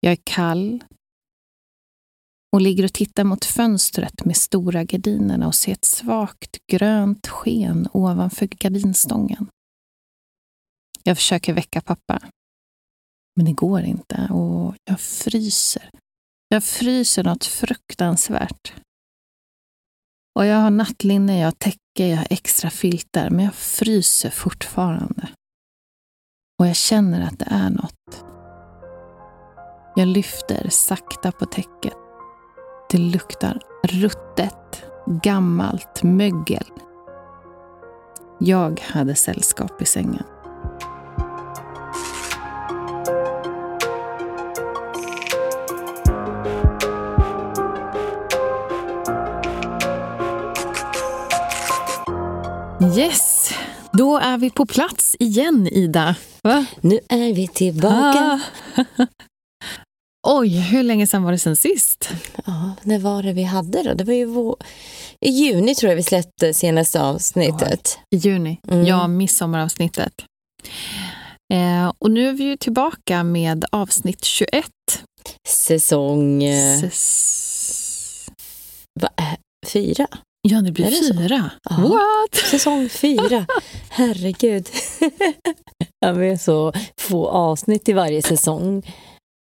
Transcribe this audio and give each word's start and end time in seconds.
Jag 0.00 0.12
är 0.12 0.18
kall 0.24 0.84
och 2.52 2.60
ligger 2.60 2.84
och 2.84 2.92
tittar 2.92 3.24
mot 3.24 3.44
fönstret 3.44 4.24
med 4.24 4.36
stora 4.36 4.84
gardinerna 4.84 5.46
och 5.46 5.54
ser 5.54 5.72
ett 5.72 5.84
svagt 5.84 6.58
grönt 6.72 7.26
sken 7.26 7.88
ovanför 7.92 8.46
gardinstången. 8.46 9.46
Jag 11.02 11.16
försöker 11.16 11.52
väcka 11.52 11.80
pappa. 11.80 12.20
Men 13.36 13.46
det 13.46 13.52
går 13.52 13.80
inte 13.80 14.28
och 14.30 14.74
jag 14.84 15.00
fryser. 15.00 15.90
Jag 16.48 16.64
fryser 16.64 17.24
något 17.24 17.44
fruktansvärt. 17.44 18.74
Och 20.34 20.46
jag 20.46 20.56
har 20.56 20.70
nattlinne, 20.70 21.38
jag 21.38 21.46
har 21.46 21.52
täcke, 21.52 22.08
jag 22.08 22.16
har 22.16 22.26
extra 22.30 22.70
filtar, 22.70 23.30
men 23.30 23.44
jag 23.44 23.54
fryser 23.54 24.30
fortfarande. 24.30 25.28
Och 26.58 26.66
jag 26.66 26.76
känner 26.76 27.20
att 27.20 27.38
det 27.38 27.48
är 27.50 27.70
något. 27.70 28.24
Jag 29.96 30.08
lyfter 30.08 30.66
sakta 30.68 31.32
på 31.32 31.46
täcket. 31.46 31.92
Det 32.90 32.98
luktar 32.98 33.60
ruttet, 33.82 34.84
gammalt 35.06 36.02
mögel. 36.02 36.66
Jag 38.38 38.80
hade 38.80 39.14
sällskap 39.14 39.82
i 39.82 39.84
sängen. 39.84 40.24
Yes, 52.96 53.52
då 53.92 54.18
är 54.18 54.38
vi 54.38 54.50
på 54.50 54.66
plats 54.66 55.16
igen, 55.18 55.66
Ida. 55.66 56.16
Va? 56.42 56.66
Nu 56.80 56.98
är 57.08 57.34
vi 57.34 57.48
tillbaka. 57.48 58.40
Ah. 58.76 59.06
Oj, 60.28 60.48
hur 60.60 60.82
länge 60.82 61.06
sedan 61.06 61.22
var 61.22 61.32
det 61.32 61.38
sen 61.38 61.56
sist? 61.56 62.10
Ja, 62.46 62.72
när 62.82 62.98
var 62.98 63.22
det 63.22 63.32
vi 63.32 63.42
hade 63.42 63.82
då? 63.82 63.94
Det 63.94 64.04
var 64.04 64.12
ju 64.14 64.24
vår... 64.24 64.56
i 65.20 65.30
juni 65.30 65.74
tror 65.74 65.90
jag 65.90 65.96
vi 65.96 66.02
släppte 66.02 66.54
senaste 66.54 67.02
avsnittet. 67.02 67.98
I 68.14 68.16
juni. 68.16 68.60
Mm. 68.68 68.86
Ja, 68.86 69.08
midsommaravsnittet. 69.08 70.12
Eh, 71.54 71.92
och 71.98 72.10
nu 72.10 72.28
är 72.28 72.32
vi 72.32 72.44
ju 72.44 72.56
tillbaka 72.56 73.24
med 73.24 73.64
avsnitt 73.72 74.24
21. 74.24 74.64
Säsong 75.48 76.42
eh, 76.42 76.80
Säs- 76.80 78.30
va, 79.00 79.08
äh, 79.16 79.24
fyra. 79.66 80.06
Ja, 80.42 80.60
det 80.60 80.68
Är 80.68 80.72
blir 80.72 80.84
det 80.84 80.92
så? 80.92 81.14
fyra. 81.14 81.50
Ja. 81.70 81.76
What? 81.76 82.34
Säsong 82.50 82.88
fyra. 82.88 83.46
Herregud. 83.88 84.68
ja, 86.00 86.12
vi 86.12 86.28
har 86.28 86.36
så 86.36 86.72
få 87.00 87.28
avsnitt 87.28 87.88
i 87.88 87.92
varje 87.92 88.22
säsong. 88.22 88.82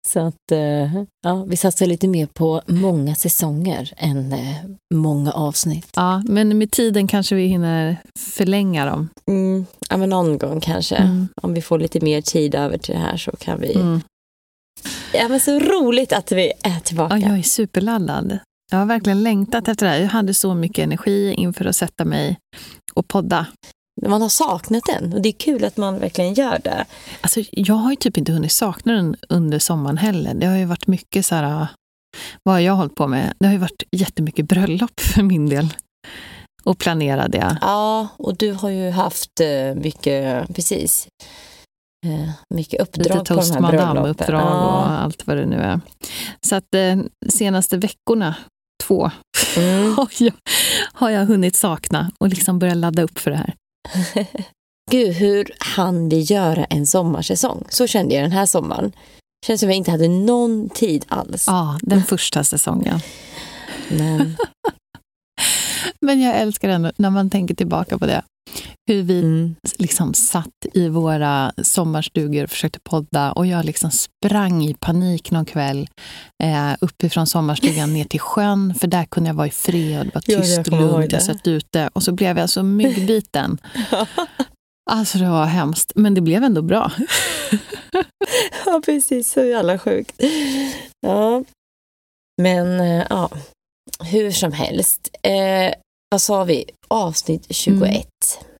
Så 0.07 0.19
att 0.19 0.51
eh, 0.51 1.03
ja, 1.23 1.43
vi 1.47 1.57
satsar 1.57 1.85
lite 1.85 2.07
mer 2.07 2.25
på 2.25 2.61
många 2.67 3.15
säsonger 3.15 3.93
än 3.97 4.33
eh, 4.33 4.55
många 4.93 5.31
avsnitt. 5.31 5.89
Ja, 5.95 6.23
men 6.25 6.57
med 6.57 6.71
tiden 6.71 7.07
kanske 7.07 7.35
vi 7.35 7.45
hinner 7.45 7.97
förlänga 8.19 8.85
dem. 8.85 9.09
Mm, 9.27 9.65
ja, 9.89 9.97
men 9.97 10.09
någon 10.09 10.37
gång 10.37 10.61
kanske. 10.61 10.95
Mm. 10.95 11.27
Om 11.41 11.53
vi 11.53 11.61
får 11.61 11.79
lite 11.79 11.99
mer 11.99 12.21
tid 12.21 12.55
över 12.55 12.77
till 12.77 12.93
det 12.93 12.99
här 12.99 13.17
så 13.17 13.31
kan 13.31 13.59
vi... 13.61 13.73
Mm. 13.73 14.01
Ja, 15.13 15.27
men 15.27 15.39
så 15.39 15.59
roligt 15.59 16.13
att 16.13 16.31
vi 16.31 16.51
är 16.63 16.79
tillbaka. 16.79 17.17
Ja, 17.17 17.27
jag 17.27 17.39
är 17.39 17.43
superladdad. 17.43 18.39
Jag 18.71 18.77
har 18.77 18.85
verkligen 18.85 19.23
längtat 19.23 19.67
efter 19.67 19.85
det 19.85 19.91
här. 19.91 19.99
Jag 19.99 20.07
hade 20.07 20.33
så 20.33 20.53
mycket 20.53 20.83
energi 20.83 21.33
inför 21.33 21.65
att 21.65 21.75
sätta 21.75 22.05
mig 22.05 22.37
och 22.93 23.07
podda. 23.07 23.47
Man 24.05 24.21
har 24.21 24.29
saknat 24.29 24.83
den 24.85 25.13
och 25.13 25.21
det 25.21 25.29
är 25.29 25.33
kul 25.33 25.63
att 25.65 25.77
man 25.77 25.99
verkligen 25.99 26.33
gör 26.33 26.59
det. 26.63 26.85
Alltså, 27.21 27.41
jag 27.51 27.75
har 27.75 27.89
ju 27.89 27.95
typ 27.95 28.17
inte 28.17 28.31
hunnit 28.31 28.51
sakna 28.51 28.93
den 28.93 29.15
under 29.29 29.59
sommaren 29.59 29.97
heller. 29.97 30.33
Det 30.33 30.45
har 30.45 30.55
ju 30.57 30.65
varit 30.65 30.87
mycket 30.87 31.25
så 31.25 31.35
här, 31.35 31.67
vad 32.43 32.55
har 32.55 32.59
jag 32.59 32.73
hållit 32.73 32.95
på 32.95 33.07
med? 33.07 33.33
Det 33.39 33.45
har 33.45 33.53
ju 33.53 33.59
varit 33.59 33.83
jättemycket 33.91 34.45
bröllop 34.47 34.99
för 34.99 35.23
min 35.23 35.49
del. 35.49 35.73
Och 36.63 36.77
planerade. 36.79 37.57
Ja, 37.61 38.07
och 38.17 38.37
du 38.37 38.51
har 38.51 38.69
ju 38.69 38.89
haft 38.89 39.39
eh, 39.41 39.75
mycket, 39.75 40.55
precis, 40.55 41.07
eh, 42.05 42.29
mycket 42.55 42.81
uppdrag 42.81 43.17
Lite 43.19 43.33
på 43.35 43.41
de 43.41 43.51
här 43.51 43.59
bröllopen. 43.61 43.85
madame-uppdrag 43.95 44.41
Ja. 44.41 44.77
och 44.77 44.91
allt 44.91 45.27
vad 45.27 45.37
det 45.37 45.45
nu 45.45 45.55
är. 45.55 45.79
Så 46.47 46.55
att 46.55 46.75
eh, 46.75 46.97
senaste 47.29 47.77
veckorna, 47.77 48.35
två, 48.83 49.11
Mm. 49.57 49.93
har 49.97 50.07
jag, 50.19 50.33
har 50.93 51.09
jag 51.09 51.25
hunnit 51.25 51.55
sakna 51.55 52.11
och 52.19 52.27
liksom 52.29 52.59
börja 52.59 52.73
ladda 52.73 53.03
upp 53.03 53.19
för 53.19 53.31
det 53.31 53.37
här. 53.37 53.53
Gud, 54.91 55.13
hur 55.13 55.53
hann 55.59 56.09
vi 56.09 56.19
göra 56.19 56.65
en 56.65 56.87
sommarsäsong? 56.87 57.63
Så 57.69 57.87
kände 57.87 58.15
jag 58.15 58.23
den 58.23 58.31
här 58.31 58.45
sommaren. 58.45 58.91
Känns 59.45 59.59
som 59.59 59.69
jag 59.69 59.77
inte 59.77 59.91
hade 59.91 60.07
någon 60.07 60.69
tid 60.69 61.05
alls. 61.07 61.47
Ja, 61.47 61.79
den 61.81 62.03
första 62.03 62.43
säsongen. 62.43 62.99
Men, 63.89 64.37
Men 66.01 66.21
jag 66.21 66.35
älskar 66.37 66.69
ändå 66.69 66.91
när 66.95 67.09
man 67.09 67.29
tänker 67.29 67.55
tillbaka 67.55 67.97
på 67.97 68.05
det. 68.05 68.23
Hur 68.87 69.03
vi 69.03 69.19
mm. 69.19 69.55
liksom 69.77 70.13
satt 70.13 70.65
i 70.73 70.89
våra 70.89 71.53
sommarstugor 71.63 72.43
och 72.43 72.49
försökte 72.49 72.79
podda 72.79 73.31
och 73.31 73.45
jag 73.45 73.65
liksom 73.65 73.91
sprang 73.91 74.63
i 74.63 74.73
panik 74.73 75.31
någon 75.31 75.45
kväll 75.45 75.89
eh, 76.43 76.71
uppifrån 76.81 77.27
sommarstugan 77.27 77.93
ner 77.93 78.05
till 78.05 78.19
sjön 78.19 78.73
för 78.79 78.87
där 78.87 79.05
kunde 79.05 79.29
jag 79.29 79.35
vara 79.35 79.47
i 79.47 79.51
fred, 79.51 80.11
var 80.13 80.23
Ja, 80.25 80.41
tyst 80.41 80.57
och 80.57 80.67
lugnt, 80.67 81.11
jag 81.11 81.23
satt 81.23 81.47
ute 81.47 81.89
och 81.93 82.03
så 82.03 82.11
blev 82.11 82.37
jag 82.37 82.49
så 82.49 82.63
myggbiten. 82.63 83.57
Alltså 84.91 85.17
det 85.17 85.29
var 85.29 85.45
hemskt, 85.45 85.91
men 85.95 86.13
det 86.13 86.21
blev 86.21 86.43
ändå 86.43 86.61
bra. 86.61 86.91
ja, 88.65 88.81
precis. 88.85 89.31
Så 89.31 89.43
jävla 89.43 89.79
sjukt. 89.79 90.21
Ja. 91.01 91.43
Men, 92.41 92.79
eh, 92.79 93.05
ja. 93.09 93.29
Hur 94.11 94.31
som 94.31 94.51
helst. 94.51 95.09
Eh, 95.21 95.73
vad 96.09 96.21
sa 96.21 96.43
vi? 96.43 96.65
Avsnitt 96.87 97.45
21 97.49 98.07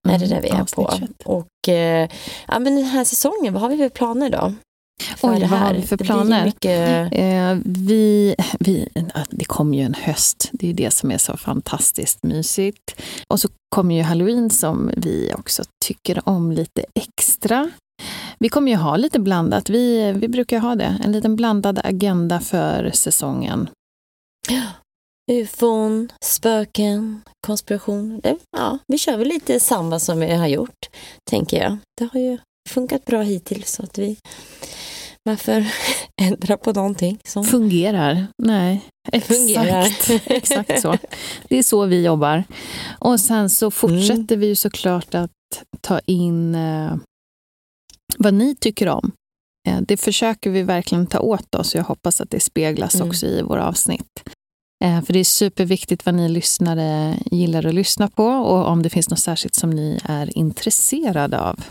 är 0.10 0.20
det 0.20 0.28
där 0.28 0.42
vi 0.42 0.50
är 0.50 0.62
avsnitt 0.62 0.88
på. 0.88 0.96
21. 0.98 1.12
Och 1.26 1.74
eh, 1.74 2.10
ja, 2.48 2.60
men 2.60 2.76
den 2.76 2.86
här 2.86 3.04
säsongen, 3.04 3.54
vad 3.54 3.62
har 3.62 3.70
vi 3.70 3.78
för 3.78 3.90
planer 3.90 4.30
då? 4.30 4.54
För 5.18 5.30
Oj, 5.30 5.40
det 5.40 5.48
vad 5.48 5.60
har 5.60 5.68
här? 5.68 5.74
vi 5.74 5.82
för 5.82 5.98
Det 5.98 6.04
planer? 6.04 6.46
Mycket... 6.46 7.14
Eh, 7.14 7.58
vi, 7.66 8.36
vi, 8.60 8.90
det 9.30 9.46
kommer 9.46 9.78
ju 9.78 9.84
en 9.84 9.94
höst, 9.94 10.50
det 10.52 10.70
är 10.70 10.74
det 10.74 10.92
som 10.92 11.12
är 11.12 11.18
så 11.18 11.38
fantastiskt 11.38 12.24
mysigt. 12.24 13.02
Och 13.28 13.40
så 13.40 13.50
kommer 13.76 13.96
ju 13.96 14.02
halloween 14.02 14.50
som 14.50 14.92
vi 14.98 15.32
också 15.38 15.64
tycker 15.86 16.30
om 16.30 16.52
lite 16.52 16.86
extra. 16.96 17.72
Vi 18.40 18.50
kommer 18.50 18.72
ju 18.72 18.78
ha 18.78 18.98
lite 18.98 19.20
blandat, 19.20 19.70
vi, 19.70 20.12
vi 20.12 20.28
brukar 20.28 20.60
ha 20.60 20.76
det, 20.76 20.98
en 21.04 21.12
liten 21.12 21.36
blandad 21.36 21.80
agenda 21.84 22.40
för 22.40 22.92
säsongen. 22.94 23.70
Ufon, 25.32 26.10
spöken, 26.26 27.22
konspiration. 27.48 28.20
Det, 28.24 28.38
ja, 28.58 28.78
vi 28.88 28.98
kör 28.98 29.18
väl 29.18 29.28
lite 29.28 29.60
samma 29.60 30.00
som 30.00 30.20
vi 30.20 30.34
har 30.34 30.48
gjort, 30.48 30.90
tänker 31.30 31.64
jag. 31.64 31.78
Det 31.98 32.10
har 32.14 32.20
ju 32.20 32.38
funkat 32.70 33.06
bra 33.06 33.22
hittills, 33.22 33.72
så 33.72 33.84
att 33.84 33.98
vi... 33.98 34.18
Varför 35.30 35.66
ändra 36.22 36.58
på 36.58 36.72
någonting 36.74 37.20
som 37.26 37.44
Fungerar? 37.44 38.28
Nej, 38.44 38.82
exakt, 39.12 39.38
fungerar? 39.38 39.88
exakt 40.32 40.82
så. 40.82 40.98
Det 41.48 41.58
är 41.58 41.64
så 41.64 41.86
vi 41.86 42.06
jobbar. 42.06 42.44
Och 43.00 43.20
sen 43.20 43.50
så 43.50 43.72
fortsätter 43.72 44.38
vi 44.38 44.48
ju 44.48 44.56
såklart 44.56 45.16
att 45.16 45.32
ta 45.82 46.00
in 46.00 46.56
eh, 46.56 46.96
vad 48.18 48.34
ni 48.34 48.56
tycker 48.56 48.88
om. 48.90 49.12
Eh, 49.68 49.82
det 49.82 49.98
försöker 49.98 50.50
vi 50.50 50.64
verkligen 50.64 51.08
ta 51.08 51.20
åt 51.20 51.56
oss. 51.56 51.76
Jag 51.76 51.84
hoppas 51.84 52.22
att 52.22 52.30
det 52.30 52.40
speglas 52.40 52.96
Mm. 52.96 53.08
också 53.08 53.26
i 53.26 53.42
våra 53.42 53.68
avsnitt. 53.68 54.24
Eh, 54.84 55.02
för 55.02 55.14
det 55.14 55.20
är 55.20 55.24
superviktigt 55.24 56.06
vad 56.06 56.16
ni 56.16 56.30
lyssnare 56.30 57.18
gillar 57.32 57.66
att 57.66 57.74
lyssna 57.74 58.08
på 58.08 58.26
och 58.26 58.68
om 58.68 58.84
det 58.84 58.90
finns 58.90 59.10
något 59.10 59.20
särskilt 59.20 59.56
som 59.56 59.70
ni 59.70 60.00
är 60.04 60.38
intresserade 60.38 61.40
av. 61.40 61.64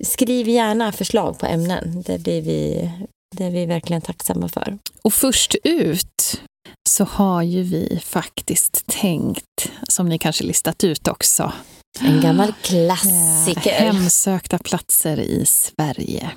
Skriv 0.00 0.48
gärna 0.48 0.92
förslag 0.92 1.38
på 1.38 1.46
ämnen. 1.46 2.02
Det 2.06 2.18
blir 2.18 2.42
vi, 2.42 2.90
det 3.36 3.44
är 3.44 3.50
vi 3.50 3.66
verkligen 3.66 4.02
tacksamma 4.02 4.48
för. 4.48 4.78
Och 5.02 5.12
först 5.12 5.56
ut 5.64 6.40
så 6.88 7.04
har 7.04 7.42
ju 7.42 7.62
vi 7.62 8.00
faktiskt 8.04 8.86
tänkt, 8.86 9.72
som 9.88 10.08
ni 10.08 10.18
kanske 10.18 10.44
listat 10.44 10.84
ut 10.84 11.08
också, 11.08 11.52
En 12.00 12.20
gammal 12.20 12.48
Eh, 12.48 12.54
klassiker. 12.62 13.70
Hemsökta 13.70 14.58
platser 14.58 15.20
i 15.20 15.46
Sverige. 15.46 16.30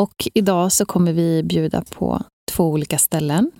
Och 0.00 0.28
idag 0.34 0.72
så 0.72 0.86
kommer 0.86 1.12
vi 1.12 1.42
bjuda 1.42 1.82
på 1.82 2.22
två 2.52 2.64
olika 2.64 2.98
ställen 2.98 3.50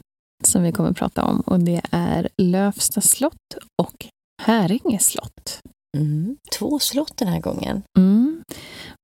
som 0.47 0.63
vi 0.63 0.73
kommer 0.73 0.91
att 0.91 0.97
prata 0.97 1.25
om. 1.25 1.41
Och 1.41 1.61
det 1.61 1.81
är 1.91 2.29
Lövsta 2.37 3.01
slott 3.01 3.55
och 3.83 4.07
Häringe 4.43 4.99
slott. 4.99 5.61
Mm. 5.97 6.37
Två 6.59 6.79
slott 6.79 7.17
den 7.17 7.29
här 7.29 7.41
gången. 7.41 7.83
Mm. 7.99 8.43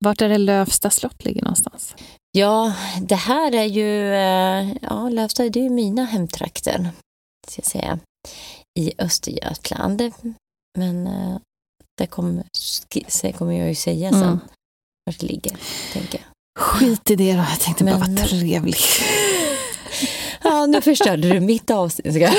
Vart 0.04 0.20
är 0.22 0.28
det 0.28 0.38
Lövsta 0.38 0.90
slott 0.90 1.24
ligger 1.24 1.42
någonstans? 1.42 1.94
Ja, 2.32 2.74
det 3.00 3.14
här 3.14 3.54
är 3.54 3.64
ju, 3.64 4.14
eh, 4.14 4.76
ja, 4.82 5.08
Lövstad 5.08 5.48
det 5.50 5.60
är 5.60 5.64
ju 5.64 5.70
mina 5.70 6.04
hemtrakter, 6.04 6.90
ska 7.48 7.60
jag 7.60 7.66
säga, 7.66 7.98
i 8.78 8.92
Östergötland. 8.98 10.12
Men 10.78 11.06
eh, 11.06 11.38
det 11.98 12.06
kommer, 12.06 12.44
kommer 13.32 13.52
jag 13.52 13.68
ju 13.68 13.74
säga 13.74 14.10
sen 14.10 14.22
Mm. 14.22 14.38
vart 15.06 15.18
det 15.18 15.26
ligger, 15.26 15.56
tänker 15.92 16.18
jag. 16.18 16.26
Skit 16.64 17.10
i 17.10 17.16
det 17.16 17.32
då, 17.32 17.38
jag 17.38 17.60
tänkte 17.60 17.84
Men... 17.84 18.00
bara 18.00 18.10
vara 18.10 18.26
trevlig. 18.26 18.76
Ja, 20.48 20.66
nu 20.66 20.80
förstörde 20.80 21.28
du 21.28 21.40
mitt 21.40 21.70
avsnitt. 21.70 22.14
ja. 22.16 22.30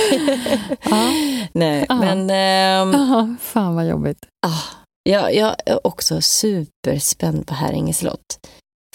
Nej, 1.54 1.86
ja. 1.90 1.96
men... 1.96 2.20
Ähm, 2.20 3.02
ja, 3.10 3.36
fan 3.42 3.76
vad 3.76 3.88
jobbigt. 3.88 4.26
Ah, 4.48 4.78
jag, 5.04 5.36
jag 5.36 5.56
är 5.66 5.88
också 5.88 6.22
superspänd 6.22 7.48
på 7.48 7.54
Häringe 7.54 7.94
slott. 7.94 8.40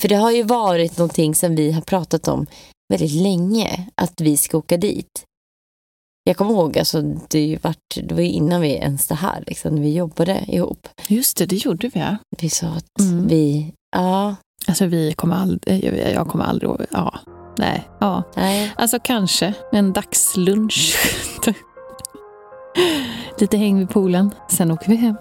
För 0.01 0.09
det 0.09 0.15
har 0.15 0.31
ju 0.31 0.43
varit 0.43 0.99
någonting 0.99 1.35
som 1.35 1.57
vi 1.57 1.73
har 1.73 1.83
pratat 1.83 2.29
om 2.29 2.47
väldigt 2.89 3.23
länge, 3.23 3.87
att 3.95 4.21
vi 4.21 4.37
ska 4.37 4.59
åka 4.59 4.77
dit. 4.77 5.25
Jag 6.25 6.37
kommer 6.37 6.51
ihåg, 6.51 6.79
alltså, 6.79 7.03
det, 7.29 7.59
var, 7.63 7.75
det 7.95 8.15
var 8.15 8.21
innan 8.21 8.61
vi 8.61 8.69
ens 8.69 9.07
det 9.07 9.15
här, 9.15 9.45
liksom, 9.47 9.75
när 9.75 9.83
vi 9.83 9.95
jobbade 9.95 10.45
ihop. 10.49 10.89
Just 11.09 11.37
det, 11.37 11.47
det 11.47 11.57
gjorde 11.57 11.89
vi 11.95 12.01
ja. 12.01 12.17
Vi 12.39 12.51
sa 12.51 12.67
att 12.67 13.01
mm. 13.01 13.29
vi, 13.29 13.73
ja. 13.97 14.37
Alltså 14.67 14.87
vi 14.87 15.13
kommer 15.13 15.37
aldrig, 15.37 16.15
jag 16.15 16.29
kommer 16.29 16.45
aldrig, 16.45 16.71
ja, 16.91 17.19
nej, 17.57 17.89
ja. 17.99 18.23
Nej. 18.37 18.73
Alltså 18.77 18.99
kanske 19.03 19.55
en 19.73 19.93
dagslunch. 19.93 20.97
Lite 23.39 23.57
häng 23.57 23.79
vid 23.79 23.91
poolen, 23.91 24.35
sen 24.49 24.71
åker 24.71 24.89
vi 24.89 24.97
hem. 24.97 25.17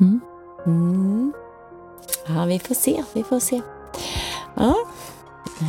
Mm. 0.00 0.20
Mm. 0.66 1.32
Ja, 2.26 2.44
vi 2.44 2.58
får 2.58 2.74
se, 2.74 3.02
vi 3.12 3.24
får 3.24 3.40
se. 3.40 3.60
Ja, 4.54 4.74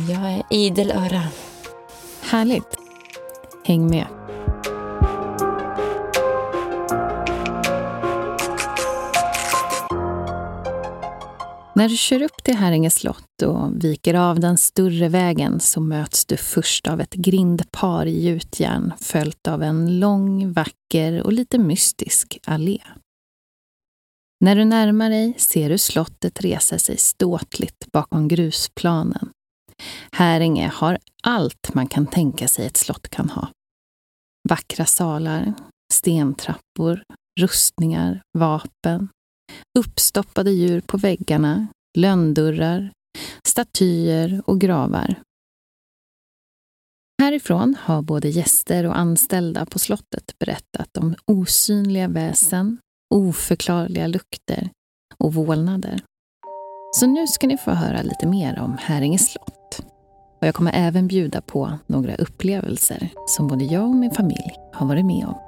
jag 0.08 0.32
är 0.32 0.42
idel 0.50 0.90
öra. 0.90 1.22
Härligt. 2.22 2.78
Häng 3.64 3.90
med. 3.90 4.06
När 11.78 11.88
du 11.88 11.96
kör 11.96 12.22
upp 12.22 12.44
till 12.44 12.56
Häringe 12.56 12.90
slott 12.90 13.42
och 13.42 13.84
viker 13.84 14.14
av 14.14 14.40
den 14.40 14.58
större 14.58 15.08
vägen 15.08 15.60
så 15.60 15.80
möts 15.80 16.24
du 16.24 16.36
först 16.36 16.88
av 16.88 17.00
ett 17.00 17.14
grindpar 17.14 18.06
i 18.06 18.26
gjutjärn 18.26 18.92
följt 19.00 19.48
av 19.48 19.62
en 19.62 20.00
lång, 20.00 20.52
vacker 20.52 21.22
och 21.22 21.32
lite 21.32 21.58
mystisk 21.58 22.38
allé. 22.44 22.78
När 24.40 24.56
du 24.56 24.64
närmar 24.64 25.10
dig 25.10 25.34
ser 25.36 25.70
du 25.70 25.78
slottet 25.78 26.40
resa 26.40 26.78
sig 26.78 26.96
ståtligt 26.96 27.92
bakom 27.92 28.28
grusplanen. 28.28 29.30
Häringe 30.12 30.72
har 30.74 30.98
allt 31.22 31.74
man 31.74 31.86
kan 31.86 32.06
tänka 32.06 32.48
sig 32.48 32.66
ett 32.66 32.76
slott 32.76 33.08
kan 33.08 33.30
ha. 33.30 33.48
Vackra 34.48 34.86
salar, 34.86 35.54
stentrappor, 35.92 37.02
rustningar, 37.40 38.22
vapen, 38.38 39.08
uppstoppade 39.78 40.50
djur 40.50 40.80
på 40.80 40.96
väggarna, 40.96 41.66
lönndörrar, 41.98 42.92
statyer 43.44 44.42
och 44.46 44.60
gravar. 44.60 45.14
Härifrån 47.22 47.76
har 47.80 48.02
både 48.02 48.28
gäster 48.28 48.86
och 48.86 48.98
anställda 48.98 49.66
på 49.66 49.78
slottet 49.78 50.38
berättat 50.38 50.96
om 50.96 51.14
osynliga 51.24 52.08
väsen, 52.08 52.78
oförklarliga 53.14 54.06
lukter 54.06 54.70
och 55.18 55.34
vålnader. 55.34 56.00
Så 56.94 57.06
nu 57.06 57.26
ska 57.26 57.46
ni 57.46 57.58
få 57.58 57.70
höra 57.70 58.02
lite 58.02 58.26
mer 58.26 58.58
om 58.58 58.76
Häringe 58.80 59.18
slott. 59.18 59.80
Och 60.40 60.46
jag 60.46 60.54
kommer 60.54 60.72
även 60.74 61.08
bjuda 61.08 61.40
på 61.40 61.78
några 61.86 62.14
upplevelser 62.16 63.08
som 63.26 63.48
både 63.48 63.64
jag 63.64 63.84
och 63.84 63.96
min 63.96 64.10
familj 64.10 64.52
har 64.72 64.86
varit 64.86 65.04
med 65.04 65.26
om. 65.26 65.47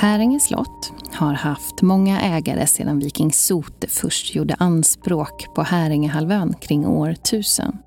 Häringe 0.00 0.40
slott 0.40 0.92
har 1.12 1.32
haft 1.32 1.82
många 1.82 2.20
ägare 2.20 2.66
sedan 2.66 2.98
viking 2.98 3.32
Sote 3.32 3.88
först 3.88 4.34
gjorde 4.34 4.54
anspråk 4.54 5.54
på 5.54 5.62
Häringehalvön 5.62 6.54
kring 6.54 6.86
år 6.86 7.10
1000. 7.10 7.78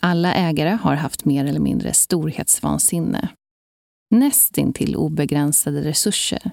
Alla 0.00 0.34
ägare 0.34 0.78
har 0.82 0.94
haft 0.94 1.24
mer 1.24 1.44
eller 1.44 1.60
mindre 1.60 1.92
storhetsvansinne. 1.92 3.28
Nästintill 4.10 4.96
obegränsade 4.96 5.84
resurser. 5.84 6.50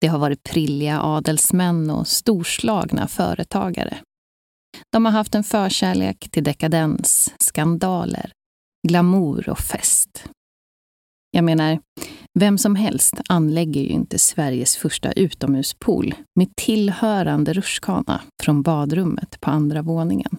Det 0.00 0.06
har 0.06 0.18
varit 0.18 0.42
prilliga 0.42 1.00
adelsmän 1.00 1.90
och 1.90 2.08
storslagna 2.08 3.08
företagare. 3.08 3.96
De 4.92 5.04
har 5.04 5.12
haft 5.12 5.34
en 5.34 5.44
förkärlek 5.44 6.30
till 6.30 6.44
dekadens, 6.44 7.34
skandaler, 7.38 8.32
glamour 8.88 9.48
och 9.48 9.58
fest. 9.58 10.24
Jag 11.30 11.44
menar, 11.44 11.78
vem 12.38 12.58
som 12.58 12.76
helst 12.76 13.14
anlägger 13.28 13.80
ju 13.80 13.88
inte 13.88 14.18
Sveriges 14.18 14.76
första 14.76 15.12
utomhuspool 15.12 16.14
med 16.34 16.56
tillhörande 16.56 17.52
rutschkana 17.52 18.20
från 18.42 18.62
badrummet 18.62 19.40
på 19.40 19.50
andra 19.50 19.82
våningen. 19.82 20.36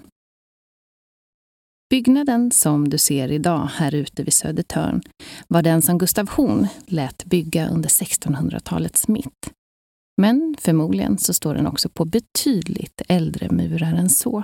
Byggnaden 1.89 2.51
som 2.51 2.89
du 2.89 2.97
ser 2.97 3.31
idag 3.31 3.69
här 3.73 3.95
ute 3.95 4.23
vid 4.23 4.33
Södertörn 4.33 5.01
var 5.47 5.61
den 5.61 5.81
som 5.81 5.97
Gustav 5.97 6.29
Horn 6.29 6.67
lät 6.85 7.25
bygga 7.25 7.69
under 7.69 7.89
1600-talets 7.89 9.07
mitt. 9.07 9.51
Men 10.21 10.55
förmodligen 10.59 11.17
så 11.17 11.33
står 11.33 11.55
den 11.55 11.67
också 11.67 11.89
på 11.89 12.05
betydligt 12.05 13.01
äldre 13.07 13.49
murar 13.49 13.93
än 13.93 14.09
så. 14.09 14.43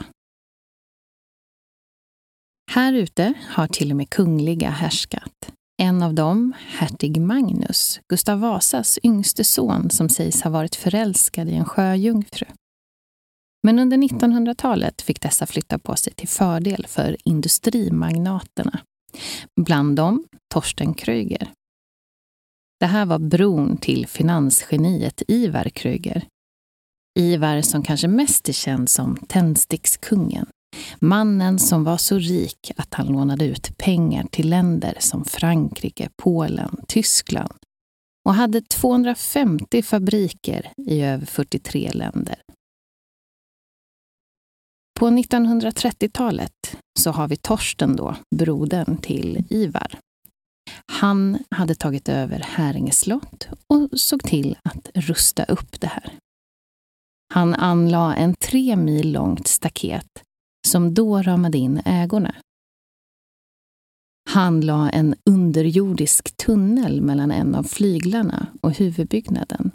Här 2.72 2.94
ute 2.94 3.34
har 3.48 3.68
till 3.68 3.92
och 3.92 3.98
med 3.98 4.10
kungliga 4.10 4.70
härskat. 4.70 5.51
En 5.82 6.04
av 6.04 6.14
dem, 6.14 6.54
hertig 6.68 7.22
Magnus, 7.22 8.00
Gustav 8.08 8.40
Vasas 8.40 9.00
yngste 9.04 9.44
son 9.44 9.90
som 9.90 10.10
sägs 10.10 10.42
ha 10.42 10.52
varit 10.52 10.76
förälskad 10.76 11.50
i 11.50 11.54
en 11.54 11.66
sjöjungfru. 11.66 12.46
Men 13.64 13.80
under 13.80 13.98
1900-talet 13.98 15.02
fick 15.02 15.22
dessa 15.22 15.46
flytta 15.46 15.80
på 15.80 15.96
sig 15.96 16.14
till 16.14 16.28
fördel 16.28 16.86
för 16.88 17.18
industrimagnaterna. 17.24 18.80
Bland 19.62 19.96
dem 19.96 20.24
Torsten 20.54 20.94
Kreuger. 20.94 21.52
Det 22.80 22.86
här 22.86 23.06
var 23.06 23.20
bron 23.20 23.78
till 23.78 24.08
finansgeniet 24.08 25.22
Ivar 25.28 25.70
Kreuger. 25.70 26.28
Ivar 27.20 27.62
som 27.62 27.84
kanske 27.84 28.08
mest 28.08 28.50
är 28.50 28.54
känd 28.54 28.90
som 28.90 29.16
tändstickskungen 29.16 30.48
Mannen 31.00 31.60
som 31.60 31.84
var 31.84 31.98
så 31.98 32.18
rik 32.18 32.72
att 32.78 32.94
han 32.94 33.08
lånade 33.08 33.46
ut 33.46 33.78
pengar 33.78 34.26
till 34.32 34.50
länder 34.50 34.96
som 35.00 35.26
Frankrike, 35.26 36.10
Polen, 36.16 36.78
Tyskland 36.88 37.54
och 38.26 38.34
hade 38.34 38.62
250 38.62 39.82
fabriker 39.82 40.72
i 40.78 41.02
över 41.02 41.26
43 41.26 41.92
länder. 41.92 42.42
På 45.00 45.08
1930-talet 45.08 46.78
så 47.00 47.12
har 47.12 47.28
vi 47.28 47.36
Torsten 47.36 47.96
då, 47.96 48.16
brodern 48.36 48.98
till 48.98 49.44
Ivar. 49.50 50.00
Han 50.86 51.38
hade 51.52 51.76
tagit 51.76 52.10
över 52.10 52.40
Häringe 52.40 52.92
slott 52.92 53.48
och 53.68 53.90
såg 54.00 54.24
till 54.24 54.58
att 54.64 54.90
rusta 54.94 55.44
upp 55.44 55.82
det 55.82 55.88
här. 55.88 56.14
Han 57.34 57.54
anlade 57.54 58.16
en 58.16 58.36
tre 58.36 58.76
mil 58.76 59.12
långt 59.12 59.48
staket 59.48 60.24
som 60.72 60.94
då 60.94 61.22
ramade 61.22 61.58
in 61.58 61.82
ägorna. 61.86 62.36
Han 64.30 64.62
la 64.62 64.90
en 64.90 65.16
underjordisk 65.26 66.38
tunnel 66.38 67.02
mellan 67.02 67.32
en 67.32 67.56
av 67.56 67.64
flyglarna 67.64 68.48
och 68.62 68.72
huvudbyggnaden. 68.72 69.72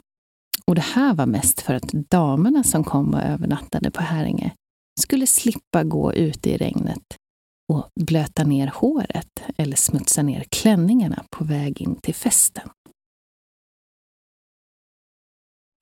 Och 0.67 0.75
det 0.75 0.81
här 0.81 1.15
var 1.15 1.27
mest 1.27 1.61
för 1.61 1.75
att 1.75 1.93
damerna 1.93 2.65
som 2.65 2.85
kom 2.85 3.15
och 3.15 3.23
övernattade 3.23 3.91
på 3.91 4.03
Häringe 4.03 4.55
skulle 5.01 5.27
slippa 5.27 5.85
gå 5.85 6.13
ute 6.13 6.51
i 6.51 6.57
regnet 6.57 7.05
och 7.73 7.89
blöta 8.01 8.45
ner 8.45 8.67
håret 8.75 9.43
eller 9.57 9.77
smutsa 9.77 10.23
ner 10.23 10.45
klänningarna 10.51 11.25
på 11.31 11.45
väg 11.45 11.83
in 11.83 11.97
till 11.97 12.15
festen. 12.15 12.69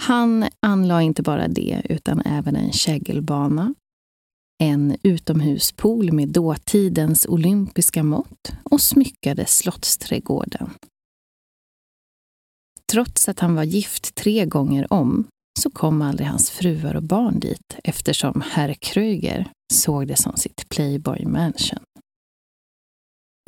Han 0.02 0.44
anlade 0.62 1.04
inte 1.04 1.22
bara 1.22 1.48
det, 1.48 1.82
utan 1.84 2.20
även 2.20 2.56
en 2.56 2.72
kägelbana 2.72 3.74
en 4.62 4.96
utomhuspool 5.02 6.12
med 6.12 6.28
dåtidens 6.28 7.26
olympiska 7.26 8.02
mått 8.02 8.52
och 8.62 8.80
smyckade 8.80 9.46
slottsträdgården. 9.46 10.70
Trots 12.92 13.28
att 13.28 13.40
han 13.40 13.54
var 13.54 13.64
gift 13.64 14.14
tre 14.14 14.46
gånger 14.46 14.92
om 14.92 15.26
så 15.60 15.70
kom 15.70 16.02
aldrig 16.02 16.28
hans 16.28 16.50
fruar 16.50 16.94
och 16.94 17.02
barn 17.02 17.40
dit 17.40 17.76
eftersom 17.84 18.42
herr 18.50 18.74
Kröger 18.74 19.50
såg 19.72 20.06
det 20.06 20.16
som 20.16 20.36
sitt 20.36 20.68
Playboy 20.68 21.26
Mansion. 21.26 21.84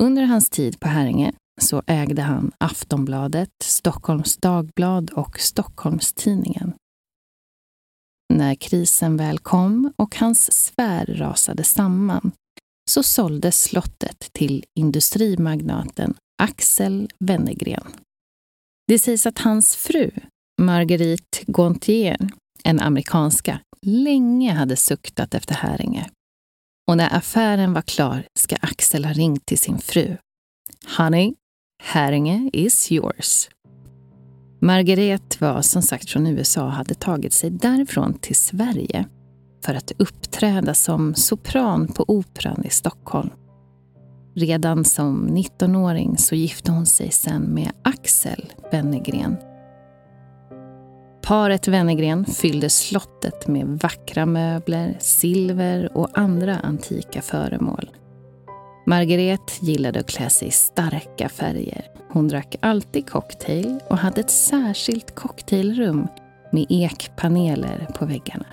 Under 0.03 0.23
hans 0.23 0.49
tid 0.49 0.79
på 0.79 0.87
Häringe 0.87 1.33
så 1.61 1.83
ägde 1.87 2.21
han 2.21 2.51
Aftonbladet, 2.57 3.49
Stockholms 3.63 4.37
Dagblad 4.37 5.11
och 5.11 5.39
Stockholms-Tidningen 5.39 6.73
när 8.33 8.55
krisen 8.55 9.17
väl 9.17 9.39
kom 9.39 9.93
och 9.95 10.15
hans 10.15 10.65
sfär 10.65 11.05
rasade 11.05 11.63
samman 11.63 12.31
så 12.89 13.03
såldes 13.03 13.63
slottet 13.63 14.29
till 14.33 14.65
industrimagnaten 14.79 16.15
Axel 16.41 17.09
Wennergren. 17.19 17.87
Det 18.87 18.99
sägs 18.99 19.25
att 19.25 19.39
hans 19.39 19.75
fru, 19.75 20.11
Marguerite 20.61 21.39
Gontier, 21.47 22.29
en 22.63 22.79
amerikanska, 22.79 23.59
länge 23.81 24.53
hade 24.53 24.75
suktat 24.75 25.33
efter 25.33 25.55
Häringe. 25.55 26.09
Och 26.87 26.97
när 26.97 27.15
affären 27.15 27.73
var 27.73 27.81
klar 27.81 28.27
ska 28.39 28.55
Axel 28.55 29.05
ha 29.05 29.13
ringt 29.13 29.45
till 29.45 29.59
sin 29.59 29.79
fru. 29.79 30.17
Honey, 30.97 31.33
Häringe 31.83 32.49
is 32.53 32.91
yours. 32.91 33.49
Margaret 34.59 35.41
var 35.41 35.61
som 35.61 35.81
sagt 35.81 36.09
från 36.09 36.27
USA 36.27 36.63
och 36.63 36.71
hade 36.71 36.93
tagit 36.93 37.33
sig 37.33 37.49
därifrån 37.49 38.13
till 38.13 38.35
Sverige 38.35 39.05
för 39.65 39.73
att 39.73 39.91
uppträda 39.97 40.73
som 40.73 41.15
sopran 41.15 41.87
på 41.87 42.05
Operan 42.07 42.65
i 42.65 42.69
Stockholm. 42.69 43.29
Redan 44.35 44.85
som 44.85 45.29
19-åring 45.29 46.17
så 46.17 46.35
gifte 46.35 46.71
hon 46.71 46.85
sig 46.85 47.11
sen 47.11 47.41
med 47.41 47.71
Axel 47.83 48.53
Wennergren. 48.71 49.37
Paret 51.21 51.67
Wennergren 51.67 52.25
fyllde 52.25 52.69
slottet 52.69 53.47
med 53.47 53.67
vackra 53.67 54.25
möbler, 54.25 54.97
silver 54.99 55.97
och 55.97 56.17
andra 56.17 56.59
antika 56.59 57.21
föremål. 57.21 57.89
Margaret 58.85 59.61
gillade 59.61 59.99
att 59.99 60.09
klä 60.09 60.29
sig 60.29 60.47
i 60.47 60.51
starka 60.51 61.29
färger. 61.29 61.96
Hon 62.09 62.27
drack 62.27 62.55
alltid 62.61 63.09
cocktail 63.09 63.79
och 63.89 63.97
hade 63.97 64.21
ett 64.21 64.29
särskilt 64.29 65.15
cocktailrum 65.15 66.07
med 66.51 66.65
ekpaneler 66.69 67.87
på 67.95 68.05
väggarna. 68.05 68.45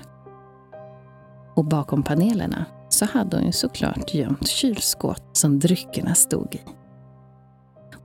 Och 1.54 1.64
bakom 1.64 2.02
panelerna 2.02 2.64
så 2.88 3.04
hade 3.04 3.36
hon 3.36 3.46
ju 3.46 3.52
såklart 3.52 4.14
gömt 4.14 4.48
kylskåp 4.48 5.22
som 5.32 5.58
dryckerna 5.58 6.14
stod 6.14 6.54
i. 6.54 6.60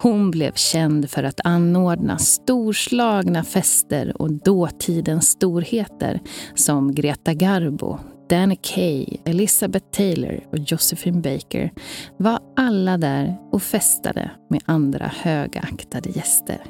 Hon 0.02 0.32
blev 0.32 0.54
känd 0.54 1.10
för 1.10 1.24
att 1.24 1.40
anordna 1.44 2.18
storslagna 2.18 3.44
fester 3.44 4.22
och 4.22 4.32
dåtidens 4.32 5.28
storheter 5.30 6.20
som 6.56 6.96
Greta 6.96 7.34
Garbo, 7.34 8.00
Danny 8.30 8.56
Kaye, 8.62 9.18
Elizabeth 9.26 9.86
Taylor 9.92 10.40
och 10.52 10.58
Josephine 10.58 11.22
Baker 11.22 11.72
var 12.18 12.40
alla 12.56 12.98
där 12.98 13.38
och 13.52 13.62
festade 13.62 14.32
med 14.50 14.62
andra 14.66 15.12
högaktade 15.16 16.10
gäster. 16.10 16.64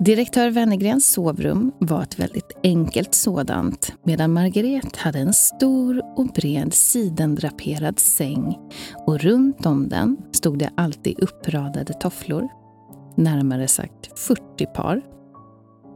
Direktör 0.00 0.50
Wennergrens 0.50 1.12
sovrum 1.12 1.72
var 1.78 2.02
ett 2.02 2.18
väldigt 2.18 2.56
enkelt 2.62 3.14
sådant 3.14 3.92
medan 4.04 4.32
Margret 4.32 4.96
hade 4.96 5.18
en 5.18 5.32
stor 5.32 6.02
och 6.16 6.26
bred 6.26 6.74
sidendraperad 6.74 7.98
säng 8.00 8.58
och 9.06 9.20
runt 9.20 9.66
om 9.66 9.88
den 9.88 10.16
stod 10.32 10.58
det 10.58 10.70
alltid 10.76 11.20
uppradade 11.20 11.92
tofflor. 11.92 12.48
Närmare 13.16 13.68
sagt 13.68 14.18
40 14.18 14.66
par. 14.66 15.02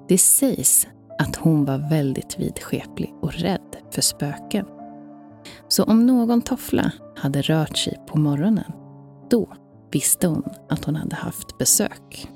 Det 0.08 0.18
sägs 0.18 0.86
att 1.18 1.36
hon 1.36 1.64
var 1.64 1.90
väldigt 1.90 2.38
vidskeplig 2.38 3.14
och 3.20 3.34
rädd 3.34 3.76
för 3.90 4.02
spöken. 4.02 4.66
Så 5.68 5.84
om 5.84 6.06
någon 6.06 6.42
toffla 6.42 6.92
hade 7.16 7.42
rört 7.42 7.76
sig 7.76 8.00
på 8.06 8.18
morgonen, 8.18 8.72
då 9.30 9.56
visste 9.92 10.26
hon 10.26 10.44
att 10.68 10.84
hon 10.84 10.96
hade 10.96 11.16
haft 11.16 11.58
besök. 11.58 12.28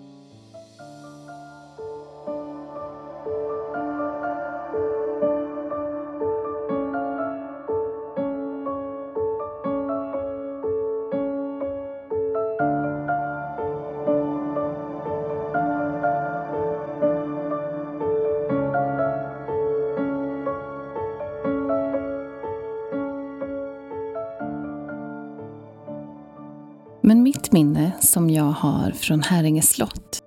Har 28.60 28.90
från 28.90 29.22
Häringe 29.22 29.62
slott, 29.62 30.22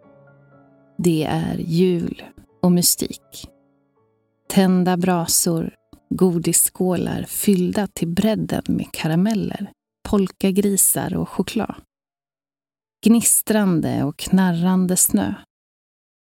det 0.98 1.24
är 1.24 1.58
jul 1.58 2.24
och 2.62 2.72
mystik. 2.72 3.48
Tända 4.50 4.98
brasor, 4.98 5.76
godisskålar 6.10 7.24
fyllda 7.24 7.88
till 7.88 8.08
bredden 8.08 8.64
med 8.68 8.92
karameller, 8.92 9.72
polkagrisar 10.10 11.16
och 11.16 11.30
choklad. 11.30 11.76
Gnistrande 13.06 14.04
och 14.04 14.18
knarrande 14.18 14.98
snö. 14.98 15.34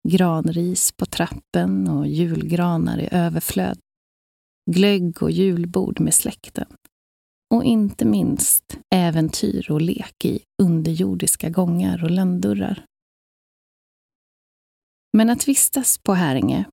Granris 0.09 0.91
på 0.91 1.05
trappen 1.05 1.87
och 1.87 2.07
julgranar 2.07 2.99
i 2.99 3.09
överflöd. 3.11 3.79
Glögg 4.71 5.23
och 5.23 5.31
julbord 5.31 5.99
med 5.99 6.13
släkten 6.13 6.67
och 7.53 7.63
inte 7.63 8.05
minst 8.05 8.77
äventyr 8.95 9.71
och 9.71 9.81
lek 9.81 10.25
i 10.25 10.39
underjordiska 10.61 11.49
gångar 11.49 12.03
och 12.03 12.11
lönndörrar. 12.11 12.85
Men 15.17 15.29
att 15.29 15.47
vistas 15.47 15.97
på 15.97 16.13
Häringe 16.13 16.65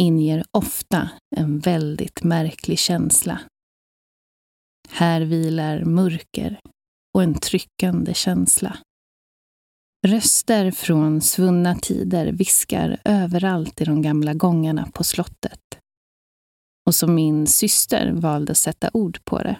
inger 0.00 0.44
ofta 0.50 1.10
en 1.36 1.58
väldigt 1.58 2.22
märklig 2.22 2.78
känsla. 2.78 3.40
Här 4.88 5.20
vilar 5.20 5.84
mörker 5.84 6.60
och 7.14 7.22
en 7.22 7.34
tryckande 7.34 8.14
känsla. 8.14 8.78
Röster 10.06 10.70
från 10.70 11.20
svunna 11.20 11.74
tider 11.74 12.32
viskar 12.32 13.00
överallt 13.04 13.80
i 13.80 13.84
de 13.84 14.02
gamla 14.02 14.34
gångarna 14.34 14.88
på 14.94 15.04
slottet. 15.04 15.78
Och 16.86 16.94
som 16.94 17.14
min 17.14 17.46
syster 17.46 18.12
valde 18.12 18.52
att 18.52 18.58
sätta 18.58 18.90
ord 18.92 19.24
på 19.24 19.38
det, 19.38 19.56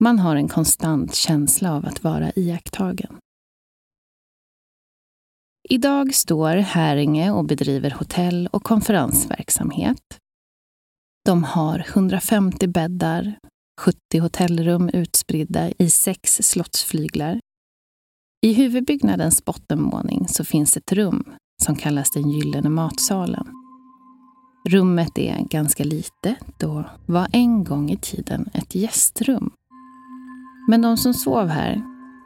man 0.00 0.18
har 0.18 0.36
en 0.36 0.48
konstant 0.48 1.14
känsla 1.14 1.72
av 1.72 1.86
att 1.86 2.04
vara 2.04 2.32
iakttagen. 2.36 3.18
Idag 5.68 6.14
står 6.14 6.56
Häringe 6.56 7.30
och 7.30 7.44
bedriver 7.44 7.90
hotell 7.90 8.48
och 8.52 8.62
konferensverksamhet. 8.62 10.18
De 11.24 11.44
har 11.44 11.84
150 11.88 12.66
bäddar, 12.66 13.38
70 13.80 14.18
hotellrum 14.18 14.88
utspridda 14.88 15.70
i 15.78 15.90
sex 15.90 16.40
slottsflyglar. 16.42 17.40
I 18.46 18.52
huvudbyggnadens 18.52 19.44
bottenvåning 19.44 20.28
så 20.28 20.44
finns 20.44 20.76
ett 20.76 20.92
rum 20.92 21.24
som 21.62 21.76
kallas 21.76 22.10
den 22.10 22.30
gyllene 22.30 22.68
matsalen. 22.68 23.46
Rummet 24.68 25.18
är 25.18 25.40
ganska 25.50 25.84
litet 25.84 26.62
och 26.62 26.84
var 27.06 27.28
en 27.32 27.64
gång 27.64 27.90
i 27.90 27.96
tiden 27.96 28.50
ett 28.52 28.74
gästrum 28.74 29.50
men 30.68 30.82
de 30.82 30.96
som 30.96 31.14
sov 31.14 31.48
här, 31.48 31.82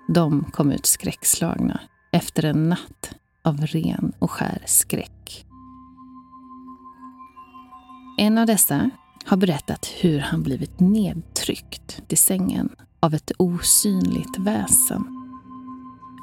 de 0.09 0.45
kom 0.45 0.73
ut 0.73 0.87
skräckslagna 0.87 1.81
efter 2.13 2.45
en 2.45 2.69
natt 2.69 3.15
av 3.45 3.67
ren 3.67 4.13
och 4.19 4.31
skär 4.31 4.63
skräck. 4.67 5.47
En 8.19 8.39
av 8.39 8.47
dessa 8.47 8.91
har 9.27 9.37
berättat 9.37 9.87
hur 10.01 10.19
han 10.19 10.43
blivit 10.43 10.81
nedtryckt 10.81 12.09
till 12.09 12.19
sängen 12.19 12.69
av 13.01 13.15
ett 13.15 13.33
osynligt 13.39 14.39
väsen. 14.39 15.07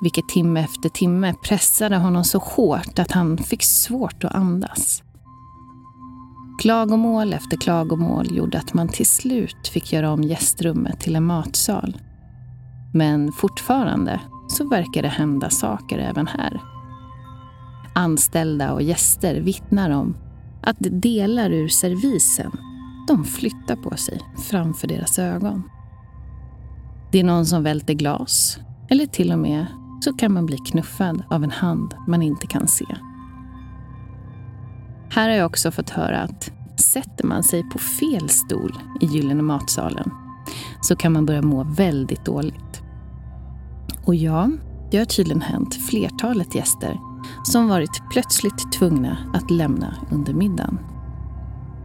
Vilket 0.01 0.29
timme 0.29 0.59
efter 0.59 0.89
timme 0.89 1.33
pressade 1.43 1.97
honom 1.97 2.23
så 2.23 2.39
hårt 2.39 2.99
att 2.99 3.11
han 3.11 3.37
fick 3.37 3.63
svårt 3.63 4.23
att 4.23 4.35
andas. 4.35 5.03
Klagomål 6.61 7.33
efter 7.33 7.57
klagomål 7.57 8.35
gjorde 8.35 8.57
att 8.57 8.73
man 8.73 8.87
till 8.87 9.05
slut 9.05 9.67
fick 9.67 9.93
göra 9.93 10.11
om 10.11 10.23
gästrummet 10.23 10.99
till 10.99 11.15
en 11.15 11.23
matsal 11.23 11.97
men 12.93 13.31
fortfarande 13.31 14.21
så 14.47 14.67
verkar 14.67 15.01
det 15.01 15.07
hända 15.07 15.49
saker 15.49 15.99
även 15.99 16.27
här. 16.27 16.61
Anställda 17.95 18.73
och 18.73 18.81
gäster 18.81 19.41
vittnar 19.41 19.89
om 19.89 20.17
att 20.61 20.77
delar 20.79 21.49
ur 21.51 21.67
servisen 21.67 22.51
de 23.07 23.23
flyttar 23.23 23.75
på 23.75 23.97
sig 23.97 24.19
framför 24.49 24.87
deras 24.87 25.19
ögon. 25.19 25.63
Det 27.11 27.19
är 27.19 27.23
någon 27.23 27.45
som 27.45 27.63
välter 27.63 27.93
glas 27.93 28.59
eller 28.89 29.05
till 29.05 29.31
och 29.31 29.39
med 29.39 29.65
så 30.01 30.13
kan 30.13 30.33
man 30.33 30.45
bli 30.45 30.57
knuffad 30.57 31.23
av 31.29 31.43
en 31.43 31.51
hand 31.51 31.93
man 32.07 32.21
inte 32.21 32.47
kan 32.47 32.67
se. 32.67 32.85
Här 35.09 35.29
har 35.29 35.35
jag 35.35 35.45
också 35.45 35.71
fått 35.71 35.89
höra 35.89 36.21
att 36.21 36.51
sätter 36.75 37.25
man 37.25 37.43
sig 37.43 37.63
på 37.69 37.79
fel 37.79 38.29
stol 38.29 38.79
i 39.01 39.05
Gyllene 39.05 39.43
matsalen 39.43 40.11
så 40.81 40.95
kan 40.95 41.13
man 41.13 41.25
börja 41.25 41.41
må 41.41 41.63
väldigt 41.63 42.25
dåligt. 42.25 42.68
Och 44.09 44.15
ja, 44.15 44.51
det 44.91 44.97
har 44.97 45.05
tydligen 45.05 45.41
hänt 45.41 45.75
flertalet 45.75 46.55
gäster 46.55 46.99
som 47.43 47.67
varit 47.67 48.01
plötsligt 48.11 48.71
tvungna 48.71 49.17
att 49.33 49.51
lämna 49.51 49.95
under 50.11 50.33
middagen. 50.33 50.79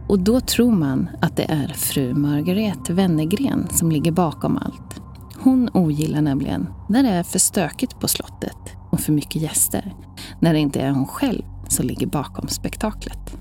Och 0.07 0.19
då 0.19 0.39
tror 0.39 0.71
man 0.71 1.09
att 1.21 1.37
det 1.37 1.51
är 1.51 1.67
fru 1.67 2.13
Margaret 2.13 2.89
Wennergren 2.89 3.67
som 3.69 3.91
ligger 3.91 4.11
bakom 4.11 4.57
allt. 4.57 5.01
Hon 5.39 5.69
ogillar 5.73 6.21
nämligen 6.21 6.67
när 6.89 7.03
det 7.03 7.09
är 7.09 7.23
för 7.23 7.39
stökigt 7.39 7.99
på 7.99 8.07
slottet 8.07 8.57
och 8.91 8.99
för 8.99 9.11
mycket 9.11 9.41
gäster. 9.41 9.93
När 10.39 10.53
det 10.53 10.59
inte 10.59 10.81
är 10.81 10.91
hon 10.91 11.07
själv 11.07 11.43
som 11.69 11.87
ligger 11.87 12.07
bakom 12.07 12.47
spektaklet. 12.47 13.37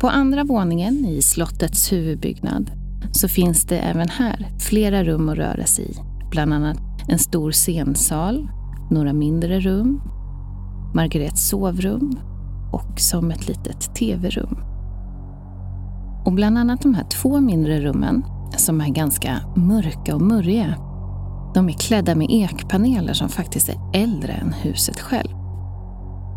På 0.00 0.08
andra 0.08 0.44
våningen 0.44 1.06
i 1.06 1.22
slottets 1.22 1.92
huvudbyggnad 1.92 2.77
så 3.12 3.28
finns 3.28 3.64
det 3.64 3.78
även 3.78 4.08
här 4.08 4.48
flera 4.58 5.04
rum 5.04 5.28
att 5.28 5.38
röra 5.38 5.64
sig 5.64 5.84
i. 5.84 5.96
Bland 6.30 6.54
annat 6.54 6.78
en 7.08 7.18
stor 7.18 7.52
scensal, 7.52 8.48
några 8.90 9.12
mindre 9.12 9.60
rum, 9.60 10.00
Margarets 10.94 11.48
sovrum 11.48 12.18
och 12.72 13.00
som 13.00 13.30
ett 13.30 13.48
litet 13.48 13.94
tv-rum. 13.94 14.58
Och 16.24 16.32
bland 16.32 16.58
annat 16.58 16.82
de 16.82 16.94
här 16.94 17.04
två 17.04 17.40
mindre 17.40 17.80
rummen, 17.80 18.24
som 18.56 18.80
är 18.80 18.88
ganska 18.88 19.40
mörka 19.56 20.14
och 20.14 20.22
murriga, 20.22 20.74
de 21.54 21.68
är 21.68 21.72
klädda 21.72 22.14
med 22.14 22.26
ekpaneler 22.30 23.12
som 23.12 23.28
faktiskt 23.28 23.68
är 23.68 23.76
äldre 23.94 24.32
än 24.32 24.52
huset 24.52 25.00
själv. 25.00 25.30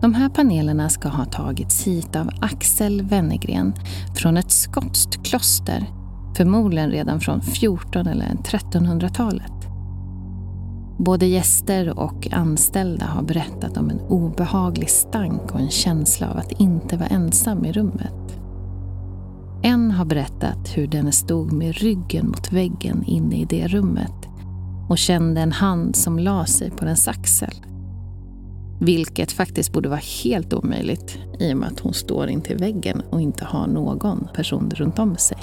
De 0.01 0.13
här 0.13 0.29
panelerna 0.29 0.89
ska 0.89 1.09
ha 1.09 1.25
tagits 1.25 1.87
hit 1.87 2.15
av 2.15 2.29
Axel 2.41 3.01
Wennergren 3.01 3.73
från 4.15 4.37
ett 4.37 4.51
skotskt 4.51 5.23
kloster, 5.23 5.85
förmodligen 6.37 6.91
redan 6.91 7.19
från 7.19 7.41
14 7.41 8.07
eller 8.07 8.25
1300-talet. 8.25 9.51
Både 10.97 11.25
gäster 11.25 11.99
och 11.99 12.27
anställda 12.31 13.05
har 13.05 13.21
berättat 13.21 13.77
om 13.77 13.89
en 13.89 13.99
obehaglig 13.99 14.89
stank 14.89 15.51
och 15.51 15.59
en 15.59 15.69
känsla 15.69 16.31
av 16.31 16.37
att 16.37 16.51
inte 16.51 16.97
vara 16.97 17.07
ensam 17.07 17.65
i 17.65 17.71
rummet. 17.71 18.41
En 19.63 19.91
har 19.91 20.05
berättat 20.05 20.77
hur 20.77 20.87
denne 20.87 21.11
stod 21.11 21.51
med 21.51 21.75
ryggen 21.75 22.27
mot 22.27 22.51
väggen 22.51 23.03
inne 23.03 23.35
i 23.35 23.45
det 23.45 23.67
rummet 23.67 24.27
och 24.89 24.97
kände 24.97 25.41
en 25.41 25.51
hand 25.51 25.95
som 25.95 26.19
la 26.19 26.45
sig 26.45 26.71
på 26.71 26.85
dens 26.85 27.07
axel. 27.07 27.53
Vilket 28.79 29.31
faktiskt 29.31 29.73
borde 29.73 29.89
vara 29.89 30.01
helt 30.23 30.53
omöjligt 30.53 31.17
i 31.39 31.53
och 31.53 31.57
med 31.57 31.67
att 31.67 31.79
hon 31.79 31.93
står 31.93 32.29
intill 32.29 32.57
väggen 32.57 33.01
och 33.09 33.21
inte 33.21 33.45
har 33.45 33.67
någon 33.67 34.27
person 34.33 34.71
runt 34.75 34.99
om 34.99 35.17
sig. 35.17 35.37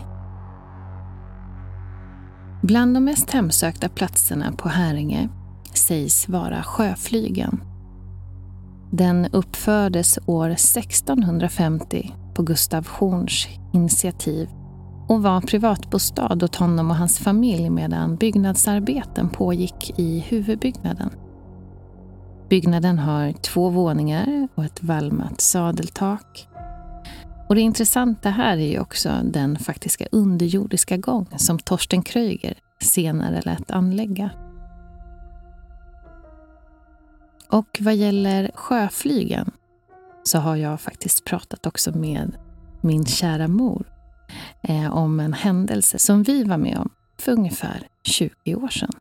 Bland 2.63 2.95
de 2.95 3.05
mest 3.05 3.31
hemsökta 3.31 3.89
platserna 3.89 4.53
på 4.53 4.69
Häringe 4.69 5.29
sägs 5.75 6.29
vara 6.29 6.63
Sjöflygen. 6.63 7.61
Den 8.91 9.27
uppfördes 9.33 10.19
år 10.27 10.51
1650 10.51 12.15
på 12.35 12.43
Gustav 12.43 12.89
Horns 12.89 13.49
initiativ 13.73 14.49
och 15.09 15.23
var 15.23 15.41
privatbostad 15.41 16.45
åt 16.45 16.57
honom 16.57 16.91
och 16.91 16.97
hans 16.97 17.19
familj 17.19 17.71
medan 17.71 18.17
byggnadsarbeten 18.17 19.29
pågick 19.29 19.99
i 19.99 20.19
huvudbyggnaden. 20.19 21.11
Byggnaden 22.49 22.99
har 22.99 23.33
två 23.33 23.69
våningar 23.69 24.49
och 24.55 24.65
ett 24.65 24.83
valmat 24.83 25.41
sadeltak. 25.41 26.49
Och 27.49 27.55
det 27.55 27.61
intressanta 27.61 28.31
här 28.31 28.57
är 28.57 28.71
ju 28.71 28.81
också 28.81 29.21
den 29.25 29.59
faktiska 29.59 30.07
underjordiska 30.13 30.97
gång 30.97 31.27
som 31.37 31.59
Torsten 31.59 32.03
Kreuger 32.03 32.59
senare 32.81 33.41
lät 33.41 33.71
anlägga. 33.71 34.31
Och 37.49 37.79
vad 37.81 37.95
gäller 37.95 38.51
sjöflygen 38.55 39.51
så 40.23 40.39
har 40.39 40.57
jag 40.57 40.81
faktiskt 40.81 41.25
pratat 41.25 41.67
också 41.67 41.99
med 41.99 42.37
min 42.81 43.07
kära 43.07 43.49
mor 43.49 43.93
eh, 44.63 44.97
om 44.97 45.21
en 45.21 45.33
händelse 45.33 45.99
som 45.99 46.23
vi 46.23 46.45
var 46.45 46.59
med 46.59 46.79
om 46.79 46.91
för 47.19 47.33
ungefär 47.33 47.89
20 48.03 48.55
år 48.55 48.69
sedan. 48.69 48.93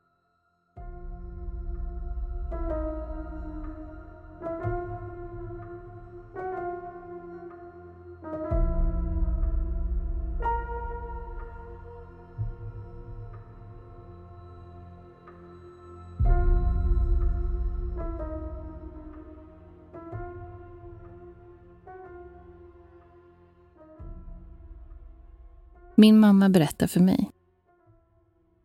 Min 25.99 26.19
mamma 26.19 26.49
berättar 26.49 26.87
för 26.87 26.99
mig. 26.99 27.31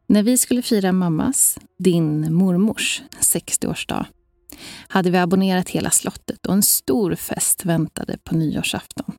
När 0.07 0.23
vi 0.23 0.38
skulle 0.38 0.62
fira 0.62 0.92
mammas, 0.92 1.59
din 1.79 2.35
mormors, 2.35 3.03
60-årsdag 3.21 4.07
hade 4.88 5.11
vi 5.11 5.18
abonnerat 5.18 5.68
hela 5.68 5.90
slottet 5.90 6.47
och 6.47 6.55
en 6.55 6.62
stor 6.62 7.14
fest 7.14 7.64
väntade 7.64 8.18
på 8.25 8.35
nyårsafton. 8.35 9.14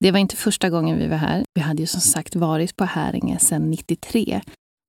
Det 0.00 0.10
var 0.10 0.18
inte 0.18 0.36
första 0.36 0.70
gången 0.70 0.98
vi 0.98 1.06
var 1.06 1.16
här. 1.16 1.44
Vi 1.54 1.60
hade 1.60 1.82
ju 1.82 1.86
som 1.86 2.00
sagt 2.00 2.36
varit 2.36 2.76
på 2.76 2.84
Häringe 2.84 3.38
sedan 3.38 3.70
93 3.70 4.40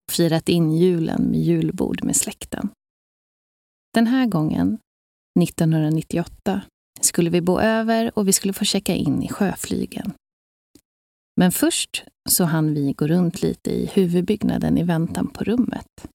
och 0.08 0.14
firat 0.14 0.50
in 0.50 0.72
julen 0.72 1.24
med 1.24 1.40
julbord 1.40 2.04
med 2.04 2.16
släkten. 2.16 2.70
Den 3.94 4.08
här 4.08 4.26
gången, 4.26 4.78
1998, 5.42 6.62
skulle 7.02 7.30
vi 7.30 7.42
bo 7.42 7.60
över 7.60 8.12
och 8.20 8.28
vi 8.28 8.34
skulle 8.34 8.54
få 8.54 8.66
checka 8.66 8.96
in 8.96 9.24
i 9.24 9.28
sjöflygen. 9.28 10.14
Men 11.38 11.52
först 11.52 12.04
så 12.30 12.44
hann 12.44 12.74
vi 12.74 12.94
gå 12.94 13.08
runt 13.08 13.42
lite 13.42 13.72
i 13.72 13.86
huvudbyggnaden 13.86 14.78
i 14.78 14.84
väntan 14.84 15.28
på 15.28 15.44
rummet. 15.44 16.08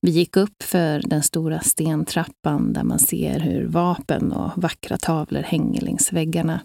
Vi 0.00 0.10
gick 0.10 0.36
upp 0.36 0.62
för 0.62 1.00
den 1.00 1.22
stora 1.22 1.60
stentrappan 1.60 2.72
där 2.72 2.82
man 2.82 2.98
ser 2.98 3.40
hur 3.40 3.66
vapen 3.66 4.32
och 4.32 4.62
vackra 4.62 4.98
tavlor 4.98 5.42
hänger 5.42 5.80
längs 5.80 6.12
väggarna. 6.12 6.60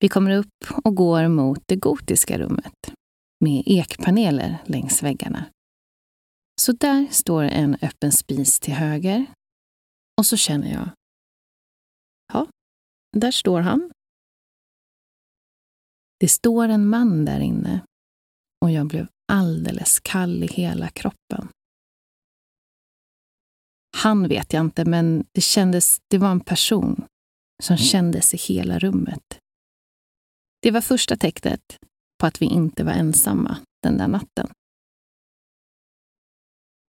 Vi 0.00 0.08
kommer 0.08 0.30
upp 0.36 0.80
och 0.84 0.94
går 0.94 1.28
mot 1.28 1.62
det 1.66 1.76
gotiska 1.76 2.38
rummet 2.38 2.92
med 3.40 3.62
ekpaneler 3.66 4.58
längs 4.64 5.02
väggarna. 5.02 5.44
Så 6.60 6.72
där 6.72 7.06
står 7.10 7.42
en 7.42 7.76
öppen 7.82 8.12
spis 8.12 8.60
till 8.60 8.74
höger. 8.74 9.26
Och 10.18 10.26
så 10.26 10.36
känner 10.36 10.72
jag, 10.72 10.88
ja, 12.32 12.46
där 13.16 13.30
står 13.30 13.60
han 13.60 13.90
det 16.20 16.28
står 16.28 16.68
en 16.68 16.88
man 16.88 17.24
där 17.24 17.40
inne 17.40 17.80
och 18.64 18.70
jag 18.70 18.86
blev 18.86 19.06
alldeles 19.32 20.00
kall 20.00 20.44
i 20.44 20.46
hela 20.46 20.88
kroppen. 20.88 21.48
Han 23.96 24.28
vet 24.28 24.52
jag 24.52 24.60
inte, 24.60 24.84
men 24.84 25.24
det 25.32 25.40
kändes, 25.40 25.98
det 26.08 26.18
var 26.18 26.30
en 26.30 26.40
person 26.40 27.04
som 27.62 27.76
kändes 27.76 28.34
i 28.34 28.36
hela 28.36 28.78
rummet. 28.78 29.38
Det 30.62 30.70
var 30.70 30.80
första 30.80 31.16
tecknet 31.16 31.78
på 32.20 32.26
att 32.26 32.42
vi 32.42 32.46
inte 32.46 32.84
var 32.84 32.92
ensamma 32.92 33.58
den 33.82 33.98
där 33.98 34.08
natten. 34.08 34.52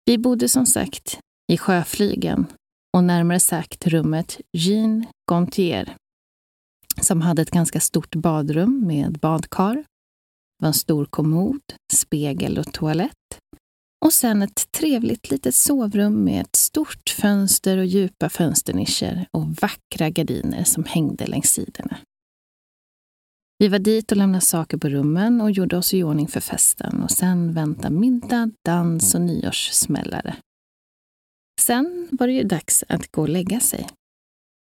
Vi 0.06 0.18
bodde 0.18 0.50
som 0.50 0.66
sagt 0.66 1.20
i 1.52 1.58
Sjöflygen 1.58 2.46
och 2.98 3.04
närmare 3.04 3.40
sagt 3.40 3.88
rummet 3.88 4.42
Jean 4.52 5.06
Gontier 5.32 5.96
som 7.04 7.22
hade 7.22 7.42
ett 7.42 7.52
ganska 7.52 7.80
stort 7.80 8.16
badrum 8.16 8.88
med 8.88 9.20
badkar. 9.20 9.76
Det 9.76 9.86
var 10.60 10.68
en 10.68 10.74
stor 10.74 11.06
kommod, 11.06 11.62
spegel 11.94 12.58
och 12.58 12.74
toalett. 12.74 13.40
Och 14.06 14.14
sen 14.14 14.42
ett 14.42 14.72
trevligt 14.72 15.32
litet 15.32 15.56
sovrum 15.56 16.24
med 16.24 16.42
ett 16.42 16.56
stort 16.56 17.10
fönster 17.10 17.78
och 17.78 17.86
djupa 17.86 18.30
fönsternischer 18.30 19.28
och 19.32 19.48
vackra 19.48 20.10
gardiner 20.10 20.64
som 20.64 20.84
hängde 20.84 21.26
längs 21.26 21.50
sidorna. 21.50 21.98
Vi 23.58 23.68
var 23.68 23.80
dit 23.80 24.12
och 24.12 24.18
lämnade 24.18 24.46
saker 24.46 24.78
på 24.78 24.90
rummen 24.90 25.42
och 25.42 25.52
gjorde 25.52 25.78
oss 25.78 25.94
i 25.94 26.04
ordning 26.04 26.28
för 26.28 26.40
festen 26.40 27.04
och 27.04 27.12
sen 27.12 27.54
väntade 27.54 27.96
middag, 27.96 28.52
dans 28.66 29.16
och 29.16 29.22
nyårssmällare. 29.22 30.36
Sen 31.62 32.08
var 32.12 32.28
det 32.28 32.34
ju 32.34 32.44
dags 32.44 32.84
att 32.90 33.12
gå 33.12 33.22
och 33.22 33.30
lägga 33.30 33.60
sig. 33.60 33.88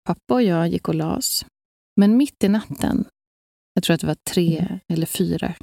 Pappa 0.05 0.33
och 0.33 0.43
jag 0.43 0.67
gick 0.67 0.87
och 0.87 0.95
las. 0.95 1.17
oss 1.17 1.45
men 1.95 2.17
mitt 2.17 2.43
i 2.43 2.49
natten, 2.49 3.05
jag 3.73 3.83
tror 3.83 3.93
att 3.93 4.01
det 4.01 4.07
var 4.07 4.17
tre 4.33 4.59
mm. 4.59 4.79
eller 4.87 5.05
fyra, 5.05 5.53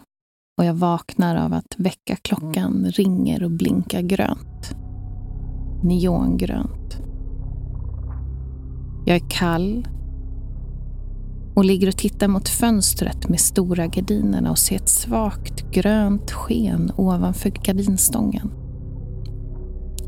och 0.59 0.65
jag 0.65 0.75
vaknar 0.75 1.37
av 1.37 1.53
att 1.53 1.75
väckarklockan 1.77 2.87
ringer 2.91 3.45
och 3.45 3.51
blinkar 3.51 4.01
grönt. 4.01 4.75
Neongrönt. 5.83 6.99
Jag 9.07 9.17
är 9.17 9.31
kall 9.31 9.89
och 11.55 11.65
ligger 11.65 11.89
och 11.89 11.97
tittar 11.97 12.29
mot 12.29 12.49
fönstret 12.49 13.29
med 13.29 13.41
stora 13.41 13.87
gardinerna 13.87 14.51
och 14.51 14.59
ser 14.59 14.77
ett 14.77 14.89
svagt 14.89 15.71
grönt 15.71 16.31
sken 16.31 16.93
ovanför 16.97 17.51
gardinstången. 17.51 18.51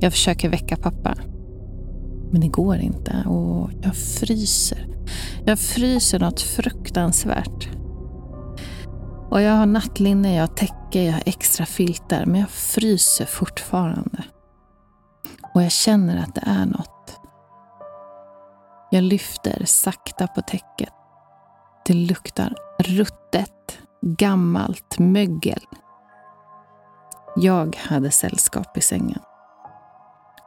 Jag 0.00 0.12
försöker 0.12 0.48
väcka 0.48 0.76
pappa. 0.76 1.14
Men 2.30 2.40
det 2.40 2.48
går 2.48 2.76
inte 2.76 3.24
och 3.28 3.70
jag 3.82 3.96
fryser. 3.96 4.88
Jag 5.44 5.58
fryser 5.58 6.18
något 6.18 6.40
fruktansvärt. 6.40 7.68
Och 9.30 9.42
jag 9.42 9.52
har 9.52 9.66
nattlinne, 9.66 10.34
jag 10.34 10.42
har 10.42 10.54
täcke, 10.54 11.02
jag 11.02 11.12
har 11.12 11.22
extra 11.26 11.66
filtar, 11.66 12.26
men 12.26 12.40
jag 12.40 12.50
fryser 12.50 13.26
fortfarande. 13.26 14.24
Och 15.54 15.62
jag 15.62 15.72
känner 15.72 16.22
att 16.22 16.34
det 16.34 16.42
är 16.46 16.66
något. 16.66 17.20
Jag 18.90 19.02
lyfter 19.02 19.64
sakta 19.64 20.26
på 20.26 20.42
täcket. 20.42 20.92
Det 21.86 21.94
luktar 21.94 22.54
ruttet, 22.78 23.78
gammalt 24.02 24.98
mögel. 24.98 25.62
Jag 27.36 27.76
hade 27.76 28.10
sällskap 28.10 28.76
i 28.76 28.80
sängen. 28.80 29.20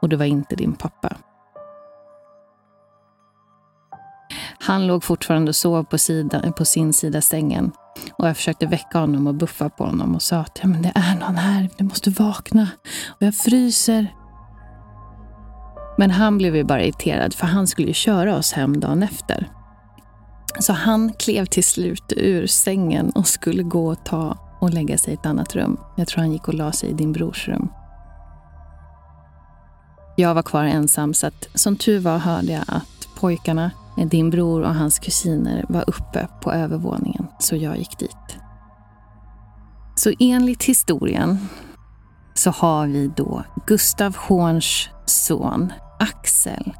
Och 0.02 0.08
det 0.08 0.16
var 0.16 0.24
inte 0.24 0.56
din 0.56 0.72
pappa. 0.72 1.16
Han 4.66 4.86
låg 4.86 5.04
fortfarande 5.04 5.48
och 5.48 5.56
sov 5.56 5.84
på, 5.84 5.98
sida, 5.98 6.52
på 6.52 6.64
sin 6.64 6.92
sida 6.92 7.20
sängen. 7.20 7.72
Och 8.18 8.28
jag 8.28 8.36
försökte 8.36 8.66
väcka 8.66 8.98
honom 8.98 9.26
och 9.26 9.34
buffa 9.34 9.68
på 9.68 9.84
honom 9.84 10.14
och 10.14 10.22
sa 10.22 10.36
att 10.36 10.58
ja, 10.62 10.68
men 10.68 10.82
det 10.82 10.92
är 10.94 11.14
någon 11.14 11.36
här, 11.36 11.70
du 11.78 11.84
måste 11.84 12.10
vakna. 12.10 12.68
Och 13.08 13.22
jag 13.22 13.34
fryser. 13.34 14.14
Men 15.98 16.10
han 16.10 16.38
blev 16.38 16.56
ju 16.56 16.64
bara 16.64 16.82
irriterad 16.82 17.34
för 17.34 17.46
han 17.46 17.66
skulle 17.66 17.88
ju 17.88 17.94
köra 17.94 18.36
oss 18.36 18.52
hem 18.52 18.80
dagen 18.80 19.02
efter. 19.02 19.50
Så 20.58 20.72
han 20.72 21.12
klev 21.12 21.46
till 21.46 21.64
slut 21.64 22.12
ur 22.16 22.46
sängen 22.46 23.10
och 23.10 23.26
skulle 23.28 23.62
gå 23.62 23.88
och 23.88 24.04
ta 24.04 24.38
och 24.60 24.70
lägga 24.70 24.98
sig 24.98 25.10
i 25.12 25.14
ett 25.14 25.26
annat 25.26 25.54
rum. 25.54 25.80
Jag 25.96 26.08
tror 26.08 26.20
han 26.20 26.32
gick 26.32 26.48
och 26.48 26.54
la 26.54 26.72
sig 26.72 26.90
i 26.90 26.92
din 26.92 27.12
brors 27.12 27.48
rum. 27.48 27.68
Jag 30.16 30.34
var 30.34 30.42
kvar 30.42 30.64
ensam 30.64 31.14
så 31.14 31.26
att 31.26 31.48
som 31.54 31.76
tur 31.76 32.00
var 32.00 32.18
hörde 32.18 32.52
jag 32.52 32.64
att 32.66 33.08
pojkarna, 33.20 33.70
din 34.04 34.30
bror 34.30 34.62
och 34.62 34.74
hans 34.74 34.98
kusiner 34.98 35.64
var 35.68 35.84
uppe 35.86 36.28
på 36.42 36.52
övervåningen 36.52 37.26
så 37.38 37.56
jag 37.56 37.78
gick 37.78 37.98
dit. 37.98 38.38
Så 39.94 40.12
enligt 40.18 40.64
historien 40.64 41.48
så 42.34 42.50
har 42.50 42.86
vi 42.86 43.10
då 43.16 43.44
Gustav 43.66 44.16
Horns 44.16 44.88
son 45.06 45.72
Axel 45.98 46.72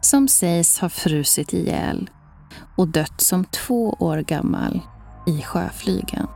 som 0.00 0.28
sägs 0.28 0.78
ha 0.78 0.88
frusit 0.88 1.52
ihjäl 1.52 2.10
och 2.76 2.88
dött 2.88 3.20
som 3.20 3.44
två 3.44 3.96
år 3.98 4.18
gammal 4.18 4.80
i 5.26 5.42
sjöflygen. 5.42 6.26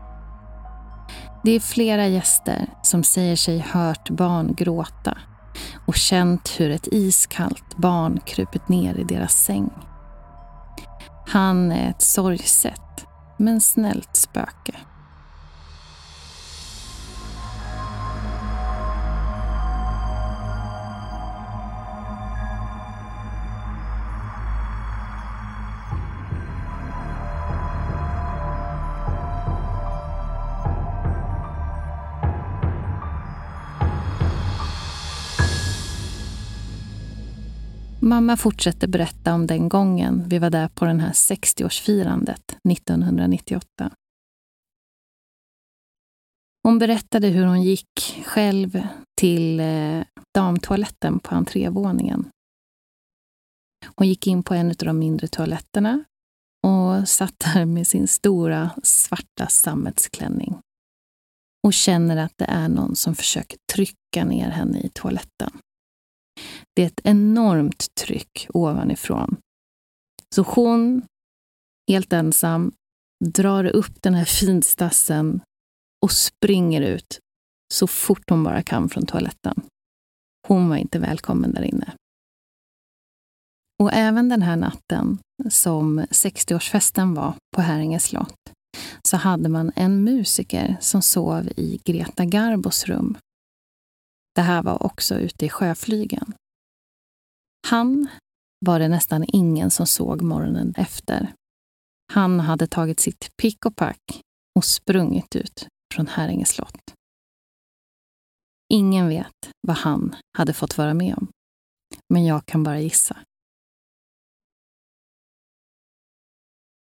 Det 1.45 1.51
är 1.51 1.61
flera 1.61 2.07
gäster 2.07 2.67
som 2.83 3.05
säger 3.05 3.37
sig 3.37 3.59
hört 3.59 4.11
barn 4.11 4.55
gråta 4.55 5.19
och 5.87 5.95
känt 5.95 6.55
hur 6.59 6.71
ett 6.71 6.89
iskallt 6.93 7.77
barn 7.77 8.21
krupit 8.27 8.69
ner 8.69 8.95
i 8.95 9.05
deras 9.05 9.45
säng. 9.45 9.71
Han 11.27 11.73
är 11.73 11.91
ett 11.91 12.03
sorgset, 12.03 13.07
men 13.37 13.61
snällt 13.61 14.17
spöke. 14.17 14.75
Mamma 38.07 38.37
fortsätter 38.37 38.89
berätta 38.89 39.35
om 39.35 39.47
den 39.47 39.69
gången 39.69 40.29
vi 40.29 40.39
var 40.39 40.51
där 40.51 40.69
på 40.69 40.85
den 40.85 41.01
här 41.01 41.13
60-årsfirandet 41.13 42.57
1998. 42.71 43.91
Hon 46.63 46.79
berättade 46.79 47.29
hur 47.29 47.45
hon 47.47 47.63
gick 47.63 48.23
själv 48.27 48.87
till 49.21 49.61
eh, 49.61 50.03
damtoaletten 50.35 51.19
på 51.19 51.35
entrévåningen. 51.35 52.31
Hon 53.97 54.09
gick 54.09 54.27
in 54.27 54.43
på 54.43 54.55
en 54.55 54.71
av 54.71 54.77
de 54.77 54.99
mindre 54.99 55.29
toaletterna 55.29 56.05
och 56.67 57.09
satt 57.09 57.39
där 57.39 57.65
med 57.65 57.87
sin 57.87 58.09
stora 58.09 58.71
svarta 58.83 59.47
sammetsklänning 59.47 60.59
och 61.67 61.73
känner 61.73 62.17
att 62.17 62.33
det 62.37 62.45
är 62.49 62.69
någon 62.69 62.97
som 62.97 63.15
försöker 63.15 63.59
trycka 63.73 64.25
ner 64.25 64.51
henne 64.51 64.81
i 64.81 64.89
toaletten. 64.89 65.51
Det 66.77 66.83
är 66.83 66.87
ett 66.87 67.01
enormt 67.05 67.87
tryck 68.01 68.47
ovanifrån. 68.55 69.37
Så 70.35 70.43
hon, 70.43 71.03
helt 71.91 72.13
ensam, 72.13 72.73
drar 73.25 73.65
upp 73.65 74.03
den 74.03 74.15
här 74.15 74.25
finstassen 74.25 75.41
och 76.03 76.13
springer 76.13 76.83
ut 76.83 77.19
så 77.75 77.87
fort 77.87 78.31
hon 78.31 78.45
bara 78.45 78.63
kan 78.63 78.89
från 78.89 79.07
toaletten. 79.07 79.63
Hon 80.49 80.69
var 80.69 80.77
inte 80.77 80.99
välkommen 80.99 81.53
där 81.53 81.63
inne. 81.63 81.93
Och 83.83 83.93
även 83.93 84.29
den 84.29 84.43
här 84.43 84.57
natten 84.57 85.19
som 85.51 86.01
60-årsfesten 86.01 87.15
var 87.15 87.35
på 87.57 87.63
Häringe 87.63 88.01
slott 88.01 88.53
så 89.09 89.17
hade 89.17 89.49
man 89.49 89.73
en 89.77 90.05
musiker 90.05 90.77
som 90.81 91.03
sov 91.03 91.49
i 91.57 91.81
Greta 91.85 92.25
Garbos 92.25 92.85
rum. 92.85 93.19
Det 94.37 94.43
här 94.43 94.63
var 94.63 94.87
också 94.87 95.15
ute 95.15 95.47
i 95.47 95.49
sjöflygen. 95.49 96.35
Han 97.69 98.09
var 98.67 98.79
det 98.79 98.89
nästan 98.89 99.25
ingen 99.29 99.71
som 99.71 99.87
såg 99.87 100.23
morgonen 100.23 100.75
efter. 100.77 101.35
Han 102.13 102.41
hade 102.41 102.67
tagit 102.67 103.01
sitt 103.01 103.29
pick 103.43 103.67
och 103.67 103.77
pack 103.77 104.21
och 104.59 104.65
sprungit 104.65 105.37
ut 105.37 105.69
från 105.95 106.07
Häringe 106.07 106.45
slott. 106.45 106.95
Ingen 108.73 109.09
vet 109.09 109.51
vad 109.61 109.77
han 109.77 110.17
hade 110.39 110.53
fått 110.53 110.79
vara 110.79 110.95
med 110.95 111.15
om. 111.15 111.29
Men 112.15 112.25
jag 112.25 112.47
kan 112.47 112.63
bara 112.63 112.81
gissa. 112.81 113.19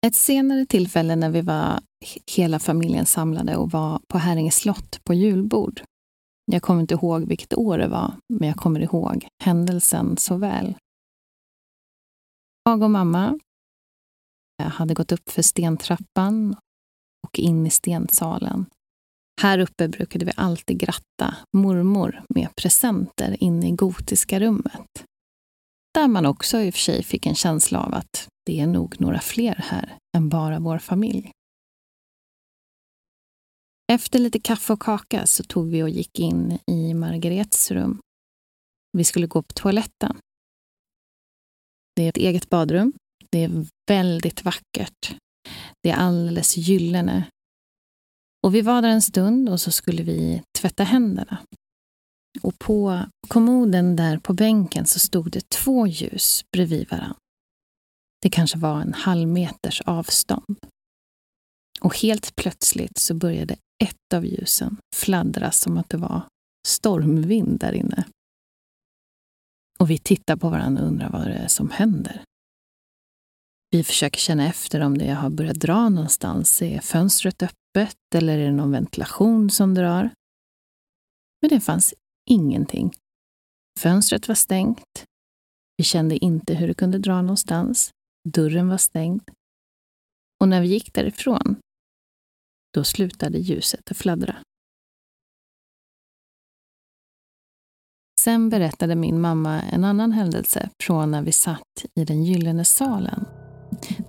Ett 0.06 0.16
senare 0.16 0.66
tillfälle 0.66 1.16
när 1.16 1.30
vi 1.30 1.42
var 1.42 1.80
hela 2.32 2.60
familjen 2.60 3.06
samlade 3.06 3.56
och 3.56 3.72
var 3.72 4.02
på 4.08 4.18
Häringe 4.18 4.52
slott 4.52 5.04
på 5.04 5.14
julbord 5.14 5.82
jag 6.52 6.62
kommer 6.62 6.82
inte 6.82 6.94
ihåg 6.94 7.28
vilket 7.28 7.58
år 7.58 7.78
det 7.78 7.88
var, 7.88 8.14
men 8.34 8.48
jag 8.48 8.58
kommer 8.58 8.80
ihåg 8.80 9.28
händelsen 9.44 10.18
så 10.18 10.38
väl. 10.38 10.76
Jag 12.64 12.84
och 12.84 12.92
mamma 12.92 13.40
eh, 14.62 14.70
hade 14.70 14.94
gått 14.94 15.12
upp 15.12 15.30
för 15.30 15.42
stentrappan 15.42 16.56
och 17.28 17.40
in 17.40 17.68
i 17.68 17.70
stensalen. 17.70 18.66
Här 19.42 19.60
uppe 19.60 19.88
brukade 19.88 20.26
vi 20.26 20.32
alltid 20.36 20.80
gratta 20.80 21.36
mormor 21.58 22.24
med 22.30 22.56
presenter 22.56 23.44
inne 23.44 23.68
i 23.68 23.72
gotiska 23.72 24.40
rummet. 24.40 25.04
Där 25.94 26.08
man 26.08 26.26
också 26.26 26.62
i 26.62 26.70
och 26.70 26.74
för 26.74 26.80
sig 26.80 27.04
fick 27.04 27.26
en 27.26 27.36
känsla 27.36 27.80
av 27.80 27.94
att 27.94 28.28
det 28.46 28.60
är 28.60 28.68
nog 28.68 29.02
några 29.02 29.20
fler 29.20 29.56
här 29.56 29.98
än 30.18 30.30
bara 30.30 30.60
vår 30.60 30.78
familj. 30.78 31.32
Efter 33.92 34.20
lite 34.20 34.40
kaffe 34.40 34.74
och 34.74 34.82
kaka 34.82 35.26
så 35.26 35.44
tog 35.44 35.70
vi 35.70 35.84
och 35.84 35.90
gick 35.90 36.20
in 36.20 36.60
i 36.72 36.94
Margarets 36.94 37.72
rum. 37.72 38.02
Vi 38.98 39.04
skulle 39.04 39.28
gå 39.28 39.42
på 39.42 39.54
toaletten. 39.54 40.18
Det 41.96 42.04
är 42.04 42.10
ett 42.10 42.18
eget 42.18 42.50
badrum. 42.50 42.94
Det 43.32 43.44
är 43.44 43.68
väldigt 43.88 44.46
vackert. 44.46 45.16
Det 45.84 45.90
är 45.90 45.96
alldeles 45.96 46.58
gyllene. 46.58 47.30
Och 48.44 48.56
vi 48.56 48.62
var 48.62 48.82
där 48.82 48.90
en 48.90 49.02
stund 49.02 49.50
och 49.50 49.62
så 49.62 49.72
skulle 49.72 50.04
vi 50.04 50.44
tvätta 50.60 50.84
händerna. 50.84 51.38
Och 52.42 52.60
på 52.60 53.06
kommoden 53.28 53.96
där 53.96 54.18
på 54.18 54.34
bänken 54.34 54.86
så 54.86 55.00
stod 55.00 55.32
det 55.32 55.50
två 55.50 55.88
ljus 55.88 56.46
bredvid 56.52 56.90
varandra. 56.90 57.18
Det 58.22 58.30
kanske 58.30 58.58
var 58.58 58.82
en 58.82 58.94
halv 58.94 59.28
meters 59.28 59.82
avstånd. 59.82 60.58
Och 61.82 61.98
helt 61.98 62.36
plötsligt 62.36 62.98
så 62.98 63.14
började 63.14 63.56
ett 63.84 64.14
av 64.14 64.26
ljusen 64.26 64.78
fladdra 64.96 65.52
som 65.52 65.78
att 65.78 65.90
det 65.90 65.98
var 65.98 66.22
stormvind 66.68 67.60
där 67.60 67.74
inne. 67.74 68.06
Och 69.80 69.90
vi 69.90 69.98
tittar 69.98 70.36
på 70.36 70.50
varandra 70.50 70.82
och 70.82 70.88
undrar 70.88 71.10
vad 71.10 71.28
det 71.28 71.34
är 71.34 71.48
som 71.48 71.70
händer. 71.70 72.24
Vi 73.70 73.84
försöker 73.84 74.20
känna 74.20 74.48
efter 74.48 74.82
om 74.82 74.98
det 74.98 75.12
har 75.12 75.30
börjat 75.30 75.60
dra 75.60 75.90
någonstans. 75.90 76.62
Är 76.62 76.80
fönstret 76.80 77.44
öppet 77.44 78.16
eller 78.16 78.38
är 78.38 78.46
det 78.46 78.52
någon 78.52 78.72
ventilation 78.72 79.50
som 79.50 79.74
drar? 79.74 80.10
Men 81.42 81.50
det 81.50 81.60
fanns 81.60 81.94
ingenting. 82.30 82.94
Fönstret 83.80 84.28
var 84.28 84.36
stängt. 84.36 85.06
Vi 85.78 85.84
kände 85.84 86.18
inte 86.18 86.54
hur 86.54 86.68
det 86.68 86.74
kunde 86.74 87.00
dra 87.00 87.22
någonstans. 87.22 87.92
Dörren 88.30 88.68
var 88.68 88.78
stängd. 88.78 89.32
Och 90.40 90.48
när 90.48 90.62
vi 90.62 90.68
gick 90.68 90.94
därifrån 90.94 91.56
då 92.74 92.84
slutade 92.84 93.38
ljuset 93.38 93.92
att 93.92 93.98
fladdra. 93.98 94.36
Sen 98.20 98.50
berättade 98.50 98.96
min 98.96 99.22
mamma 99.22 99.62
en 99.62 99.84
annan 99.84 100.12
händelse 100.12 100.70
från 100.84 101.12
när 101.12 101.22
vi 101.22 101.32
satt 101.32 101.86
i 101.96 102.06
den 102.06 102.24
gyllene 102.24 102.66
salen 102.66 103.26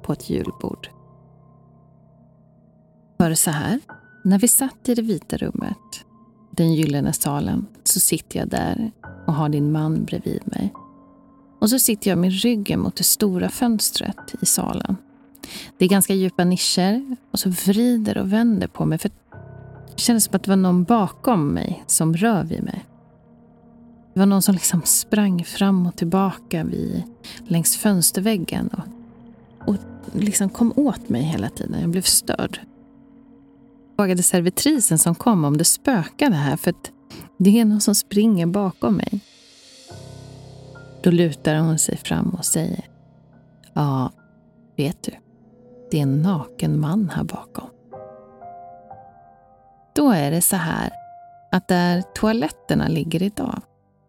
på 0.03 0.13
ett 0.13 0.31
julbord. 0.31 0.89
Var 3.19 3.31
det 3.31 3.37
så 3.37 3.51
här, 3.51 3.81
när 4.25 4.39
vi 4.39 4.49
satt 4.49 4.89
i 4.89 4.95
det 4.95 5.03
vita 5.03 5.37
rummet, 5.37 6.05
den 6.51 6.75
gyllene 6.75 7.13
salen, 7.13 7.67
så 7.85 8.01
sitter 8.01 8.39
jag 8.39 8.49
där 8.49 8.93
och 9.27 9.35
har 9.35 9.49
din 9.49 9.73
man 9.73 10.05
bredvid 10.05 10.43
mig. 10.45 10.73
Och 11.61 11.71
så 11.71 11.79
sitter 11.79 12.11
jag 12.11 12.19
med 12.19 12.33
ryggen 12.33 12.81
mot 12.81 12.97
det 12.97 13.05
stora 13.05 13.49
fönstret 13.49 14.35
i 14.43 14.47
salen. 14.47 14.97
Det 15.79 15.85
är 15.85 15.89
ganska 15.89 16.15
djupa 16.15 16.45
nischer 16.45 17.17
och 17.31 17.39
så 17.39 17.51
vrider 17.51 18.19
och 18.19 18.33
vänder 18.33 18.67
på 18.67 18.85
mig 18.85 18.99
för 18.99 19.09
det 19.09 20.03
kändes 20.03 20.25
som 20.25 20.37
att 20.37 20.43
det 20.43 20.51
var 20.51 20.57
någon 20.57 20.85
bakom 20.85 21.49
mig 21.49 21.85
som 21.87 22.17
rör 22.17 22.45
vid 22.45 22.63
mig. 22.63 22.85
Det 24.15 24.21
var 24.21 24.27
någon 24.27 24.43
som 24.43 24.55
liksom 24.55 24.83
sprang 24.85 25.45
fram 25.45 25.87
och 25.87 25.97
tillbaka 25.97 26.65
vid, 26.65 27.03
längs 27.47 27.77
fönsterväggen 27.77 28.69
och, 28.69 29.69
och 29.69 29.77
liksom 30.13 30.49
kom 30.49 30.73
åt 30.77 31.09
mig 31.09 31.23
hela 31.23 31.49
tiden. 31.49 31.81
Jag 31.81 31.91
blev 31.91 32.03
störd. 32.03 32.61
Jag 33.89 33.97
frågade 33.97 34.23
servitrisen 34.23 34.99
som 34.99 35.15
kom 35.15 35.45
om 35.45 35.57
det 35.57 35.65
spökade 35.65 36.37
här 36.37 36.57
för 36.57 36.71
att 36.71 36.91
det 37.39 37.61
är 37.61 37.65
någon 37.65 37.81
som 37.81 37.95
springer 37.95 38.47
bakom 38.47 38.95
mig. 38.95 39.21
Då 41.03 41.11
lutar 41.11 41.57
hon 41.57 41.79
sig 41.79 41.97
fram 41.97 42.29
och 42.29 42.45
säger 42.45 42.85
Ja, 43.73 44.13
vet 44.77 45.03
du, 45.03 45.13
det 45.91 45.99
är 45.99 46.03
en 46.03 46.23
naken 46.23 46.81
man 46.81 47.11
här 47.15 47.25
bakom. 47.25 47.69
Då 49.95 50.11
är 50.11 50.31
det 50.31 50.41
så 50.43 50.57
här 50.57 50.93
att 51.53 51.69
där 51.69 52.03
toaletterna 52.15 52.89
ligger 52.89 53.23
idag 53.23 53.63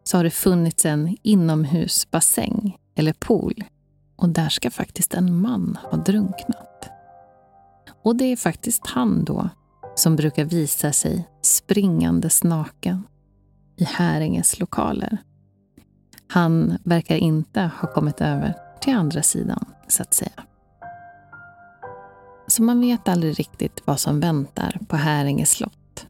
så 0.04 0.18
har 0.18 0.24
det 0.24 0.30
funnits 0.30 0.86
en 0.86 1.18
inomhusbassäng 1.24 2.78
eller 2.96 3.14
pool 3.14 3.64
och 4.16 4.30
där 4.30 4.50
ska 4.50 4.72
faktiskt 4.72 5.14
en 5.14 5.42
man 5.42 5.78
ha 5.92 5.98
drunknat. 5.98 6.90
Och 8.04 8.16
det 8.16 8.26
är 8.26 8.36
faktiskt 8.36 8.88
han 8.88 9.24
då 9.24 9.50
som 9.96 10.16
brukar 10.16 10.46
visa 10.46 10.92
sig 10.92 11.28
springandes 11.42 12.44
naken 12.44 13.04
i 13.78 13.84
Häringes 13.84 14.60
lokaler. 14.60 15.18
Han 16.28 16.78
verkar 16.84 17.16
inte 17.16 17.62
ha 17.82 17.94
kommit 17.94 18.22
över 18.22 18.54
till 18.82 18.96
andra 18.96 19.22
sidan, 19.22 19.66
så 19.88 20.02
att 20.04 20.14
säga. 20.14 20.44
Så 22.50 22.64
man 22.64 22.82
vet 22.82 23.08
aldrig 23.08 23.40
riktigt 23.40 23.82
vad 23.86 24.00
som 24.00 24.20
väntar 24.20 24.80
på 24.88 24.96
Häringe 24.96 25.46
slott. 25.46 26.06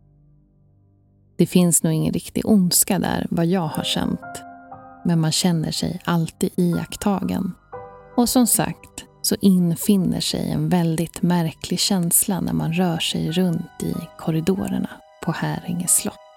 Det 1.37 1.45
finns 1.45 1.83
nog 1.83 1.93
ingen 1.93 2.13
riktig 2.13 2.45
ondska 2.45 2.99
där, 2.99 3.27
vad 3.29 3.45
jag 3.45 3.67
har 3.67 3.83
känt. 3.83 4.43
Men 5.05 5.19
man 5.19 5.31
känner 5.31 5.71
sig 5.71 6.01
alltid 6.05 6.49
iakttagen. 6.55 7.51
Och 8.15 8.29
som 8.29 8.47
sagt 8.47 9.05
så 9.21 9.35
infinner 9.41 10.19
sig 10.19 10.51
en 10.51 10.69
väldigt 10.69 11.21
märklig 11.21 11.79
känsla 11.79 12.41
när 12.41 12.53
man 12.53 12.73
rör 12.73 12.99
sig 12.99 13.31
runt 13.31 13.83
i 13.83 13.95
korridorerna 14.17 14.89
på 15.25 15.31
Häringe 15.31 15.87
slott. 15.87 16.28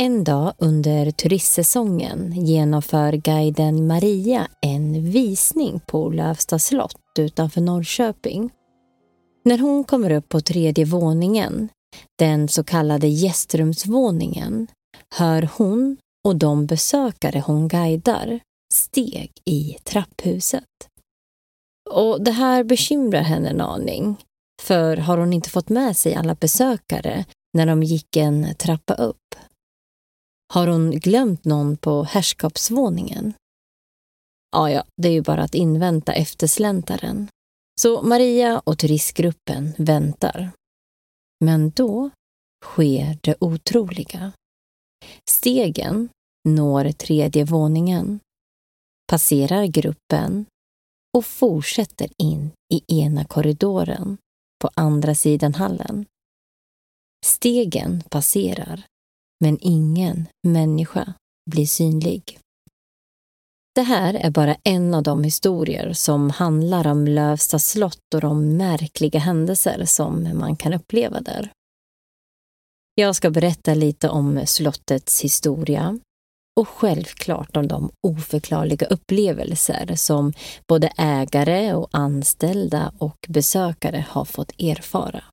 En 0.00 0.24
dag 0.24 0.54
under 0.58 1.10
turistsäsongen 1.10 2.32
genomför 2.46 3.12
guiden 3.12 3.86
Maria 3.86 4.48
en 4.60 5.10
visning 5.10 5.80
på 5.86 6.10
Lövsta 6.10 6.58
slott 6.58 7.18
utanför 7.18 7.60
Norrköping. 7.60 8.50
När 9.44 9.58
hon 9.58 9.84
kommer 9.84 10.10
upp 10.10 10.28
på 10.28 10.40
tredje 10.40 10.84
våningen, 10.84 11.68
den 12.18 12.48
så 12.48 12.64
kallade 12.64 13.06
gästrumsvåningen, 13.06 14.66
hör 15.14 15.48
hon 15.56 15.96
och 16.24 16.36
de 16.36 16.66
besökare 16.66 17.42
hon 17.46 17.68
guidar 17.68 18.40
steg 18.74 19.32
i 19.44 19.76
trapphuset. 19.84 20.88
Och 21.90 22.24
det 22.24 22.32
här 22.32 22.64
bekymrar 22.64 23.22
henne 23.22 23.48
en 23.48 23.60
aning, 23.60 24.16
för 24.62 24.96
har 24.96 25.18
hon 25.18 25.32
inte 25.32 25.50
fått 25.50 25.68
med 25.68 25.96
sig 25.96 26.14
alla 26.14 26.34
besökare 26.34 27.24
när 27.54 27.66
de 27.66 27.82
gick 27.82 28.16
en 28.16 28.54
trappa 28.54 28.94
upp? 28.94 29.16
Har 30.52 30.66
hon 30.66 30.90
glömt 30.90 31.44
någon 31.44 31.76
på 31.76 32.02
herrskapsvåningen? 32.02 33.34
Ja, 34.52 34.70
ja, 34.70 34.84
det 34.96 35.08
är 35.08 35.12
ju 35.12 35.22
bara 35.22 35.42
att 35.42 35.54
invänta 35.54 36.12
eftersläntaren. 36.12 37.28
Så 37.80 38.02
Maria 38.02 38.58
och 38.58 38.78
turistgruppen 38.78 39.72
väntar. 39.78 40.50
Men 41.44 41.70
då 41.70 42.10
sker 42.64 43.18
det 43.20 43.36
otroliga. 43.40 44.32
Stegen 45.30 46.08
når 46.48 46.92
tredje 46.92 47.44
våningen, 47.44 48.20
passerar 49.10 49.66
gruppen 49.66 50.46
och 51.16 51.26
fortsätter 51.26 52.08
in 52.16 52.50
i 52.74 53.00
ena 53.00 53.24
korridoren 53.24 54.18
på 54.60 54.70
andra 54.74 55.14
sidan 55.14 55.54
hallen. 55.54 56.06
Stegen 57.26 58.02
passerar 58.10 58.86
men 59.40 59.58
ingen 59.60 60.26
människa 60.46 61.14
blir 61.50 61.66
synlig. 61.66 62.38
Det 63.74 63.82
här 63.82 64.14
är 64.14 64.30
bara 64.30 64.56
en 64.64 64.94
av 64.94 65.02
de 65.02 65.24
historier 65.24 65.92
som 65.92 66.30
handlar 66.30 66.86
om 66.86 67.06
Lövsta 67.06 67.58
slott 67.58 68.14
och 68.14 68.20
de 68.20 68.56
märkliga 68.56 69.18
händelser 69.20 69.84
som 69.84 70.38
man 70.38 70.56
kan 70.56 70.72
uppleva 70.72 71.20
där. 71.20 71.52
Jag 72.94 73.16
ska 73.16 73.30
berätta 73.30 73.74
lite 73.74 74.08
om 74.08 74.46
slottets 74.46 75.24
historia 75.24 75.98
och 76.60 76.68
självklart 76.68 77.56
om 77.56 77.68
de 77.68 77.90
oförklarliga 78.06 78.86
upplevelser 78.86 79.94
som 79.96 80.32
både 80.68 80.92
ägare 80.96 81.74
och 81.74 81.88
anställda 81.92 82.92
och 82.98 83.26
besökare 83.28 84.04
har 84.08 84.24
fått 84.24 84.52
erfara. 84.58 85.24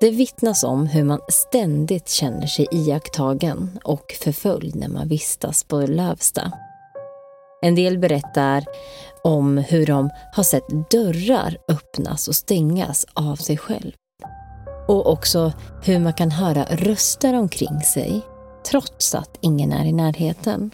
Det 0.00 0.10
vittnas 0.10 0.64
om 0.64 0.86
hur 0.86 1.04
man 1.04 1.20
ständigt 1.28 2.08
känner 2.08 2.46
sig 2.46 2.66
iakttagen 2.70 3.78
och 3.84 4.14
förföljd 4.20 4.76
när 4.76 4.88
man 4.88 5.08
vistas 5.08 5.64
på 5.64 5.80
Lövsta. 5.80 6.52
En 7.62 7.74
del 7.74 7.98
berättar 7.98 8.64
om 9.24 9.58
hur 9.58 9.86
de 9.86 10.10
har 10.32 10.42
sett 10.42 10.90
dörrar 10.90 11.56
öppnas 11.68 12.28
och 12.28 12.34
stängas 12.34 13.06
av 13.14 13.36
sig 13.36 13.56
själv. 13.56 13.92
Och 14.88 15.12
också 15.12 15.52
hur 15.84 15.98
man 15.98 16.12
kan 16.12 16.30
höra 16.30 16.64
röster 16.64 17.34
omkring 17.34 17.80
sig 17.80 18.20
trots 18.70 19.14
att 19.14 19.38
ingen 19.40 19.72
är 19.72 19.84
i 19.84 19.92
närheten. 19.92 20.70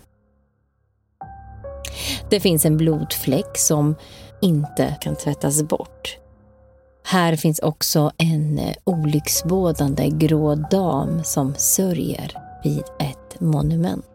Det 2.30 2.40
finns 2.40 2.64
en 2.64 2.76
blodfläck 2.76 3.58
som 3.58 3.94
inte 4.42 4.96
kan 5.00 5.16
tvättas 5.16 5.62
bort 5.62 6.23
här 7.06 7.36
finns 7.36 7.58
också 7.58 8.10
en 8.18 8.58
eh, 8.58 8.74
olycksbådande 8.84 10.08
grå 10.08 10.54
dam 10.54 11.24
som 11.24 11.54
sörjer 11.56 12.32
vid 12.64 12.82
ett 12.98 13.40
monument. 13.40 14.13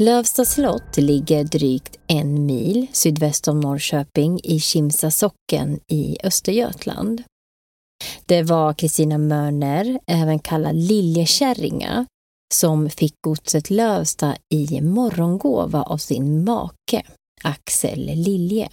Lövsta 0.00 0.44
slott 0.44 0.96
ligger 0.96 1.44
drygt 1.44 1.96
en 2.06 2.46
mil 2.46 2.86
sydväst 2.92 3.48
om 3.48 3.60
Norrköping 3.60 4.40
i 4.42 4.60
Kimsa 4.60 5.10
socken 5.10 5.80
i 5.88 6.16
Östergötland. 6.24 7.22
Det 8.26 8.42
var 8.42 8.72
Kristina 8.72 9.18
Mörner, 9.18 10.00
även 10.06 10.38
kallad 10.38 10.76
Liljekärringa, 10.76 12.06
som 12.54 12.90
fick 12.90 13.14
godset 13.20 13.70
Lövsta 13.70 14.36
i 14.54 14.80
morgongåva 14.80 15.82
av 15.82 15.98
sin 15.98 16.44
make, 16.44 17.02
Axel 17.44 18.00
Lilje. 18.00 18.68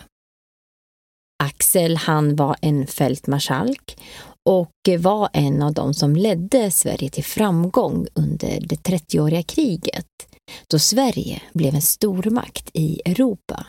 Axel 1.44 1.98
han 1.98 2.36
var 2.36 2.56
en 2.62 2.88
fältmarskalk 2.88 3.98
och 4.50 5.00
var 5.00 5.30
en 5.34 5.62
av 5.62 5.74
dem 5.74 5.94
som 5.94 6.16
ledde 6.16 6.72
Sverige 6.72 7.10
till 7.10 7.24
framgång 7.24 8.08
under 8.14 8.60
det 8.60 8.76
30-åriga 8.76 9.44
kriget, 9.44 10.06
då 10.68 10.80
Sverige 10.80 11.42
blev 11.54 11.76
en 11.76 11.82
stormakt 11.82 12.70
i 12.74 13.02
Europa. 13.06 13.68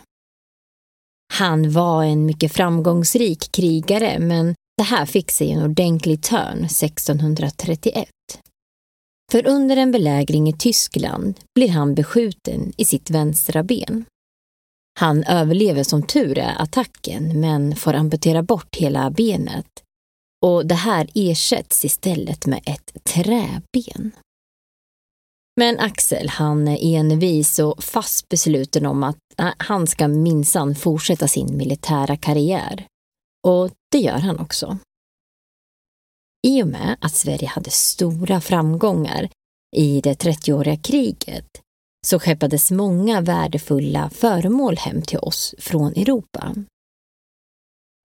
Han 1.34 1.72
var 1.72 2.04
en 2.04 2.26
mycket 2.26 2.52
framgångsrik 2.52 3.52
krigare, 3.52 4.18
men 4.18 4.54
det 4.76 4.82
här 4.82 5.06
fick 5.06 5.30
sig 5.30 5.50
en 5.50 5.62
ordentlig 5.62 6.22
törn 6.22 6.64
1631. 6.64 8.08
För 9.32 9.46
under 9.46 9.76
en 9.76 9.92
belägring 9.92 10.48
i 10.48 10.52
Tyskland 10.52 11.40
blir 11.54 11.68
han 11.68 11.94
beskjuten 11.94 12.72
i 12.76 12.84
sitt 12.84 13.10
vänstra 13.10 13.62
ben. 13.62 14.04
Han 15.00 15.24
överlever 15.24 15.82
som 15.82 16.02
tur 16.02 16.38
är 16.38 16.62
attacken 16.62 17.40
men 17.40 17.76
får 17.76 17.94
amputera 17.94 18.42
bort 18.42 18.76
hela 18.76 19.10
benet 19.10 19.82
och 20.46 20.66
det 20.66 20.74
här 20.74 21.08
ersätts 21.14 21.84
istället 21.84 22.46
med 22.46 22.60
ett 22.66 23.04
träben. 23.04 24.12
Men 25.60 25.78
Axel, 25.78 26.28
han 26.28 26.68
är 26.68 26.96
envis 26.96 27.58
och 27.58 27.84
fast 27.84 28.28
besluten 28.28 28.86
om 28.86 29.02
att 29.02 29.16
eh, 29.38 29.52
han 29.58 29.86
ska 29.86 30.08
minsann 30.08 30.74
fortsätta 30.74 31.28
sin 31.28 31.56
militära 31.56 32.16
karriär. 32.16 32.86
Och 33.46 33.70
det 33.92 33.98
gör 33.98 34.18
han 34.18 34.38
också. 34.38 34.78
I 36.46 36.62
och 36.62 36.68
med 36.68 36.96
att 37.00 37.14
Sverige 37.14 37.48
hade 37.48 37.70
stora 37.70 38.40
framgångar 38.40 39.28
i 39.76 40.00
det 40.00 40.14
30-åriga 40.24 40.76
kriget 40.76 41.60
så 42.06 42.18
skeppades 42.18 42.70
många 42.70 43.20
värdefulla 43.20 44.10
föremål 44.10 44.76
hem 44.76 45.02
till 45.02 45.18
oss 45.18 45.54
från 45.58 45.92
Europa. 45.92 46.54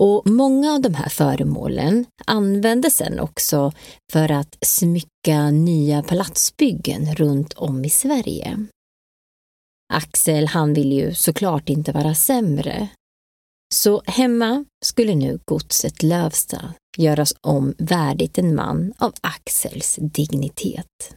Och 0.01 0.29
många 0.29 0.73
av 0.73 0.81
de 0.81 0.93
här 0.93 1.09
föremålen 1.09 2.05
användes 2.25 2.95
sen 2.95 3.19
också 3.19 3.71
för 4.11 4.31
att 4.31 4.57
smycka 4.61 5.51
nya 5.51 6.03
palatsbyggen 6.03 7.15
runt 7.15 7.53
om 7.53 7.85
i 7.85 7.89
Sverige. 7.89 8.65
Axel, 9.93 10.47
han 10.47 10.73
vill 10.73 10.91
ju 10.91 11.13
såklart 11.13 11.69
inte 11.69 11.91
vara 11.91 12.15
sämre. 12.15 12.87
Så 13.73 14.01
hemma 14.05 14.65
skulle 14.85 15.15
nu 15.15 15.39
godset 15.45 16.03
Lövsta 16.03 16.73
göras 16.97 17.33
om 17.41 17.73
värdigt 17.77 18.37
en 18.37 18.55
man 18.55 18.93
av 18.97 19.13
Axels 19.21 19.99
dignitet. 20.01 21.15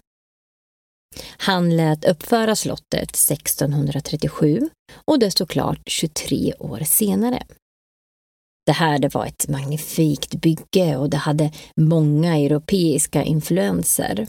Han 1.36 1.76
lät 1.76 2.04
uppföra 2.04 2.56
slottet 2.56 3.10
1637 3.10 4.70
och 5.04 5.18
det 5.18 5.30
stod 5.30 5.48
klart 5.48 5.80
23 5.86 6.54
år 6.58 6.80
senare. 6.84 7.46
Det 8.66 8.72
här 8.72 8.98
det 8.98 9.14
var 9.14 9.26
ett 9.26 9.48
magnifikt 9.48 10.34
bygge 10.34 10.96
och 10.96 11.10
det 11.10 11.16
hade 11.16 11.50
många 11.76 12.38
europeiska 12.38 13.22
influenser. 13.22 14.26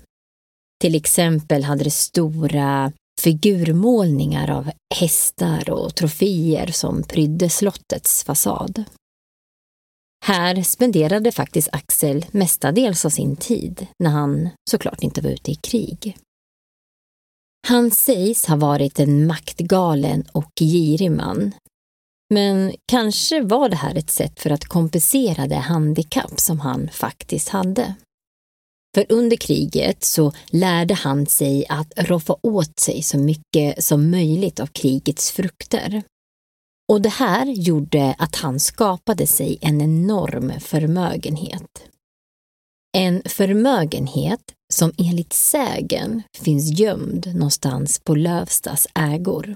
Till 0.82 0.96
exempel 0.96 1.64
hade 1.64 1.84
det 1.84 1.92
stora 1.92 2.92
figurmålningar 3.22 4.50
av 4.52 4.72
hästar 4.96 5.70
och 5.70 5.96
troféer 5.96 6.68
som 6.68 7.04
prydde 7.04 7.50
slottets 7.50 8.24
fasad. 8.24 8.84
Här 10.26 10.64
spenderade 10.64 11.32
faktiskt 11.32 11.70
Axel 11.72 12.26
mestadels 12.32 13.06
av 13.06 13.10
sin 13.10 13.36
tid 13.36 13.88
när 14.00 14.10
han 14.10 14.50
såklart 14.70 15.04
inte 15.04 15.22
var 15.22 15.30
ute 15.30 15.52
i 15.52 15.56
krig. 15.56 16.18
Han 17.68 17.92
sägs 17.92 18.46
ha 18.46 18.56
varit 18.56 19.00
en 19.00 19.28
maktgalen 19.28 20.24
och 20.32 20.52
girig 20.60 21.12
man 21.12 21.52
men 22.34 22.74
kanske 22.86 23.42
var 23.42 23.70
det 23.70 23.76
här 23.76 23.96
ett 23.96 24.10
sätt 24.10 24.40
för 24.40 24.50
att 24.50 24.66
kompensera 24.66 25.48
det 25.48 25.56
handikapp 25.56 26.40
som 26.40 26.60
han 26.60 26.90
faktiskt 26.90 27.50
hade. 27.50 27.96
För 28.96 29.06
under 29.10 29.38
kriget 29.38 30.04
så 30.04 30.34
lärde 30.48 30.94
han 30.94 31.26
sig 31.26 31.66
att 31.70 31.94
roffa 31.98 32.36
åt 32.42 32.80
sig 32.80 33.04
så 33.04 33.18
mycket 33.18 33.84
som 33.84 34.12
möjligt 34.12 34.60
av 34.60 34.68
krigets 34.68 35.32
frukter. 35.32 36.04
Och 36.92 37.02
det 37.02 37.10
här 37.10 37.46
gjorde 37.46 38.16
att 38.18 38.36
han 38.36 38.60
skapade 38.60 39.28
sig 39.28 39.58
en 39.62 39.82
enorm 39.82 40.60
förmögenhet. 40.60 41.90
En 42.98 43.22
förmögenhet 43.26 44.42
som 44.74 44.92
enligt 44.98 45.34
sägen 45.34 46.24
finns 46.38 46.80
gömd 46.80 47.36
någonstans 47.36 48.00
på 48.00 48.16
Lövstas 48.16 48.88
ägor. 48.96 49.56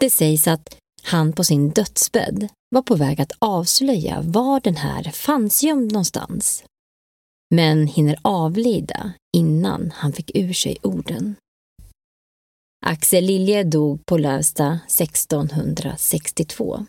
Det 0.00 0.10
sägs 0.10 0.46
att 0.48 0.76
han 1.02 1.32
på 1.32 1.44
sin 1.44 1.70
dödsbädd 1.70 2.48
var 2.70 2.82
på 2.82 2.94
väg 2.94 3.20
att 3.20 3.32
avslöja 3.38 4.22
var 4.22 4.60
den 4.60 4.76
här 4.76 5.02
fanns 5.02 5.62
gömd 5.62 5.92
någonstans. 5.92 6.64
Men 7.54 7.86
hinner 7.86 8.18
avlida 8.22 9.12
innan 9.36 9.92
han 9.96 10.12
fick 10.12 10.36
ur 10.36 10.52
sig 10.52 10.78
orden. 10.82 11.34
Axel 12.86 13.24
Lilje 13.24 13.64
dog 13.64 14.06
på 14.06 14.18
Lövsta 14.18 14.80
1662. 14.86 16.86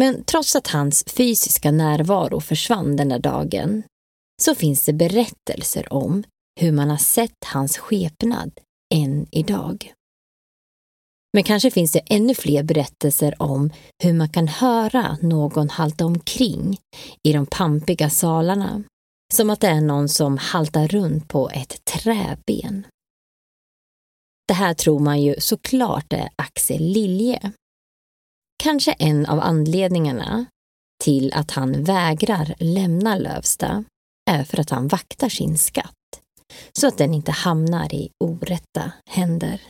Men 0.00 0.24
trots 0.24 0.56
att 0.56 0.66
hans 0.66 1.04
fysiska 1.06 1.70
närvaro 1.70 2.40
försvann 2.40 2.96
den 2.96 3.08
där 3.08 3.18
dagen 3.18 3.82
så 4.42 4.54
finns 4.54 4.84
det 4.84 4.92
berättelser 4.92 5.92
om 5.92 6.24
hur 6.60 6.72
man 6.72 6.90
har 6.90 6.96
sett 6.96 7.44
hans 7.46 7.78
skepnad 7.78 8.50
än 8.94 9.26
idag. 9.30 9.92
Men 11.32 11.44
kanske 11.44 11.70
finns 11.70 11.92
det 11.92 12.02
ännu 12.06 12.34
fler 12.34 12.62
berättelser 12.62 13.42
om 13.42 13.70
hur 14.02 14.12
man 14.12 14.28
kan 14.28 14.48
höra 14.48 15.18
någon 15.22 15.70
halta 15.70 16.06
omkring 16.06 16.78
i 17.22 17.32
de 17.32 17.46
pampiga 17.46 18.10
salarna. 18.10 18.82
Som 19.32 19.50
att 19.50 19.60
det 19.60 19.68
är 19.68 19.80
någon 19.80 20.08
som 20.08 20.38
haltar 20.38 20.88
runt 20.88 21.28
på 21.28 21.50
ett 21.50 21.84
träben. 21.84 22.86
Det 24.48 24.54
här 24.54 24.74
tror 24.74 24.98
man 24.98 25.22
ju 25.22 25.34
såklart 25.38 26.12
är 26.12 26.28
Axel 26.36 26.82
Lilje. 26.82 27.52
Kanske 28.62 28.92
en 28.92 29.26
av 29.26 29.40
anledningarna 29.40 30.46
till 31.04 31.32
att 31.32 31.50
han 31.50 31.84
vägrar 31.84 32.54
lämna 32.58 33.16
Lövsta 33.16 33.84
är 34.30 34.44
för 34.44 34.60
att 34.60 34.70
han 34.70 34.88
vaktar 34.88 35.28
sin 35.28 35.58
skatt 35.58 35.94
så 36.72 36.86
att 36.86 36.98
den 36.98 37.14
inte 37.14 37.32
hamnar 37.32 37.94
i 37.94 38.10
orätta 38.24 38.92
händer. 39.06 39.60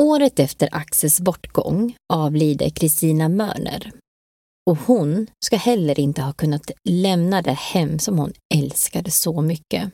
Året 0.00 0.38
efter 0.38 0.68
Axels 0.72 1.20
bortgång 1.20 1.96
avlider 2.12 2.70
Kristina 2.70 3.28
Mörner. 3.28 3.92
Och 4.70 4.76
hon 4.76 5.26
ska 5.44 5.56
heller 5.56 6.00
inte 6.00 6.22
ha 6.22 6.32
kunnat 6.32 6.70
lämna 6.84 7.42
det 7.42 7.52
hem 7.52 7.98
som 7.98 8.18
hon 8.18 8.32
älskade 8.54 9.10
så 9.10 9.40
mycket. 9.40 9.92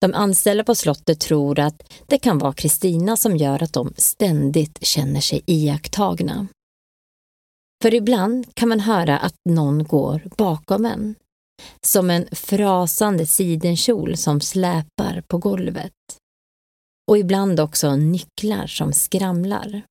De 0.00 0.14
anställda 0.14 0.64
på 0.64 0.74
slottet 0.74 1.20
tror 1.20 1.58
att 1.58 1.92
det 2.06 2.18
kan 2.18 2.38
vara 2.38 2.52
Kristina 2.52 3.16
som 3.16 3.36
gör 3.36 3.62
att 3.62 3.72
de 3.72 3.92
ständigt 3.96 4.86
känner 4.86 5.20
sig 5.20 5.42
iakttagna. 5.46 6.46
För 7.82 7.94
ibland 7.94 8.54
kan 8.54 8.68
man 8.68 8.80
höra 8.80 9.18
att 9.18 9.36
någon 9.48 9.84
går 9.84 10.22
bakom 10.36 10.84
en. 10.84 11.14
Som 11.80 12.10
en 12.10 12.28
frasande 12.32 13.26
sidenkjol 13.26 14.16
som 14.16 14.40
släpar 14.40 15.22
på 15.28 15.38
golvet 15.38 15.92
och 17.06 17.18
ibland 17.18 17.60
också 17.60 17.96
nycklar 17.96 18.66
som 18.66 18.92
skramlar. 18.92 19.82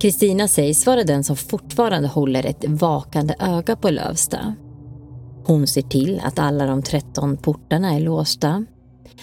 Kristina 0.00 0.48
sägs 0.48 0.86
vara 0.86 1.04
den 1.04 1.24
som 1.24 1.36
fortfarande 1.36 2.08
håller 2.08 2.46
ett 2.46 2.64
vakande 2.68 3.34
öga 3.38 3.76
på 3.76 3.90
Lövsta. 3.90 4.54
Hon 5.46 5.66
ser 5.66 5.82
till 5.82 6.20
att 6.24 6.38
alla 6.38 6.66
de 6.66 6.82
13 6.82 7.36
portarna 7.36 7.94
är 7.94 8.00
låsta 8.00 8.64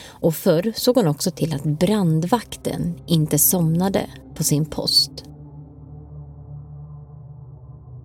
och 0.08 0.36
förr 0.36 0.74
såg 0.76 0.96
hon 0.96 1.08
också 1.08 1.32
till 1.32 1.54
att 1.54 1.64
brandvakten 1.64 3.00
inte 3.08 3.40
somnade 3.40 4.06
på 4.36 4.44
sin 4.44 4.66
post. 4.66 5.12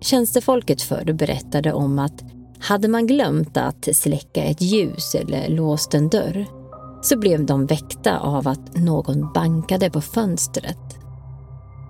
Tjänstefolket 0.00 0.82
förr 0.82 1.12
berättade 1.12 1.72
om 1.72 1.98
att 1.98 2.24
hade 2.58 2.88
man 2.88 3.06
glömt 3.06 3.56
att 3.56 3.88
släcka 3.96 4.44
ett 4.44 4.62
ljus 4.62 5.14
eller 5.14 5.48
låst 5.48 5.94
en 5.94 6.08
dörr 6.08 6.55
så 7.02 7.18
blev 7.18 7.46
de 7.46 7.66
väckta 7.66 8.18
av 8.18 8.48
att 8.48 8.74
någon 8.74 9.32
bankade 9.32 9.90
på 9.90 10.00
fönstret. 10.00 10.98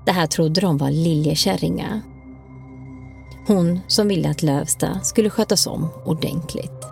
Det 0.06 0.12
här 0.12 0.26
trodde 0.26 0.60
de 0.60 0.78
var 0.78 0.90
Liljekärringa. 0.90 2.00
Hon 3.46 3.80
som 3.88 4.08
ville 4.08 4.30
att 4.30 4.42
Lövsta 4.42 5.00
skulle 5.00 5.30
skötas 5.30 5.66
om 5.66 5.88
ordentligt. 6.04 6.84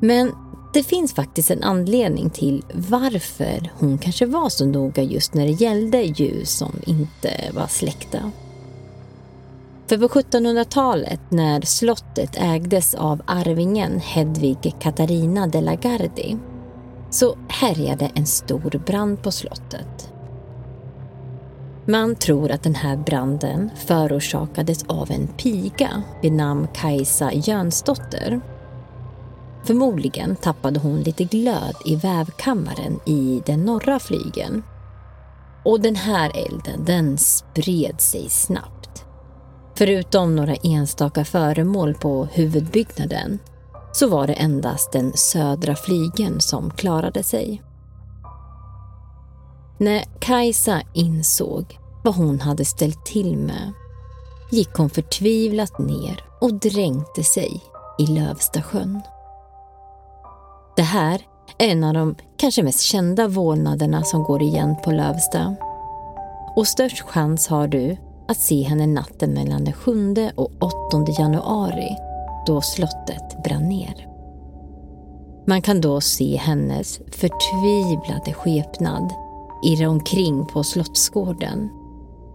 Men 0.00 0.32
det 0.74 0.82
finns 0.82 1.14
faktiskt 1.14 1.50
en 1.50 1.62
anledning 1.62 2.30
till 2.30 2.64
varför 2.74 3.72
hon 3.78 3.98
kanske 3.98 4.26
var 4.26 4.48
så 4.48 4.66
noga 4.66 5.02
just 5.02 5.34
när 5.34 5.46
det 5.46 5.52
gällde 5.52 6.02
ljus 6.02 6.50
som 6.50 6.72
inte 6.86 7.30
var 7.54 7.66
släckta. 7.66 8.32
För 9.88 9.98
på 9.98 10.08
1700-talet 10.08 11.20
när 11.28 11.60
slottet 11.60 12.30
ägdes 12.38 12.94
av 12.94 13.22
arvingen 13.26 14.00
Hedvig 14.00 14.74
Katarina 14.80 15.46
de 15.46 15.60
la 15.60 15.74
Gardie 15.74 16.38
så 17.10 17.36
härjade 17.48 18.10
en 18.14 18.26
stor 18.26 18.82
brand 18.86 19.22
på 19.22 19.30
slottet. 19.30 20.12
Man 21.86 22.14
tror 22.14 22.50
att 22.50 22.62
den 22.62 22.74
här 22.74 22.96
branden 22.96 23.70
förorsakades 23.76 24.84
av 24.84 25.10
en 25.10 25.28
piga 25.28 26.02
vid 26.22 26.32
namn 26.32 26.68
Kajsa 26.74 27.32
Jönsdotter. 27.32 28.40
Förmodligen 29.64 30.36
tappade 30.36 30.80
hon 30.80 31.00
lite 31.00 31.24
glöd 31.24 31.74
i 31.84 31.96
vävkammaren 31.96 33.00
i 33.06 33.42
den 33.46 33.64
norra 33.64 33.98
flygeln. 33.98 34.62
Och 35.64 35.80
den 35.80 35.96
här 35.96 36.32
elden, 36.46 36.84
den 36.84 37.18
spred 37.18 38.00
sig 38.00 38.30
snabbt. 38.30 38.77
Förutom 39.78 40.36
några 40.36 40.54
enstaka 40.54 41.24
föremål 41.24 41.94
på 41.94 42.24
huvudbyggnaden 42.24 43.38
så 43.92 44.08
var 44.08 44.26
det 44.26 44.32
endast 44.32 44.92
den 44.92 45.12
södra 45.14 45.74
flygeln 45.74 46.40
som 46.40 46.70
klarade 46.70 47.22
sig. 47.22 47.62
När 49.78 50.04
Kajsa 50.20 50.82
insåg 50.94 51.78
vad 52.04 52.14
hon 52.14 52.40
hade 52.40 52.64
ställt 52.64 53.06
till 53.06 53.36
med 53.36 53.72
gick 54.50 54.74
hon 54.74 54.90
förtvivlat 54.90 55.78
ner 55.78 56.24
och 56.40 56.54
dränkte 56.54 57.24
sig 57.24 57.62
i 57.98 58.06
Lövstasjön. 58.06 59.00
Det 60.76 60.82
här 60.82 61.20
är 61.58 61.70
en 61.70 61.84
av 61.84 61.94
de 61.94 62.14
kanske 62.36 62.62
mest 62.62 62.80
kända 62.80 63.28
vålnaderna 63.28 64.02
som 64.02 64.22
går 64.22 64.42
igen 64.42 64.76
på 64.84 64.90
Lövsta. 64.90 65.56
Och 66.56 66.66
störst 66.66 67.00
chans 67.00 67.48
har 67.48 67.68
du 67.68 67.96
att 68.28 68.40
se 68.40 68.62
henne 68.62 68.86
natten 68.86 69.30
mellan 69.30 69.64
den 69.64 69.74
7 69.74 70.14
och 70.34 70.52
8 70.60 70.72
januari 71.18 71.96
då 72.46 72.60
slottet 72.60 73.42
brann 73.44 73.68
ner. 73.68 74.06
Man 75.46 75.62
kan 75.62 75.80
då 75.80 76.00
se 76.00 76.36
hennes 76.36 76.96
förtvivlade 76.96 78.32
skepnad 78.32 79.12
irra 79.62 79.88
omkring 79.88 80.46
på 80.46 80.64
slottsgården 80.64 81.68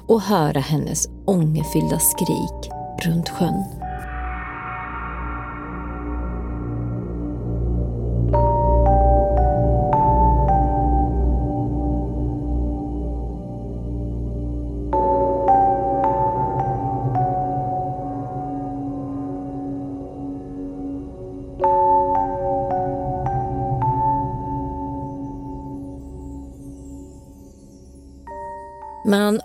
och 0.07 0.21
höra 0.21 0.59
hennes 0.59 1.07
ångerfyllda 1.25 1.99
skrik 1.99 2.71
runt 3.05 3.29
sjön. 3.29 3.63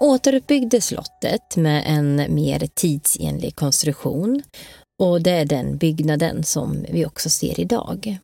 Återuppbyggde 0.00 0.80
slottet 0.80 1.56
med 1.56 1.84
en 1.86 2.34
mer 2.34 2.66
tidsenlig 2.74 3.56
konstruktion 3.56 4.42
och 5.02 5.22
det 5.22 5.30
är 5.30 5.44
den 5.44 5.76
byggnaden 5.76 6.44
som 6.44 6.86
vi 6.88 7.06
också 7.06 7.30
ser 7.30 7.60
idag. 7.60 8.18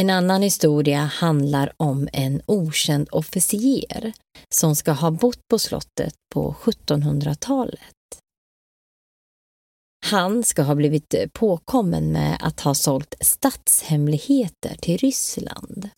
En 0.00 0.10
annan 0.10 0.42
historia 0.42 1.00
handlar 1.00 1.72
om 1.76 2.08
en 2.12 2.42
okänd 2.46 3.08
officer 3.12 4.12
som 4.54 4.76
ska 4.76 4.92
ha 4.92 5.10
bott 5.10 5.48
på 5.50 5.58
slottet 5.58 6.14
på 6.34 6.56
1700-talet. 6.62 7.94
Han 10.06 10.44
ska 10.44 10.62
ha 10.62 10.74
blivit 10.74 11.14
påkommen 11.32 12.12
med 12.12 12.38
att 12.40 12.60
ha 12.60 12.74
sålt 12.74 13.14
statshemligheter 13.20 14.76
till 14.80 14.98
Ryssland. 14.98 15.88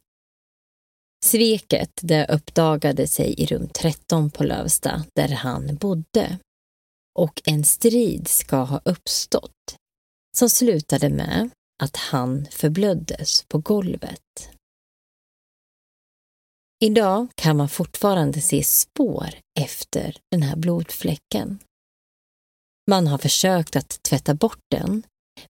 Sveket 1.25 1.91
det 2.03 2.27
uppdagade 2.29 3.07
sig 3.07 3.41
i 3.41 3.47
rum 3.47 3.69
13 3.69 4.31
på 4.31 4.45
Lövsta 4.45 5.05
där 5.15 5.29
han 5.29 5.77
bodde. 5.77 6.39
Och 7.19 7.43
en 7.45 7.65
strid 7.65 8.29
ska 8.29 8.57
ha 8.57 8.81
uppstått 8.85 9.77
som 10.37 10.51
slutade 10.51 11.11
med 11.11 11.51
att 11.83 11.97
han 11.97 12.47
förblöddes 12.51 13.45
på 13.49 13.59
golvet. 13.59 14.51
Idag 16.83 17.29
kan 17.35 17.57
man 17.57 17.69
fortfarande 17.69 18.41
se 18.41 18.65
spår 18.65 19.29
efter 19.61 20.17
den 20.31 20.43
här 20.43 20.57
blodfläcken. 20.57 21.59
Man 22.91 23.07
har 23.07 23.19
försökt 23.19 23.77
att 23.77 24.03
tvätta 24.03 24.35
bort 24.35 24.63
den, 24.71 25.03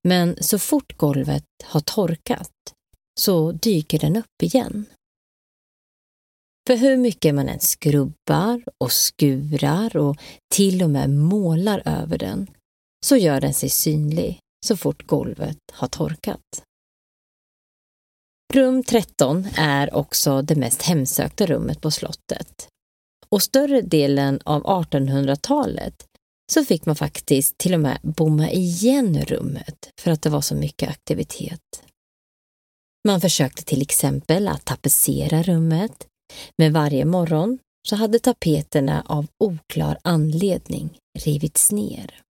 men 0.08 0.42
så 0.42 0.58
fort 0.58 0.96
golvet 0.96 1.44
har 1.64 1.80
torkat 1.80 2.52
så 3.20 3.52
dyker 3.52 3.98
den 3.98 4.16
upp 4.16 4.42
igen. 4.42 4.86
För 6.70 6.76
hur 6.76 6.96
mycket 6.96 7.34
man 7.34 7.48
än 7.48 7.60
skrubbar 7.60 8.64
och 8.78 8.92
skurar 8.92 9.96
och 9.96 10.16
till 10.54 10.82
och 10.82 10.90
med 10.90 11.10
målar 11.10 11.82
över 11.84 12.18
den 12.18 12.50
så 13.06 13.16
gör 13.16 13.40
den 13.40 13.54
sig 13.54 13.68
synlig 13.68 14.38
så 14.66 14.76
fort 14.76 15.06
golvet 15.06 15.58
har 15.72 15.88
torkat. 15.88 16.62
Rum 18.52 18.84
13 18.84 19.46
är 19.56 19.94
också 19.94 20.42
det 20.42 20.56
mest 20.56 20.82
hemsökta 20.82 21.46
rummet 21.46 21.80
på 21.80 21.90
slottet. 21.90 22.68
Och 23.28 23.42
större 23.42 23.80
delen 23.80 24.40
av 24.44 24.62
1800-talet 24.62 26.04
så 26.52 26.64
fick 26.64 26.86
man 26.86 26.96
faktiskt 26.96 27.58
till 27.58 27.74
och 27.74 27.80
med 27.80 27.98
bomma 28.02 28.50
igen 28.50 29.24
rummet 29.24 29.90
för 30.00 30.10
att 30.10 30.22
det 30.22 30.30
var 30.30 30.40
så 30.40 30.54
mycket 30.54 30.90
aktivitet. 30.90 31.82
Man 33.08 33.20
försökte 33.20 33.64
till 33.64 33.82
exempel 33.82 34.48
att 34.48 34.64
tapetsera 34.64 35.42
rummet 35.42 36.06
men 36.58 36.72
varje 36.72 37.04
morgon 37.04 37.58
så 37.88 37.96
hade 37.96 38.18
tapeterna 38.18 39.02
av 39.06 39.26
oklar 39.38 39.98
anledning 40.04 40.98
rivits 41.18 41.72
ner. 41.72 42.22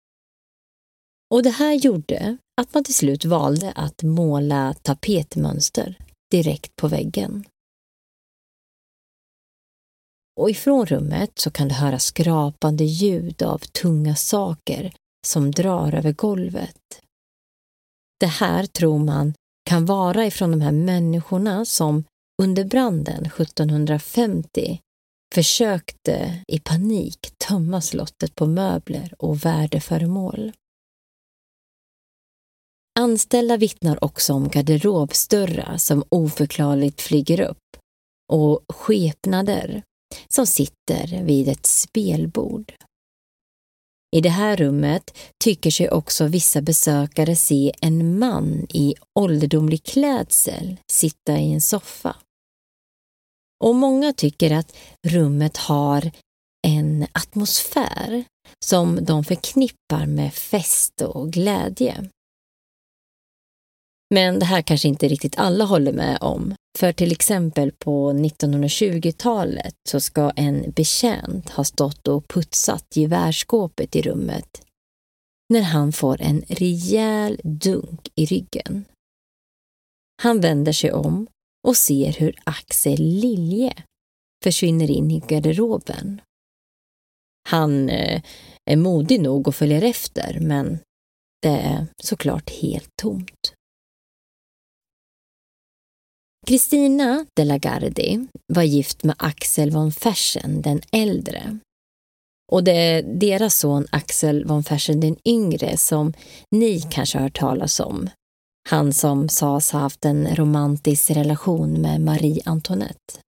Och 1.35 1.43
det 1.43 1.51
här 1.51 1.75
gjorde 1.75 2.37
att 2.61 2.75
man 2.75 2.85
till 2.85 2.95
slut 2.95 3.25
valde 3.25 3.73
att 3.73 4.03
måla 4.03 4.75
tapetmönster 4.83 5.99
direkt 6.31 6.77
på 6.77 6.89
väggen. 6.89 7.45
Och 10.41 10.51
ifrån 10.51 10.87
rummet 10.87 11.39
så 11.39 11.51
kan 11.51 11.69
det 11.69 11.75
höras 11.75 12.05
skrapande 12.05 12.85
ljud 12.85 13.43
av 13.43 13.59
tunga 13.59 14.17
saker 14.17 14.95
som 15.27 15.51
drar 15.51 15.95
över 15.95 16.13
golvet. 16.13 17.03
Det 18.21 18.27
här 18.27 18.67
tror 18.67 18.99
man 18.99 19.35
kan 19.65 19.87
vara 19.87 20.27
ifrån 20.27 20.51
de 20.51 20.61
här 20.61 20.73
människorna 20.73 21.65
som 21.65 22.05
under 22.41 22.65
branden 22.65 23.27
1750 23.27 24.81
försökte 25.35 26.45
i 26.49 26.59
panik 26.59 27.19
tömma 27.39 27.81
slottet 27.81 28.35
på 28.35 28.47
möbler 28.47 29.15
och 29.19 29.45
värdeföremål. 29.45 30.53
Anställda 32.99 33.57
vittnar 33.57 34.05
också 34.05 34.35
om 34.35 34.49
garderobsdörrar 34.49 35.77
som 35.77 36.05
oförklarligt 36.09 37.01
flyger 37.01 37.41
upp 37.41 37.77
och 38.33 38.61
skepnader 38.69 39.83
som 40.29 40.47
sitter 40.47 41.25
vid 41.25 41.49
ett 41.49 41.67
spelbord. 41.67 42.73
I 44.17 44.21
det 44.21 44.29
här 44.29 44.57
rummet 44.57 45.19
tycker 45.45 45.71
sig 45.71 45.91
också 45.91 46.27
vissa 46.27 46.63
besökare 46.63 47.37
se 47.37 47.73
en 47.81 48.19
man 48.19 48.67
i 48.69 48.95
ålderdomlig 49.19 49.85
klädsel 49.85 50.77
sitta 50.93 51.39
i 51.39 51.53
en 51.53 51.61
soffa. 51.61 52.17
Och 53.65 53.75
många 53.75 54.13
tycker 54.13 54.51
att 54.51 54.77
rummet 55.07 55.57
har 55.57 56.11
en 56.67 57.07
atmosfär 57.13 58.25
som 58.65 59.05
de 59.05 59.25
förknippar 59.25 60.07
med 60.07 60.35
fest 60.35 61.01
och 61.01 61.33
glädje. 61.33 62.09
Men 64.15 64.39
det 64.39 64.45
här 64.45 64.63
kanske 64.63 64.89
inte 64.89 65.09
riktigt 65.09 65.39
alla 65.39 65.65
håller 65.65 65.93
med 65.93 66.19
om. 66.21 66.55
För 66.79 66.93
till 66.93 67.13
exempel 67.13 67.73
på 67.73 68.13
1920-talet 68.13 69.75
så 69.89 70.01
ska 70.01 70.31
en 70.31 70.71
betjänt 70.71 71.51
ha 71.51 71.65
stått 71.65 72.09
och 72.09 72.29
putsat 72.29 72.85
gevärsskåpet 72.95 73.97
i 73.97 74.03
rummet 74.03 74.63
när 75.51 75.63
han 75.63 75.93
får 75.93 76.23
en 76.23 76.43
rejäl 76.49 77.41
dunk 77.45 78.09
i 78.15 78.27
ryggen. 78.27 78.85
Han 80.23 80.41
vänder 80.41 80.73
sig 80.73 80.93
om 80.93 81.27
och 81.69 81.77
ser 81.77 82.13
hur 82.13 82.39
Axel 82.45 83.03
Lilje 83.03 83.75
försvinner 84.45 84.91
in 84.91 85.11
i 85.11 85.21
garderoben. 85.29 86.21
Han 87.49 87.89
eh, 87.89 88.23
är 88.71 88.77
modig 88.77 89.21
nog 89.21 89.49
och 89.49 89.55
följer 89.55 89.83
efter, 89.83 90.41
men 90.41 90.79
det 91.43 91.49
är 91.49 91.87
såklart 92.03 92.51
helt 92.51 92.97
tomt. 93.03 93.55
Kristina 96.47 97.27
de 97.37 97.45
la 97.45 97.59
Gardie 97.59 98.27
var 98.47 98.63
gift 98.63 99.05
med 99.05 99.17
Axel 99.19 99.71
von 99.71 99.93
Fersen 99.93 100.63
den 100.63 100.83
äldre. 100.93 101.59
Och 102.53 102.65
det 102.65 102.73
är 102.73 103.03
deras 103.03 103.59
son 103.59 103.87
Axel 103.93 104.45
von 104.45 104.65
Fersen 104.65 105.01
den 105.01 105.17
yngre 105.25 105.77
som 105.77 106.13
ni 106.51 106.81
kanske 106.81 107.19
har 107.19 107.23
hört 107.23 107.39
talas 107.39 107.81
om. 107.81 108.11
Han 108.69 108.93
som 108.93 109.29
sades 109.29 109.71
ha 109.71 109.81
haft 109.81 110.05
en 110.05 110.37
romantisk 110.37 111.11
relation 111.11 111.83
med 111.83 112.01
Marie 112.01 112.43
Antoinette. 112.45 113.21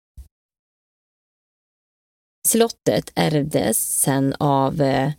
Slottet 2.48 3.12
ärvdes 3.16 4.00
sen 4.02 4.36
av 4.40 4.82
eh, 4.82 5.12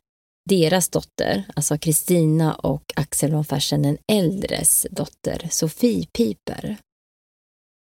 deras 0.50 0.88
dotter, 0.88 1.44
alltså 1.56 1.78
Kristina 1.78 2.54
och 2.54 2.92
Axel 2.96 3.32
von 3.32 3.44
Fersen 3.44 3.82
den 3.82 3.98
äldres 4.12 4.86
dotter, 4.90 5.48
Sofie 5.50 6.06
Piper. 6.06 6.76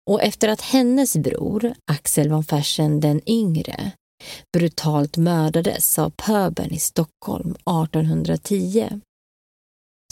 Och 0.09 0.21
efter 0.21 0.47
att 0.47 0.61
hennes 0.61 1.17
bror, 1.17 1.73
Axel 1.91 2.29
von 2.29 2.43
Fersen 2.43 2.99
den 2.99 3.29
yngre, 3.29 3.91
brutalt 4.57 5.17
mördades 5.17 5.99
av 5.99 6.09
pöbeln 6.09 6.73
i 6.73 6.79
Stockholm 6.79 7.51
1810 7.51 9.01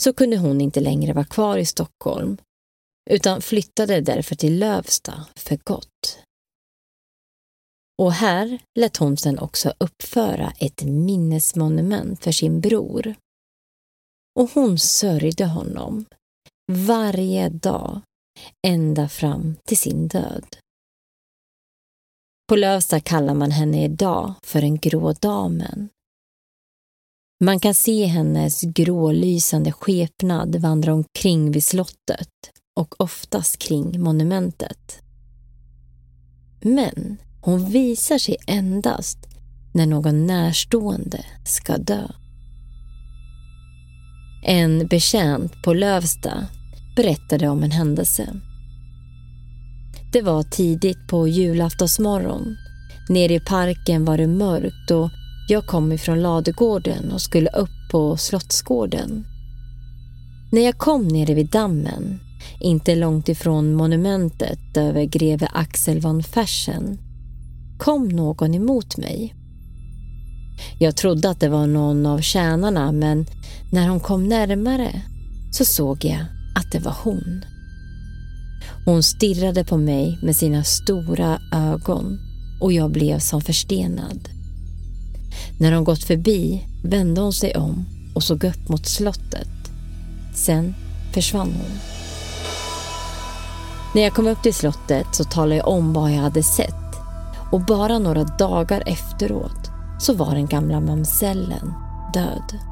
så 0.02 0.12
kunde 0.12 0.36
hon 0.36 0.60
inte 0.60 0.80
längre 0.80 1.12
vara 1.12 1.24
kvar 1.24 1.58
i 1.58 1.66
Stockholm 1.66 2.36
utan 3.10 3.42
flyttade 3.42 4.00
därför 4.00 4.36
till 4.36 4.58
Lövsta 4.58 5.26
för 5.36 5.56
gott. 5.56 6.18
Och 8.02 8.12
här 8.12 8.58
lät 8.78 8.96
hon 8.96 9.16
sedan 9.16 9.38
också 9.38 9.72
uppföra 9.78 10.52
ett 10.58 10.82
minnesmonument 10.82 12.24
för 12.24 12.32
sin 12.32 12.60
bror. 12.60 13.14
Och 14.40 14.50
hon 14.50 14.78
sörjde 14.78 15.46
honom 15.46 16.04
varje 16.72 17.48
dag 17.48 18.00
ända 18.66 19.08
fram 19.08 19.56
till 19.64 19.78
sin 19.78 20.08
död. 20.08 20.56
På 22.48 22.56
Lövsta 22.56 23.00
kallar 23.00 23.34
man 23.34 23.50
henne 23.50 23.84
idag 23.84 24.34
för 24.42 24.60
den 24.60 24.78
grå 24.78 25.12
damen. 25.12 25.88
Man 27.44 27.60
kan 27.60 27.74
se 27.74 28.04
hennes 28.04 28.60
grålysande 28.62 29.72
skepnad 29.72 30.56
vandra 30.56 30.94
omkring 30.94 31.52
vid 31.52 31.64
slottet 31.64 32.28
och 32.76 33.00
oftast 33.00 33.58
kring 33.58 34.00
monumentet. 34.00 34.98
Men 36.60 37.16
hon 37.40 37.70
visar 37.70 38.18
sig 38.18 38.36
endast 38.46 39.18
när 39.74 39.86
någon 39.86 40.26
närstående 40.26 41.24
ska 41.44 41.78
dö. 41.78 42.08
En 44.44 44.86
betjänt 44.86 45.52
på 45.64 45.74
Lövsta 45.74 46.46
berättade 46.96 47.48
om 47.48 47.62
en 47.62 47.70
händelse. 47.70 48.28
Det 50.12 50.22
var 50.22 50.42
tidigt 50.42 51.08
på 51.08 51.28
julaftonsmorgon. 51.28 52.56
Nere 53.08 53.34
i 53.34 53.40
parken 53.40 54.04
var 54.04 54.18
det 54.18 54.26
mörkt 54.26 54.90
och 54.90 55.10
jag 55.48 55.66
kom 55.66 55.92
ifrån 55.92 56.22
ladugården 56.22 57.12
och 57.12 57.20
skulle 57.20 57.50
upp 57.50 57.90
på 57.90 58.16
Slottsgården. 58.16 59.24
När 60.52 60.62
jag 60.62 60.78
kom 60.78 61.08
nere 61.08 61.34
vid 61.34 61.50
dammen, 61.50 62.20
inte 62.60 62.94
långt 62.94 63.28
ifrån 63.28 63.74
monumentet 63.74 64.76
över 64.76 65.04
greve 65.04 65.48
Axel 65.52 66.00
von 66.00 66.22
Fersen, 66.22 66.98
kom 67.78 68.08
någon 68.08 68.54
emot 68.54 68.96
mig. 68.96 69.34
Jag 70.78 70.96
trodde 70.96 71.30
att 71.30 71.40
det 71.40 71.48
var 71.48 71.66
någon 71.66 72.06
av 72.06 72.20
tjänarna 72.20 72.92
men 72.92 73.26
när 73.72 73.88
hon 73.88 74.00
kom 74.00 74.28
närmare 74.28 75.02
så 75.52 75.64
såg 75.64 76.04
jag 76.04 76.24
att 76.56 76.72
det 76.72 76.78
var 76.78 76.96
hon. 77.02 77.44
Hon 78.84 79.02
stirrade 79.02 79.64
på 79.64 79.76
mig 79.76 80.18
med 80.22 80.36
sina 80.36 80.64
stora 80.64 81.38
ögon 81.52 82.18
och 82.60 82.72
jag 82.72 82.90
blev 82.90 83.18
som 83.18 83.40
förstenad. 83.40 84.28
När 85.58 85.72
hon 85.72 85.84
gått 85.84 86.04
förbi 86.04 86.66
vände 86.84 87.20
hon 87.20 87.32
sig 87.32 87.56
om 87.56 87.86
och 88.14 88.22
såg 88.22 88.44
upp 88.44 88.68
mot 88.68 88.86
slottet. 88.86 89.48
Sen 90.34 90.74
försvann 91.12 91.52
hon. 91.52 91.78
När 93.94 94.02
jag 94.02 94.14
kom 94.14 94.26
upp 94.26 94.42
till 94.42 94.54
slottet 94.54 95.06
så 95.12 95.24
talade 95.24 95.56
jag 95.56 95.68
om 95.68 95.92
vad 95.92 96.10
jag 96.10 96.20
hade 96.20 96.42
sett 96.42 96.74
och 97.52 97.60
bara 97.60 97.98
några 97.98 98.24
dagar 98.24 98.82
efteråt 98.86 99.70
så 100.00 100.14
var 100.14 100.34
den 100.34 100.46
gamla 100.46 100.80
mamsellen 100.80 101.74
död. 102.14 102.71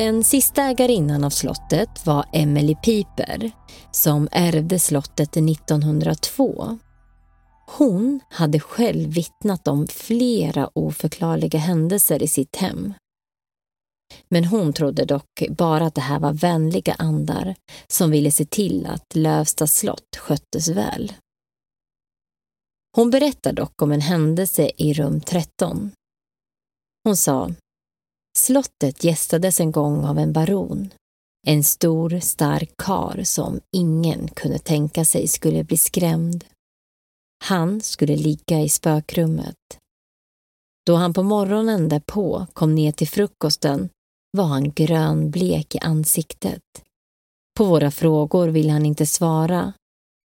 Den 0.00 0.24
sista 0.24 0.62
ägarinnan 0.62 1.24
av 1.24 1.30
slottet 1.30 2.06
var 2.06 2.24
Emily 2.32 2.74
Piper 2.74 3.50
som 3.90 4.28
ärvde 4.32 4.78
slottet 4.78 5.36
1902. 5.36 6.78
Hon 7.66 8.20
hade 8.30 8.60
själv 8.60 9.10
vittnat 9.10 9.68
om 9.68 9.86
flera 9.86 10.70
oförklarliga 10.74 11.58
händelser 11.58 12.22
i 12.22 12.28
sitt 12.28 12.56
hem. 12.56 12.94
Men 14.28 14.44
hon 14.44 14.72
trodde 14.72 15.04
dock 15.04 15.42
bara 15.50 15.86
att 15.86 15.94
det 15.94 16.00
här 16.00 16.18
var 16.18 16.32
vänliga 16.32 16.94
andar 16.98 17.54
som 17.88 18.10
ville 18.10 18.30
se 18.30 18.44
till 18.44 18.86
att 18.86 19.14
Lövsta 19.14 19.66
slott 19.66 20.16
sköttes 20.16 20.68
väl. 20.68 21.12
Hon 22.96 23.10
berättar 23.10 23.52
dock 23.52 23.82
om 23.82 23.92
en 23.92 24.00
händelse 24.00 24.70
i 24.76 24.92
rum 24.92 25.20
13. 25.20 25.90
Hon 27.04 27.16
sa 27.16 27.50
Slottet 28.38 29.04
gästades 29.04 29.60
en 29.60 29.72
gång 29.72 30.04
av 30.04 30.18
en 30.18 30.32
baron. 30.32 30.90
En 31.46 31.64
stor, 31.64 32.20
stark 32.20 32.76
kar 32.76 33.20
som 33.24 33.60
ingen 33.76 34.28
kunde 34.28 34.58
tänka 34.58 35.04
sig 35.04 35.28
skulle 35.28 35.64
bli 35.64 35.76
skrämd. 35.76 36.44
Han 37.44 37.80
skulle 37.80 38.16
ligga 38.16 38.60
i 38.60 38.68
spökrummet. 38.68 39.56
Då 40.86 40.94
han 40.94 41.12
på 41.12 41.22
morgonen 41.22 41.88
därpå 41.88 42.46
kom 42.52 42.74
ner 42.74 42.92
till 42.92 43.08
frukosten 43.08 43.88
var 44.32 44.44
han 44.44 44.72
grönblek 44.72 45.74
i 45.74 45.78
ansiktet. 45.78 46.62
På 47.56 47.64
våra 47.64 47.90
frågor 47.90 48.48
ville 48.48 48.72
han 48.72 48.86
inte 48.86 49.06
svara, 49.06 49.72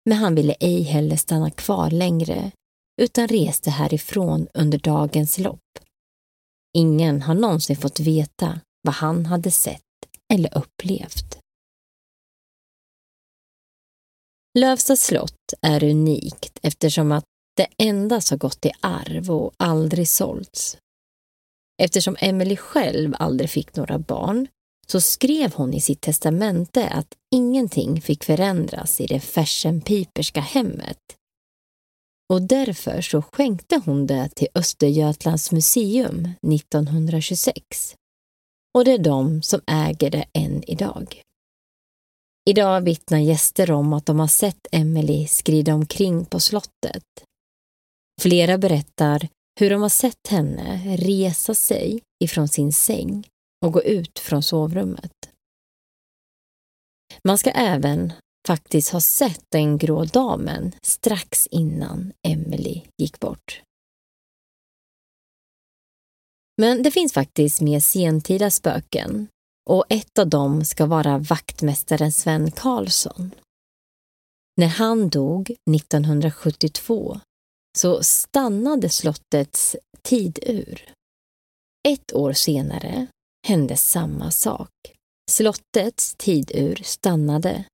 men 0.08 0.18
han 0.18 0.34
ville 0.34 0.52
ej 0.60 0.82
heller 0.82 1.16
stanna 1.16 1.50
kvar 1.50 1.90
längre 1.90 2.50
utan 3.02 3.28
reste 3.28 3.70
härifrån 3.70 4.48
under 4.54 4.78
dagens 4.78 5.38
lopp. 5.38 5.60
Ingen 6.78 7.22
har 7.22 7.34
någonsin 7.34 7.76
fått 7.76 8.00
veta 8.00 8.60
vad 8.82 8.94
han 8.94 9.26
hade 9.26 9.50
sett 9.50 9.82
eller 10.32 10.58
upplevt. 10.58 11.38
Lövsta 14.58 14.96
slott 14.96 15.54
är 15.62 15.84
unikt 15.84 16.58
eftersom 16.62 17.12
att 17.12 17.24
det 17.56 17.66
endast 17.78 18.30
har 18.30 18.36
gått 18.36 18.66
i 18.66 18.70
arv 18.80 19.30
och 19.30 19.52
aldrig 19.56 20.08
sålts. 20.08 20.78
Eftersom 21.82 22.16
Emily 22.20 22.56
själv 22.56 23.14
aldrig 23.18 23.50
fick 23.50 23.76
några 23.76 23.98
barn 23.98 24.48
så 24.86 25.00
skrev 25.00 25.54
hon 25.54 25.74
i 25.74 25.80
sitt 25.80 26.00
testamente 26.00 26.88
att 26.88 27.14
ingenting 27.34 28.02
fick 28.02 28.24
förändras 28.24 29.00
i 29.00 29.06
det 29.06 29.20
Fersenpiperska 29.20 30.40
hemmet 30.40 30.98
och 32.28 32.42
därför 32.42 33.00
så 33.00 33.22
skänkte 33.22 33.80
hon 33.84 34.06
det 34.06 34.28
till 34.28 34.48
Östergötlands 34.54 35.52
museum 35.52 36.28
1926. 36.54 37.96
Och 38.74 38.84
det 38.84 38.92
är 38.92 38.98
de 38.98 39.42
som 39.42 39.60
äger 39.66 40.10
det 40.10 40.24
än 40.32 40.70
idag. 40.70 41.22
Idag 42.50 42.80
vittnar 42.80 43.18
gäster 43.18 43.70
om 43.70 43.92
att 43.92 44.06
de 44.06 44.20
har 44.20 44.26
sett 44.26 44.66
Emily 44.72 45.26
skrida 45.26 45.74
omkring 45.74 46.24
på 46.24 46.40
slottet. 46.40 47.04
Flera 48.20 48.58
berättar 48.58 49.28
hur 49.60 49.70
de 49.70 49.82
har 49.82 49.88
sett 49.88 50.26
henne 50.28 50.96
resa 50.96 51.54
sig 51.54 52.00
ifrån 52.24 52.48
sin 52.48 52.72
säng 52.72 53.28
och 53.64 53.72
gå 53.72 53.82
ut 53.82 54.18
från 54.18 54.42
sovrummet. 54.42 55.12
Man 57.24 57.38
ska 57.38 57.50
även 57.50 58.12
faktiskt 58.46 58.90
ha 58.90 59.00
sett 59.00 59.44
den 59.48 59.78
grå 59.78 60.04
damen 60.04 60.72
strax 60.82 61.46
innan 61.46 62.12
Emily 62.22 62.82
gick 62.98 63.20
bort. 63.20 63.62
Men 66.60 66.82
det 66.82 66.90
finns 66.90 67.12
faktiskt 67.12 67.60
mer 67.60 67.80
sentida 67.80 68.50
spöken 68.50 69.28
och 69.70 69.84
ett 69.88 70.18
av 70.18 70.28
dem 70.28 70.64
ska 70.64 70.86
vara 70.86 71.18
vaktmästaren 71.18 72.12
Sven 72.12 72.50
Karlsson. 72.50 73.34
När 74.56 74.66
han 74.66 75.08
dog 75.08 75.56
1972 75.76 77.20
så 77.78 78.02
stannade 78.02 78.88
slottets 78.88 79.76
tid 80.02 80.38
ur. 80.42 80.92
Ett 81.88 82.12
år 82.12 82.32
senare 82.32 83.06
hände 83.46 83.76
samma 83.76 84.30
sak 84.30 84.70
Slottets 85.30 86.14
tidur 86.14 86.80
stannade 86.84 87.64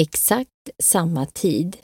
exakt 0.00 0.70
samma 0.82 1.26
tid 1.26 1.76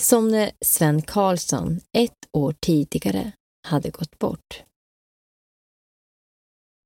som 0.00 0.28
när 0.28 0.50
Sven 0.60 1.02
Karlsson 1.02 1.80
ett 1.92 2.18
år 2.32 2.54
tidigare 2.60 3.32
hade 3.66 3.90
gått 3.90 4.18
bort. 4.18 4.62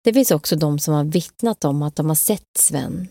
Det 0.05 0.13
finns 0.13 0.31
också 0.31 0.57
de 0.57 0.79
som 0.79 0.95
har 0.95 1.05
vittnat 1.05 1.65
om 1.65 1.83
att 1.83 1.97
de 1.97 2.09
har 2.09 2.15
sett 2.15 2.57
Sven. 2.59 3.09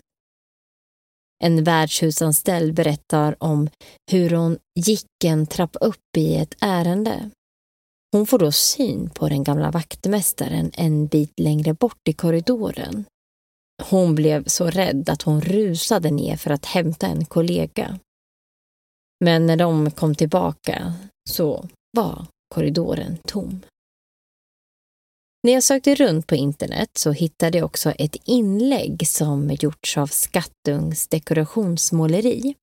En 1.44 1.64
värdshusanställd 1.64 2.74
berättar 2.74 3.44
om 3.44 3.70
hur 4.12 4.30
hon 4.30 4.58
gick 4.80 5.24
en 5.26 5.48
trappa 5.48 5.80
upp 5.80 6.18
i 6.18 6.36
ett 6.36 6.56
ärende. 6.60 7.30
Hon 8.12 8.28
får 8.28 8.40
då 8.40 8.52
syn 8.52 9.10
på 9.10 9.30
den 9.30 9.44
gamla 9.44 9.72
vaktmästaren 9.72 10.72
en 10.74 11.08
bit 11.08 11.40
längre 11.40 11.74
bort 11.74 12.08
i 12.10 12.14
korridoren. 12.14 13.06
Hon 13.90 14.16
blev 14.16 14.46
så 14.46 14.70
rädd 14.70 15.10
att 15.10 15.22
hon 15.22 15.42
rusade 15.42 16.12
ner 16.12 16.38
för 16.38 16.50
att 16.50 16.66
hämta 16.66 17.08
en 17.08 17.26
kollega. 17.26 18.00
Men 19.26 19.48
när 19.48 19.58
de 19.58 19.92
kom 19.92 20.16
tillbaka 20.16 20.94
så 21.30 21.68
var 21.98 22.26
korridoren 22.56 23.18
tom. 23.28 23.62
När 25.44 25.54
jag 25.54 25.64
sökte 25.64 25.96
runt 25.96 26.28
på 26.28 26.36
internet 26.36 26.90
så 26.98 27.12
hittade 27.12 27.58
jag 27.58 27.66
också 27.66 27.92
ett 27.92 28.16
inlägg 28.26 29.08
som 29.08 29.52
gjorts 29.52 29.98
av 29.98 30.08
Skattungs 30.08 31.08
dekorationsmåleri. 31.08 32.56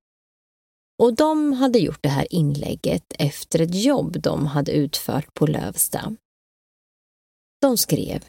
Och 1.03 1.15
de 1.15 1.53
hade 1.53 1.79
gjort 1.79 2.03
det 2.03 2.09
här 2.09 2.35
inlägget 2.35 3.13
efter 3.19 3.61
ett 3.61 3.75
jobb 3.75 4.21
de 4.21 4.47
hade 4.47 4.73
utfört 4.73 5.35
på 5.35 5.47
Lövsta. 5.47 6.17
De 7.61 7.77
skrev 7.77 8.25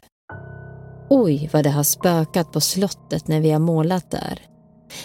Oj, 1.12 1.50
vad 1.52 1.64
det 1.64 1.70
har 1.70 1.82
spökat 1.82 2.52
på 2.52 2.60
slottet 2.60 3.28
när 3.28 3.40
vi 3.40 3.50
har 3.50 3.58
målat 3.58 4.10
där. 4.10 4.40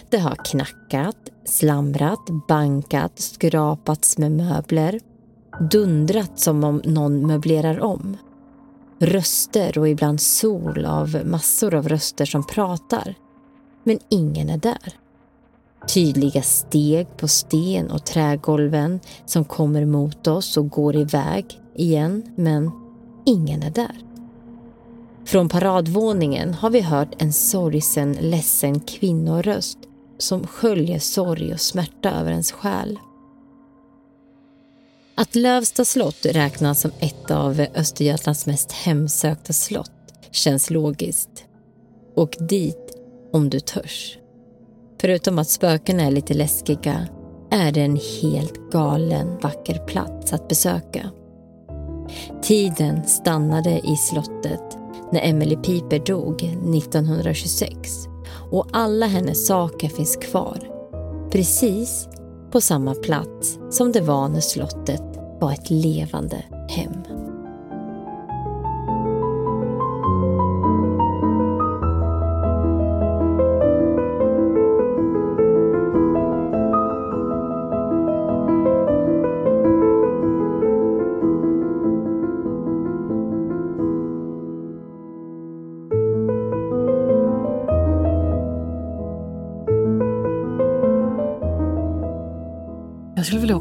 Det 0.10 0.18
har 0.18 0.36
knackat, 0.36 1.18
slamrat, 1.45 2.20
bankat, 2.47 3.20
skrapats 3.20 4.18
med 4.18 4.32
möbler, 4.32 4.99
dundrat 5.72 6.39
som 6.39 6.64
om 6.64 6.82
någon 6.86 7.28
möblerar 7.28 7.80
om. 7.84 8.18
Röster 8.99 9.78
och 9.78 9.89
ibland 9.89 10.22
sol 10.22 10.86
av 10.86 11.22
massor 11.26 11.76
av 11.76 11.89
röster 11.89 12.26
som 12.26 12.47
pratar. 12.47 13.16
Men 13.84 13.99
ingen 14.10 14.49
är 14.49 14.58
där. 14.58 14.93
Tydliga 15.93 16.41
steg 16.41 17.18
på 17.18 17.28
sten 17.28 17.91
och 17.91 18.06
trägolven 18.06 18.99
som 19.26 19.45
kommer 19.45 19.86
mot 19.86 20.28
oss 20.28 20.58
och 20.58 20.70
går 20.70 20.95
iväg 20.95 21.60
igen, 21.76 22.34
men 22.36 22.72
ingen 23.26 23.64
är 23.64 23.72
där. 23.72 24.05
Från 25.26 25.49
paradvåningen 25.49 26.53
har 26.53 26.69
vi 26.69 26.82
hört 26.82 27.21
en 27.21 27.34
sorgsen, 27.34 28.11
ledsen 28.11 28.80
kvinnoröst 28.80 29.78
som 30.17 30.47
sköljer 30.47 30.99
sorg 30.99 31.53
och 31.53 31.61
smärta 31.61 32.11
över 32.11 32.32
ens 32.32 32.51
själ. 32.51 32.99
Att 35.15 35.36
Lövsta 35.36 35.86
slott 35.86 36.26
räknas 36.26 36.82
som 36.82 36.91
ett 36.99 37.32
av 37.32 37.65
Östergötlands 37.76 38.45
mest 38.45 38.71
hemsökta 38.71 39.53
slott 39.53 39.91
känns 40.32 40.69
logiskt. 40.69 41.45
Åk 42.15 42.36
dit 42.39 42.97
om 43.34 43.49
du 43.49 43.59
törs. 43.59 44.17
Förutom 45.01 45.39
att 45.39 45.49
spökena 45.49 46.03
är 46.03 46.11
lite 46.11 46.34
läskiga 46.34 47.07
är 47.51 47.71
det 47.71 47.82
en 47.82 47.99
helt 48.21 48.71
galen 48.71 49.38
vacker 49.41 49.86
plats 49.86 50.34
att 50.34 50.47
besöka. 50.47 51.09
Tiden 52.41 53.07
stannade 53.07 53.82
i 53.84 53.95
slottet 53.95 54.85
när 55.12 55.30
Emily 55.30 55.56
Piper 55.56 55.99
dog 55.99 56.43
1926 56.43 58.08
och 58.51 58.68
alla 58.72 59.06
hennes 59.06 59.47
saker 59.47 59.89
finns 59.89 60.16
kvar. 60.16 60.60
Precis 61.32 62.08
på 62.51 62.62
samma 62.62 62.95
plats 62.95 63.60
som 63.70 63.91
det 63.91 64.01
var 64.01 64.30
när 64.30 64.39
slottet 64.39 65.03
var 65.41 65.51
ett 65.51 65.70
levande 65.70 66.43
hem. 66.70 67.14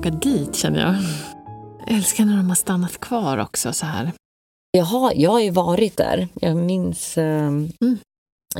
Åka 0.04 0.10
dit 0.16 0.54
känner 0.56 0.80
jag. 0.80 0.94
Jag 1.86 1.96
älskar 1.96 2.24
när 2.24 2.36
de 2.36 2.48
har 2.48 2.56
stannat 2.56 3.00
kvar 3.00 3.38
också 3.38 3.72
så 3.72 3.86
här. 3.86 4.12
Jag 4.70 4.84
har, 4.84 5.12
jag 5.16 5.30
har 5.30 5.40
ju 5.40 5.50
varit 5.50 5.96
där. 5.96 6.28
Jag 6.34 6.56
minns... 6.56 7.18
Eh, 7.18 7.46
Mm. 7.46 7.98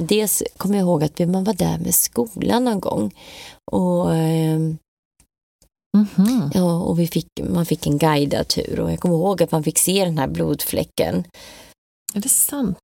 Dels 0.01 0.43
kommer 0.57 0.75
jag 0.79 0.83
ihåg 0.83 1.05
att 1.05 1.19
man 1.19 1.45
var 1.45 1.55
där 1.55 1.79
med 1.79 1.95
skolan 1.95 2.65
någon 2.65 2.81
gång. 2.81 3.15
Och, 3.73 4.15
eh, 4.15 4.59
Mhm. 5.97 6.51
ja, 6.55 6.83
och 6.83 6.99
vi 6.99 7.07
fick, 7.07 7.27
man 7.51 7.67
fick 7.67 7.87
en 7.87 7.99
guidad 7.99 8.49
tur 8.49 8.81
och 8.81 8.93
jag 8.93 9.01
kommer 9.01 9.15
ihåg 9.15 9.43
att 9.43 9.53
man 9.53 9.63
fick 9.65 9.79
se 9.79 10.05
den 10.05 10.19
här 10.19 10.29
blodfläcken. 10.29 11.25
Är 12.15 12.21
det 12.21 12.29
sant? 12.29 12.79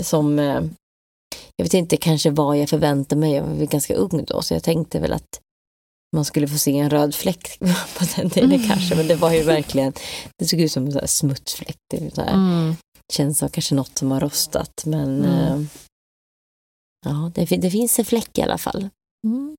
Som, 0.00 0.38
eh, 0.38 0.62
jag 1.56 1.64
vet 1.64 1.74
inte 1.74 1.96
kanske 1.96 2.30
vad 2.30 2.58
jag 2.58 2.68
förväntade 2.68 3.20
mig, 3.20 3.32
jag 3.32 3.42
var 3.42 3.66
ganska 3.66 3.94
ung 3.94 4.24
då 4.26 4.42
så 4.42 4.54
jag 4.54 4.62
tänkte 4.62 5.00
väl 5.00 5.12
att 5.12 5.40
man 6.14 6.24
skulle 6.24 6.48
få 6.48 6.58
se 6.58 6.78
en 6.78 6.90
röd 6.90 7.14
fläck 7.14 7.58
på 7.98 8.04
den 8.16 8.28
delen 8.28 8.52
Mm. 8.52 8.68
kanske, 8.68 8.96
men 8.96 9.08
det 9.08 9.14
var 9.16 9.32
ju 9.32 9.42
verkligen, 9.42 9.92
det 10.38 10.44
såg 10.46 10.60
ut 10.60 10.72
som 10.72 10.86
en 10.86 10.92
här 10.92 11.06
smutsfläck. 11.06 11.76
Det 11.90 12.14
så 12.14 12.20
här, 12.22 12.34
Mm. 12.34 12.76
känns 13.12 13.38
som 13.38 13.48
kanske 13.48 13.74
något 13.74 13.98
som 13.98 14.10
har 14.10 14.20
rostat, 14.20 14.82
men 14.86 15.24
Mm. 15.24 15.60
eh, 15.60 15.66
ja, 17.06 17.30
det, 17.34 17.44
det 17.56 17.70
finns 17.70 17.98
en 17.98 18.04
fläck 18.04 18.38
i 18.38 18.42
alla 18.42 18.58
fall. 18.58 18.88
Mm. 19.26 19.56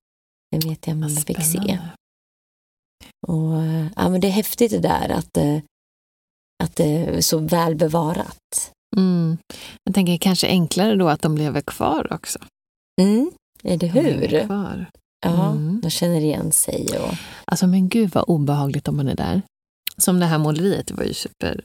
Det 0.51 0.69
vet 0.69 0.87
jag 0.87 0.97
man 0.97 1.09
fick 1.09 1.43
se. 1.43 1.79
Och, 3.27 3.61
eh, 3.63 3.87
ja, 3.95 4.09
men 4.09 4.21
det 4.21 4.27
är 4.27 4.31
häftigt 4.31 4.71
det 4.71 4.79
där 4.79 5.09
att, 5.09 5.37
eh, 5.37 5.57
att 6.63 6.75
det 6.75 6.83
är 6.85 7.21
så 7.21 7.37
väl 7.37 7.75
bevarat. 7.75 8.71
Mm. 8.97 9.37
Jag 9.83 9.95
tänker 9.95 10.17
kanske 10.17 10.47
enklare 10.47 10.95
då 10.95 11.07
att 11.09 11.21
de 11.21 11.37
lever 11.37 11.61
kvar 11.61 12.13
också. 12.13 12.39
Mm, 13.01 13.31
är 13.63 13.77
det 13.77 13.87
De 13.87 14.01
lever 14.01 14.27
hur? 14.27 14.45
Kvar. 14.45 14.89
Ja, 15.25 15.51
Mm. 15.51 15.79
de 15.81 15.89
känner 15.89 16.21
igen 16.21 16.51
sig. 16.51 16.87
Och, 16.99 17.13
Alltså 17.45 17.67
men 17.67 17.89
gud 17.89 18.09
vad 18.13 18.23
obehagligt 18.27 18.87
om 18.87 18.97
man 18.97 19.07
är 19.07 19.15
där. 19.15 19.41
Som 19.97 20.19
det 20.19 20.25
här 20.25 20.37
måleriet, 20.37 20.87
det 20.87 20.93
var 20.93 21.03
ju 21.03 21.13
super... 21.13 21.63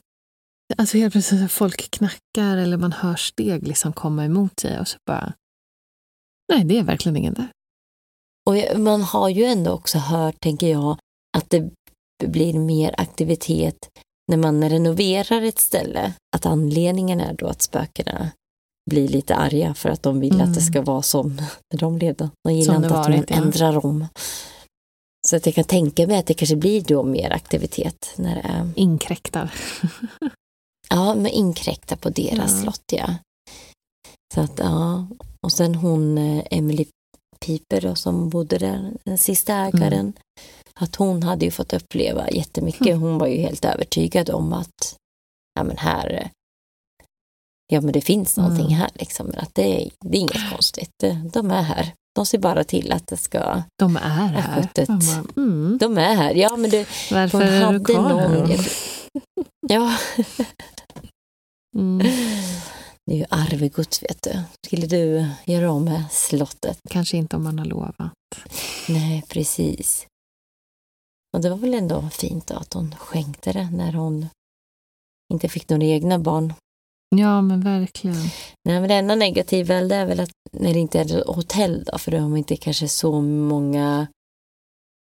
Alltså 0.78 0.98
helt 0.98 1.12
plötsligt 1.12 1.52
folk 1.52 1.90
knackar 1.90 2.56
eller 2.56 2.76
man 2.76 2.92
hör 2.92 3.16
steg 3.16 3.68
liksom 3.68 3.92
komma 3.92 4.24
emot 4.24 4.60
sig 4.60 4.80
och 4.80 4.88
så 4.88 4.98
bara... 5.06 5.32
Nej, 6.52 6.64
det 6.64 6.78
är 6.78 6.82
verkligen 6.82 7.16
ingen 7.16 7.34
där. 7.34 7.48
och 8.50 8.80
man 8.80 9.02
har 9.02 9.28
ju 9.28 9.44
ändå 9.44 9.70
också 9.70 9.98
hört, 9.98 10.40
tänker 10.40 10.68
jag, 10.70 10.98
att 11.38 11.50
det 11.50 11.70
blir 12.26 12.58
mer 12.58 12.94
aktivitet 12.98 13.90
när 14.30 14.36
man 14.36 14.70
renoverar 14.70 15.42
ett 15.42 15.58
ställe. 15.58 16.12
Att 16.36 16.46
anledningen 16.46 17.20
är 17.20 17.34
då 17.34 17.46
att 17.46 17.62
spökena 17.62 18.30
blir 18.90 19.08
lite 19.08 19.34
arga 19.36 19.74
för 19.74 19.88
att 19.88 20.02
de 20.02 20.20
vill 20.20 20.34
Mm. 20.34 20.48
att 20.48 20.54
det 20.54 20.60
ska 20.60 20.82
vara 20.82 21.02
som 21.02 21.36
när 21.72 21.80
de 21.80 21.98
levde. 21.98 22.30
De 22.44 22.54
gillar 22.54 22.76
inte 22.76 22.98
att 22.98 23.08
man 23.08 23.24
ja. 23.28 23.36
ändrar 23.36 23.86
om. 23.86 24.06
Så 25.28 25.36
att 25.36 25.46
jag 25.46 25.54
kan 25.54 25.64
tänka 25.64 26.06
mig 26.06 26.18
att 26.18 26.26
det 26.26 26.34
kanske 26.34 26.56
blir 26.56 26.80
då 26.80 27.02
mer 27.02 27.30
aktivitet 27.30 28.12
när 28.16 28.34
det 28.34 28.40
är 28.48 28.70
Inkräktar. 28.76 29.54
Ja, 30.92 31.14
men 31.14 31.26
inkräkta 31.26 31.96
på 31.96 32.10
deras 32.10 32.52
Ja. 32.52 32.62
slott, 32.62 32.84
ja. 32.92 33.14
Så 34.34 34.40
att, 34.40 34.58
ja. 34.58 35.06
Och 35.42 35.52
sen 35.52 35.74
hon, 35.74 36.18
eh, 36.18 36.44
Emily 36.50 36.86
Piper 37.46 37.80
då, 37.80 37.94
som 37.94 38.28
bodde 38.28 38.58
där, 38.58 38.92
den 39.04 39.18
sista 39.18 39.54
ägaren, 39.54 40.12
att 40.74 40.96
hon 40.96 41.22
hade 41.22 41.44
ju 41.44 41.50
fått 41.50 41.72
uppleva 41.72 42.30
jättemycket. 42.30 42.86
Mm. 42.86 43.00
Hon 43.02 43.18
var 43.18 43.26
ju 43.26 43.36
helt 43.36 43.64
övertygad 43.64 44.30
om 44.30 44.52
att, 44.52 44.96
ja 45.54 45.64
men 45.64 45.76
här, 45.76 46.30
ja 47.70 47.80
men 47.80 47.92
det 47.92 48.00
finns 48.00 48.36
någonting 48.36 48.66
Mm. 48.66 48.78
här 48.78 48.90
liksom. 48.94 49.32
Att 49.36 49.54
det, 49.54 49.82
är- 49.86 49.90
det 50.04 50.16
är 50.16 50.20
inget 50.20 50.50
konstigt. 50.50 51.04
De 51.32 51.50
är 51.50 51.62
här. 51.62 51.92
De 52.14 52.26
ser 52.26 52.38
bara 52.38 52.64
till 52.64 52.92
att 52.92 53.06
det 53.06 53.16
ska, 53.16 53.62
De 53.78 53.96
är 53.96 54.00
här. 54.00 54.68
bara, 54.86 55.42
mm, 55.44 55.78
de 55.80 55.98
är 55.98 56.14
här. 56.14 56.34
Ja 56.34 56.56
men 56.56 56.70
det, 56.70 56.88
varför 57.10 57.38
hon 57.38 57.48
är 57.48 57.72
du 57.78 57.84
kvar 57.84 58.20
här 58.20 58.28
någon, 58.28 58.48
då? 58.48 58.56
ja. 59.68 59.96
Mm. 61.76 61.98
Det 63.06 63.12
är 63.12 63.16
ju 63.18 63.24
arvegods 63.30 64.02
vet 64.02 64.22
du. 64.22 64.40
Skulle 64.66 64.86
du 64.86 65.26
göra 65.44 65.70
om 65.70 65.84
med 65.84 66.04
slottet? 66.10 66.78
Kanske 66.90 67.16
inte 67.16 67.36
om 67.36 67.44
man 67.44 67.58
har 67.58 67.66
lovat. 67.66 68.12
Nej, 68.88 69.24
precis. 69.28 70.06
Och 71.36 71.40
det 71.42 71.50
var 71.50 71.56
väl 71.56 71.74
ändå 71.74 72.08
fint 72.12 72.46
då 72.46 72.54
att 72.54 72.72
hon 72.74 72.94
skänkte 72.98 73.52
det 73.52 73.70
när 73.72 73.92
hon 73.92 74.26
inte 75.32 75.48
fick 75.48 75.68
några 75.68 75.84
egna 75.84 76.18
barn. 76.18 76.54
Ja, 77.16 77.40
men 77.40 77.60
verkligen. 77.60 78.16
Nej, 78.64 78.80
men 78.80 78.88
det 78.88 78.94
enda 78.94 79.14
negativa 79.14 79.74
är 79.74 80.06
väl 80.06 80.20
att 80.20 80.30
när 80.52 80.72
det 80.72 80.78
inte 80.78 81.00
är 81.00 81.34
hotell 81.34 81.84
då, 81.86 81.98
för 81.98 82.10
då 82.10 82.18
har 82.18 82.28
man 82.28 82.38
inte 82.38 82.56
kanske 82.56 82.88
så 82.88 83.20
många 83.20 84.06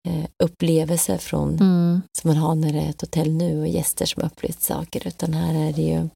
eh, 0.09 0.25
upplevelser 0.45 1.19
från 1.19 1.55
Mm. 1.55 2.03
som 2.19 2.29
man 2.29 2.37
har 2.37 2.55
när 2.55 2.73
det 2.73 2.79
är 2.81 2.91
ett 2.91 3.01
hotell 3.01 3.33
nu 3.33 3.61
och 3.61 3.69
gäster 3.69 4.07
som 4.07 4.23
har 4.23 4.31
upplevt 4.31 4.61
saker, 4.63 5.09
utan 5.09 5.35
här 5.35 5.55
är 5.69 5.73
det 5.73 5.83
ju 5.83 6.09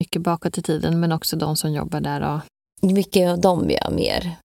Mycket 0.00 0.22
bakåt 0.22 0.58
i 0.58 0.62
tiden, 0.62 1.00
men 1.00 1.12
också 1.12 1.36
de 1.36 1.56
som 1.56 1.72
jobbar 1.72 2.00
där. 2.00 2.34
Och... 2.34 2.40
mycket 2.92 3.30
av 3.30 3.40
dem 3.40 3.70
har 3.82 3.90
mer. 3.90 4.36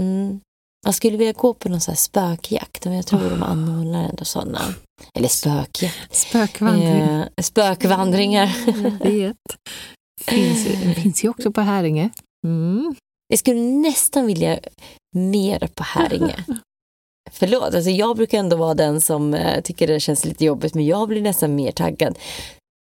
Mm. 0.00 0.40
Man 0.84 0.92
skulle 0.92 1.16
vilja 1.16 1.32
gå 1.32 1.54
på 1.54 1.68
någon 1.68 1.80
sån 1.80 1.92
här 1.92 1.96
spökjakt, 1.96 2.84
men 2.84 2.94
jag 2.94 3.06
tror 3.06 3.30
de 3.30 3.42
anordnar 3.42 4.08
ändå 4.08 4.24
sådana. 4.24 4.60
Eller 5.14 5.28
spökjakt. 5.28 6.16
Spökvandring. 6.16 6.90
Eh, 7.00 7.26
spökvandringar. 7.42 8.56
Jag 9.00 9.10
vet. 9.10 9.36
Finns, 10.20 10.64
finns 11.02 11.24
ju 11.24 11.28
också 11.28 11.52
på 11.52 11.60
Häringe. 11.60 12.10
Mm. 12.46 12.94
Jag 13.28 13.38
skulle 13.38 13.60
nästan 13.60 14.26
vilja 14.26 14.58
mer 15.16 15.68
på 15.74 15.82
Häringe. 15.82 16.44
Förlåt, 17.30 17.74
alltså 17.74 17.90
jag 17.90 18.16
brukar 18.16 18.38
ändå 18.38 18.56
vara 18.56 18.74
den 18.74 19.00
som 19.00 19.34
eh, 19.34 19.60
tycker 19.62 19.86
det 19.86 20.00
känns 20.00 20.24
lite 20.24 20.44
jobbigt, 20.44 20.74
men 20.74 20.86
jag 20.86 21.08
blir 21.08 21.22
nästan 21.22 21.54
mer 21.54 21.72
taggad. 21.72 22.18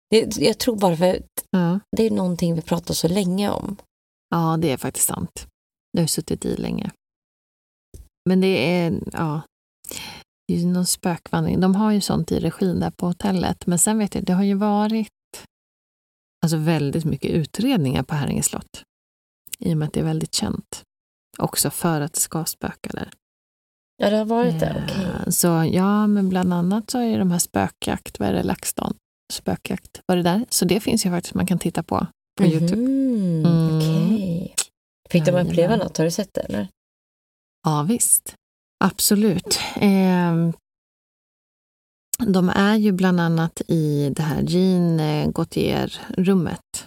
Det, 0.09 0.37
jag 0.37 0.57
tror 0.57 0.75
bara 0.75 0.97
för 0.97 1.15
att 1.15 1.21
Ja. 1.49 1.79
det 1.97 2.03
är 2.03 2.11
någonting 2.11 2.55
vi 2.55 2.61
pratar 2.61 2.93
så 2.93 3.07
länge 3.07 3.49
om. 3.49 3.77
ja, 4.29 4.57
det 4.61 4.71
är 4.71 4.77
faktiskt 4.77 5.07
sant. 5.07 5.47
Jag 5.91 6.01
har 6.01 6.07
suttit 6.07 6.45
i 6.45 6.55
länge. 6.55 6.91
Men 8.29 8.41
det 8.41 8.47
är, 8.77 8.99
ja, 9.13 9.41
det 10.47 10.53
är 10.53 10.57
ju 10.57 10.65
någon 10.67 10.85
spökvandring. 10.85 11.59
De 11.59 11.75
har 11.75 11.91
ju 11.91 12.01
sånt 12.01 12.31
i 12.31 12.39
regin 12.39 12.79
där 12.79 12.91
på 12.91 13.05
hotellet. 13.07 13.67
Men 13.67 13.79
sen 13.79 13.97
vet 13.97 14.15
jag, 14.15 14.23
det 14.23 14.33
har 14.33 14.43
ju 14.43 14.53
varit 14.53 15.07
alltså 16.43 16.57
väldigt 16.57 17.05
mycket 17.05 17.31
utredningar 17.31 18.03
på 18.03 18.15
Häringe 18.15 18.43
slott. 18.43 18.83
I 19.59 19.73
och 19.73 19.77
med 19.77 19.87
att 19.87 19.93
det 19.93 19.99
är 19.99 20.03
väldigt 20.03 20.33
känt. 20.33 20.81
Också 21.37 21.69
för 21.69 22.01
att 22.01 22.13
det 22.13 22.19
ska 22.19 22.45
spöka 22.45 22.89
där. 22.93 23.09
Ja, 23.97 24.09
det 24.09 24.17
har 24.17 24.25
varit 24.25 24.59
det, 24.59 24.83
okej. 24.85 25.03
Eh, 25.05 25.29
Så 25.29 25.69
ja, 25.73 26.07
men 26.07 26.29
bland 26.29 26.53
annat 26.53 26.89
så 26.89 26.99
är 26.99 27.03
ju 27.03 27.17
de 27.17 27.31
här 27.31 27.39
spökjakt, 27.39 28.19
vad 28.19 28.29
är 28.29 28.33
det, 28.33 28.43
LaxTon? 28.43 28.95
Spökjakt, 29.33 30.01
var 30.05 30.15
det 30.15 30.23
där? 30.23 30.45
Så 30.49 30.65
det 30.65 30.79
finns 30.79 31.05
ju 31.05 31.09
faktiskt 31.09 31.33
man 31.35 31.45
kan 31.47 31.59
titta 31.59 31.83
på 31.83 32.07
på 32.39 32.45
Youtube. 32.45 32.81
Mhm, 32.81 33.45
Mm. 33.45 33.77
Okej. 33.77 34.55
Fick 35.09 35.25
de 35.25 35.31
uppleva 35.31 35.75
något? 35.75 35.97
Har 35.97 36.05
du 36.05 36.11
sett 36.11 36.33
det? 36.33 36.41
Eller? 36.41 36.67
Ja, 37.65 37.83
visst. 37.83 38.35
Absolut. 38.83 39.59
Eh, 39.75 40.49
de 42.27 42.49
är 42.49 42.75
ju 42.75 42.91
bland 42.91 43.19
annat 43.19 43.61
i 43.67 44.09
det 44.15 44.23
här 44.23 44.41
Jean 44.41 44.97
Gautier-rummet 45.33 46.85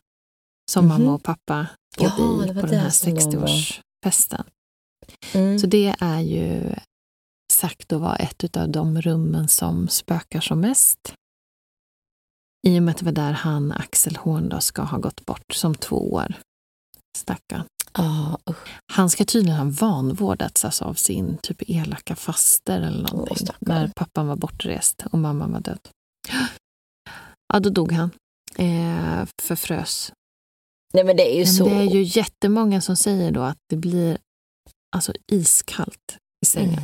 som 0.70 0.87
Mhm. 0.87 0.89
mamma 1.03 1.14
och 1.14 1.22
pappa 1.22 1.66
bodde 1.99 2.12
Ja, 2.18 2.45
i 2.45 2.49
på 2.49 2.66
den 2.66 2.79
här 2.79 2.85
där 2.85 2.91
som 2.91 3.14
de 3.14 3.37
var. 3.37 3.47
60-årsfesten. 3.47 4.45
Mm. 5.35 5.59
Så 5.59 5.66
det 5.66 5.97
är 6.01 6.20
ju 6.20 6.74
sagt 7.53 7.93
att 7.93 8.01
vara 8.01 8.16
ett 8.16 8.57
av 8.57 8.68
de 8.70 9.01
rummen 9.01 9.49
som 9.49 9.89
spökar 9.89 10.41
som 10.41 10.61
mest. 10.61 11.14
I 12.66 12.79
och 12.79 12.83
med 12.83 12.93
att 12.93 12.99
det 12.99 13.05
var 13.05 13.12
där 13.12 13.33
han, 13.33 13.72
Axel 13.72 14.16
Horn, 14.16 14.49
då, 14.49 14.61
ska 14.61 14.83
ha 14.83 14.99
gått 14.99 15.26
bort 15.26 15.53
som 15.55 15.74
två 15.74 16.12
år. 16.12 16.35
Stackarn. 17.18 17.64
Ja, 17.99 18.38
usch. 18.51 18.68
Han 18.92 19.11
ska 19.11 19.24
tydligen 19.24 19.59
ha 19.59 19.70
vanvårdats 19.70 20.64
alltså, 20.64 20.84
av 20.84 20.94
sin 20.94 21.38
typ 21.42 21.62
elaka 21.70 22.16
faster 22.16 22.80
eller 22.80 23.03
någonting. 23.03 23.36
stackarn. 23.36 23.59
när 23.61 23.88
pappan 23.96 24.26
var 24.26 24.36
bortrest 24.36 25.05
och 25.12 25.18
mamman 25.18 25.53
var 25.53 25.61
död. 25.61 25.88
Ja, 27.53 27.61
då 27.61 27.70
dog 27.70 27.92
han. 27.92 28.11
Eh, 28.57 29.26
förfrös. 29.42 30.12
Nej, 30.94 31.05
men 31.05 31.16
det 31.16 31.32
är 31.32 31.34
ju 31.34 31.44
Men 31.44 31.55
så. 31.55 31.64
det 31.64 31.74
är 31.74 31.84
ju 31.94 32.03
jättemånga 32.03 32.80
som 32.80 32.96
säger 32.96 33.30
då 33.30 33.42
att 33.42 33.59
det 33.68 33.76
blir 33.76 34.18
alltså 34.96 35.12
iskallt 35.32 36.16
i 36.42 36.46
sängen. 36.46 36.82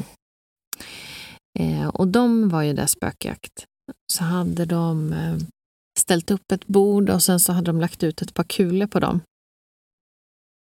Mm. 1.58 1.82
Eh, 1.82 1.88
och 1.88 2.08
de 2.08 2.48
var 2.48 2.62
ju 2.62 2.72
där 2.72 2.86
spökjakt. 2.86 3.64
Så 4.12 4.24
hade 4.24 4.64
de 4.64 5.12
eh, 5.12 5.36
ställt 5.98 6.30
upp 6.30 6.52
ett 6.52 6.66
bord 6.66 7.10
och 7.10 7.22
sen 7.22 7.40
så 7.40 7.52
hade 7.52 7.66
de 7.66 7.80
lagt 7.80 8.02
ut 8.02 8.22
ett 8.22 8.34
par 8.34 8.44
kulor 8.44 8.86
på 8.86 9.00
dem. 9.00 9.20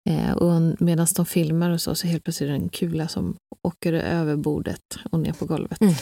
Eh, 0.09 0.31
och 0.31 0.61
medan 0.79 1.07
de 1.15 1.25
filmar 1.25 1.69
och 1.69 1.81
så, 1.81 1.95
så 1.95 2.07
helt 2.07 2.23
plötsligt 2.23 2.47
är 2.47 2.51
det 2.51 2.59
en 2.59 2.69
kula 2.69 3.07
som 3.07 3.35
åker 3.67 3.93
över 3.93 4.35
bordet 4.35 4.81
och 5.11 5.19
ner 5.19 5.33
på 5.33 5.45
golvet. 5.45 5.81
Mm. 5.81 5.93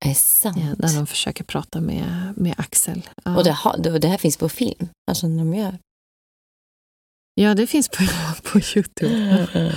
Är 0.00 0.08
det 0.08 0.14
sant? 0.14 0.56
Eh, 0.56 0.72
där 0.76 0.96
de 0.96 1.06
försöker 1.06 1.44
prata 1.44 1.80
med, 1.80 2.34
med 2.36 2.54
Axel. 2.58 3.08
Ja. 3.24 3.36
Och 3.36 3.44
det, 3.44 3.52
har, 3.52 3.98
det, 3.98 4.08
här 4.08 4.18
finns 4.18 4.36
på 4.36 4.48
film? 4.48 4.88
Alltså 5.10 5.28
när 5.28 5.38
de 5.38 5.54
gör? 5.54 5.78
ja, 7.34 7.54
det 7.54 7.66
finns 7.66 7.88
på, 7.88 8.04
på 8.42 8.58
Youtube. 8.58 9.72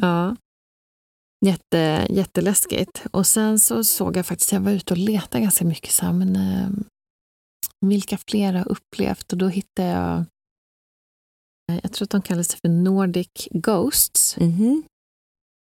Ja. 0.00 0.36
Jätte, 1.46 2.06
jätteläskigt. 2.10 3.04
Och 3.10 3.26
sen 3.26 3.58
så 3.58 3.84
såg 3.84 4.16
jag 4.16 4.26
faktiskt, 4.26 4.52
jag 4.52 4.60
var 4.60 4.72
ute 4.72 4.94
och 4.94 4.98
letade 4.98 5.42
ganska 5.42 5.64
mycket, 5.64 5.92
så 5.92 6.04
här, 6.04 6.12
men 6.12 6.36
eh, 6.36 6.68
vilka 7.86 8.18
fler 8.18 8.52
har 8.52 8.68
upplevt? 8.68 9.32
Och 9.32 9.38
då 9.38 9.48
hittade 9.48 9.88
jag, 9.88 10.24
jag 11.66 11.92
tror 11.92 12.06
att 12.06 12.10
de 12.10 12.22
kallar 12.22 12.42
sig 12.42 12.58
för 12.60 12.68
Nordic 12.68 13.48
Ghosts. 13.50 14.36
Mhm. 14.36 14.82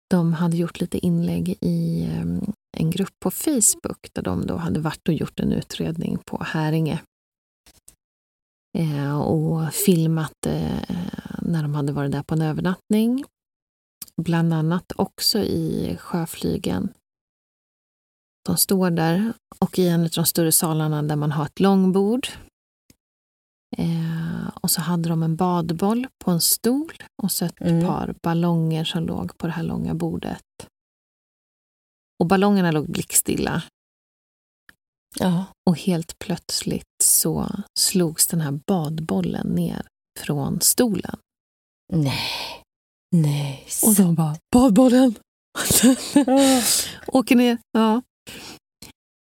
De 0.09 0.33
hade 0.33 0.57
gjort 0.57 0.81
lite 0.81 1.05
inlägg 1.05 1.57
i 1.61 2.03
eh, 2.03 2.49
en 2.77 2.91
grupp 2.91 3.13
på 3.19 3.31
Facebook 3.31 4.09
där 4.13 4.21
de 4.21 4.45
då 4.47 4.55
hade 4.55 4.79
varit 4.79 5.07
och 5.07 5.13
gjort 5.13 5.39
en 5.39 5.51
utredning 5.51 6.17
på 6.25 6.43
Häringe. 6.43 7.01
Eh, 8.77 9.19
och 9.21 9.73
filmat 9.73 10.45
eh, 10.47 10.95
när 11.41 11.61
de 11.61 11.75
hade 11.75 11.91
varit 11.91 12.11
där 12.11 12.23
på 12.23 12.35
en 12.35 12.41
övernattning. 12.41 13.25
Bland 14.21 14.53
annat 14.53 14.91
också 14.95 15.39
i 15.39 15.97
sjöflygen. 15.99 16.89
De 18.45 18.57
står 18.57 18.91
där 18.91 19.33
och 19.59 19.79
i 19.79 19.87
en 19.87 20.03
av 20.03 20.09
de 20.09 20.25
större 20.25 20.51
salarna 20.51 21.03
där 21.03 21.15
man 21.15 21.31
har 21.31 21.45
ett 21.45 21.59
långbord. 21.59 22.27
Eh, 23.77 24.47
och 24.61 24.71
så 24.71 24.81
hade 24.81 25.09
de 25.09 25.23
en 25.23 25.35
badboll 25.35 26.07
på 26.25 26.31
en 26.31 26.41
stol 26.41 26.93
och 27.23 27.31
så 27.31 27.45
ett 27.45 27.61
Mm. 27.61 27.85
par 27.87 28.15
ballonger 28.23 28.83
som 28.83 29.03
låg 29.05 29.37
på 29.37 29.47
det 29.47 29.53
här 29.53 29.63
långa 29.63 29.93
bordet. 29.95 30.41
Och 32.19 32.27
ballongerna 32.27 32.71
låg 32.71 32.91
blickstilla 32.91 33.63
Ja. 35.19 35.45
och 35.69 35.77
helt 35.77 36.19
plötsligt 36.19 36.85
så 37.03 37.47
slogs 37.79 38.27
den 38.27 38.41
här 38.41 38.59
badbollen 38.67 39.47
ner 39.47 39.87
från 40.19 40.61
stolen. 40.61 41.17
Nej. 41.93 42.63
Nej. 43.15 43.67
Och 43.85 43.95
de 43.95 44.15
bara, 44.15 44.37
badbollen! 44.53 45.15
Åker 47.07 47.35
ner. 47.35 47.57
Ja. 47.71 48.01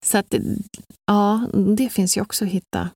Så 0.06 0.18
att, 0.18 0.34
ja, 1.06 1.46
det 1.76 1.88
finns 1.88 2.16
ju 2.16 2.20
också 2.20 2.44
att 2.44 2.50
hitta. 2.50 2.90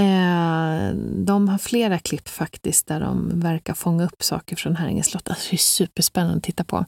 Eh, 0.00 0.94
de 1.24 1.48
har 1.48 1.58
flera 1.58 1.98
klipp 1.98 2.28
faktiskt 2.28 2.86
där 2.86 3.00
de 3.00 3.40
verkar 3.40 3.74
fånga 3.74 4.04
upp 4.04 4.22
saker 4.22 4.56
från 4.56 4.76
Häringe 4.76 5.02
slott. 5.02 5.28
Alltså, 5.28 5.50
det 5.50 5.56
är 5.56 5.58
superspännande 5.58 6.36
att 6.36 6.42
titta 6.42 6.64
på. 6.64 6.84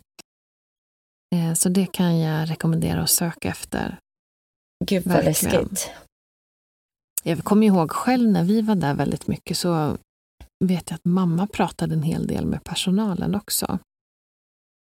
Eh, 1.34 1.55
så 1.55 1.68
det 1.68 1.86
kan 1.86 2.18
jag 2.18 2.50
rekommendera 2.50 3.02
att 3.02 3.11
söka 3.11 3.48
efter. 3.48 3.98
Gud 4.84 5.07
vad 5.07 5.24
Verkligen. 5.24 5.62
läskigt. 5.62 5.90
Jag 7.22 7.44
kommer 7.44 7.66
ihåg 7.66 7.90
själv 7.92 8.30
när 8.30 8.44
vi 8.44 8.61
var 8.62 8.74
där 8.74 8.94
väldigt 8.94 9.26
mycket 9.26 9.57
så 9.59 9.98
vet 10.64 10.90
jag 10.90 10.94
att 10.94 11.05
mamma 11.05 11.46
pratade 11.46 11.94
en 11.94 12.02
hel 12.02 12.26
del 12.26 12.46
med 12.46 12.64
personalen 12.64 13.34
också. 13.34 13.78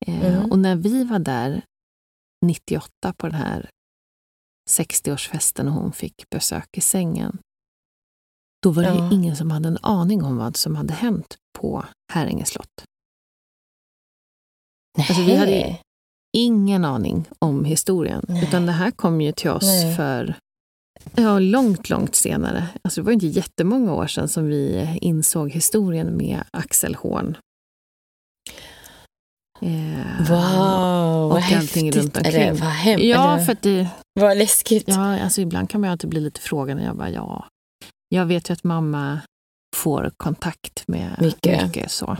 Eh, 0.05 0.35
Mm. 0.35 0.51
Och 0.51 0.59
när 0.59 0.75
vi 0.75 1.03
var 1.03 1.19
där 1.19 1.61
98 2.45 3.13
på 3.17 3.27
den 3.27 3.35
här 3.35 3.69
60-årsfesten 4.69 5.67
och 5.67 5.73
hon 5.73 5.91
fick 5.91 6.29
besök 6.29 6.77
i 6.77 6.81
sängen. 6.81 7.37
Då 8.66 8.72
var 8.72 8.84
det 8.84 8.89
Ja. 8.89 9.09
ingen 9.11 9.36
som 9.36 9.51
hade 9.51 9.68
en 9.68 9.78
aning 9.82 10.24
om 10.24 10.38
vad 10.38 10.57
som 10.57 10.76
hade 10.76 10.93
hänt 10.93 11.36
på 11.59 11.86
Häringe 12.13 12.45
slott. 12.45 12.84
Alltså, 14.97 15.22
vi 15.24 15.36
hade- 15.36 15.51
Nej. 15.51 15.82
Ingen 16.38 16.86
aning 16.86 17.26
om 17.39 17.66
historien. 17.66 18.26
Nej. 18.28 18.43
Utan 18.43 18.66
det 18.66 18.72
här 18.72 18.91
kom 18.91 19.22
ju 19.22 19.32
till 19.32 19.49
oss 19.49 19.63
Nej. 19.63 19.95
för 19.95 20.36
ja, 21.16 21.39
långt, 21.39 21.89
långt 21.89 22.16
senare. 22.16 22.68
Alltså 22.84 23.01
det 23.01 23.05
var 23.05 23.11
inte 23.11 23.28
jättemånga 23.28 23.93
år 23.93 24.07
sedan 24.07 24.28
som 24.28 24.45
vi 24.47 24.97
insåg 25.01 25.51
historien 25.51 26.18
med 26.18 26.43
Axel 26.53 26.95
Horn. 26.95 27.38
Eh, 29.61 30.30
Wow, 30.30 31.30
vad 31.30 31.41
häftigt. 31.41 31.95
runt 31.95 32.18
Eller 32.18 32.26
omkring. 32.49 32.61
vad 32.66 32.72
hem, 32.74 32.99
Ja, 32.99 33.34
eller, 33.34 33.45
för 33.45 33.57
det, 33.61 33.88
vad 34.20 34.38
läskigt. 34.38 34.88
ja, 34.88 35.20
alltså 35.20 35.41
ibland 35.41 35.70
kan 35.70 35.82
man 35.82 35.88
ju 35.88 35.91
alltid 35.91 36.09
bli 36.09 36.20
lite 36.20 36.41
frågande. 36.41 36.84
Jag 36.84 36.97
bara, 36.97 37.09
ja. 37.09 37.47
Jag 38.09 38.25
vet 38.25 38.49
ju 38.49 38.53
att 38.53 38.63
mamma 38.63 39.19
får 39.75 40.11
kontakt 40.17 40.83
med 40.87 41.15
Mycket. 41.21 41.63
mycket 41.67 41.91
så. 41.91 42.17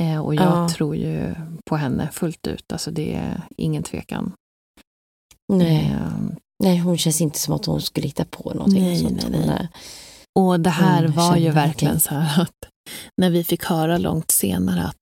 Eh, 0.00 0.20
och 0.24 0.34
jag 0.34 0.44
Ja. 0.44 0.68
tror 0.68 0.96
ju 0.96 1.34
på 1.66 1.76
henne 1.76 2.08
fullt 2.12 2.46
ut. 2.46 2.72
Alltså 2.72 2.90
det 2.90 3.14
är 3.14 3.42
ingen 3.56 3.82
tvekan. 3.82 4.32
Nej. 5.52 5.90
Eh, 5.92 6.12
nej, 6.64 6.78
hon 6.78 6.98
känns 6.98 7.20
inte 7.20 7.38
som 7.38 7.54
att 7.54 7.64
hon 7.66 7.80
skulle 7.80 8.06
hitta 8.06 8.24
på 8.24 8.54
någonting. 8.54 8.82
Nej, 8.82 9.02
nej, 9.02 9.22
Hon 9.22 9.32
nej. 9.32 9.48
är- 9.48 9.68
Och 10.38 10.60
det 10.60 10.70
här 10.70 11.02
Hon 11.04 11.12
var 11.16 11.36
ju 11.36 11.50
verkligen 11.50 11.54
verkligen. 11.94 12.00
så 12.00 12.14
här 12.14 12.42
att 12.42 12.68
när 13.20 13.30
vi 13.30 13.44
fick 13.44 13.64
höra 13.64 13.98
långt 13.98 14.30
senare 14.30 14.82
att 14.82 14.96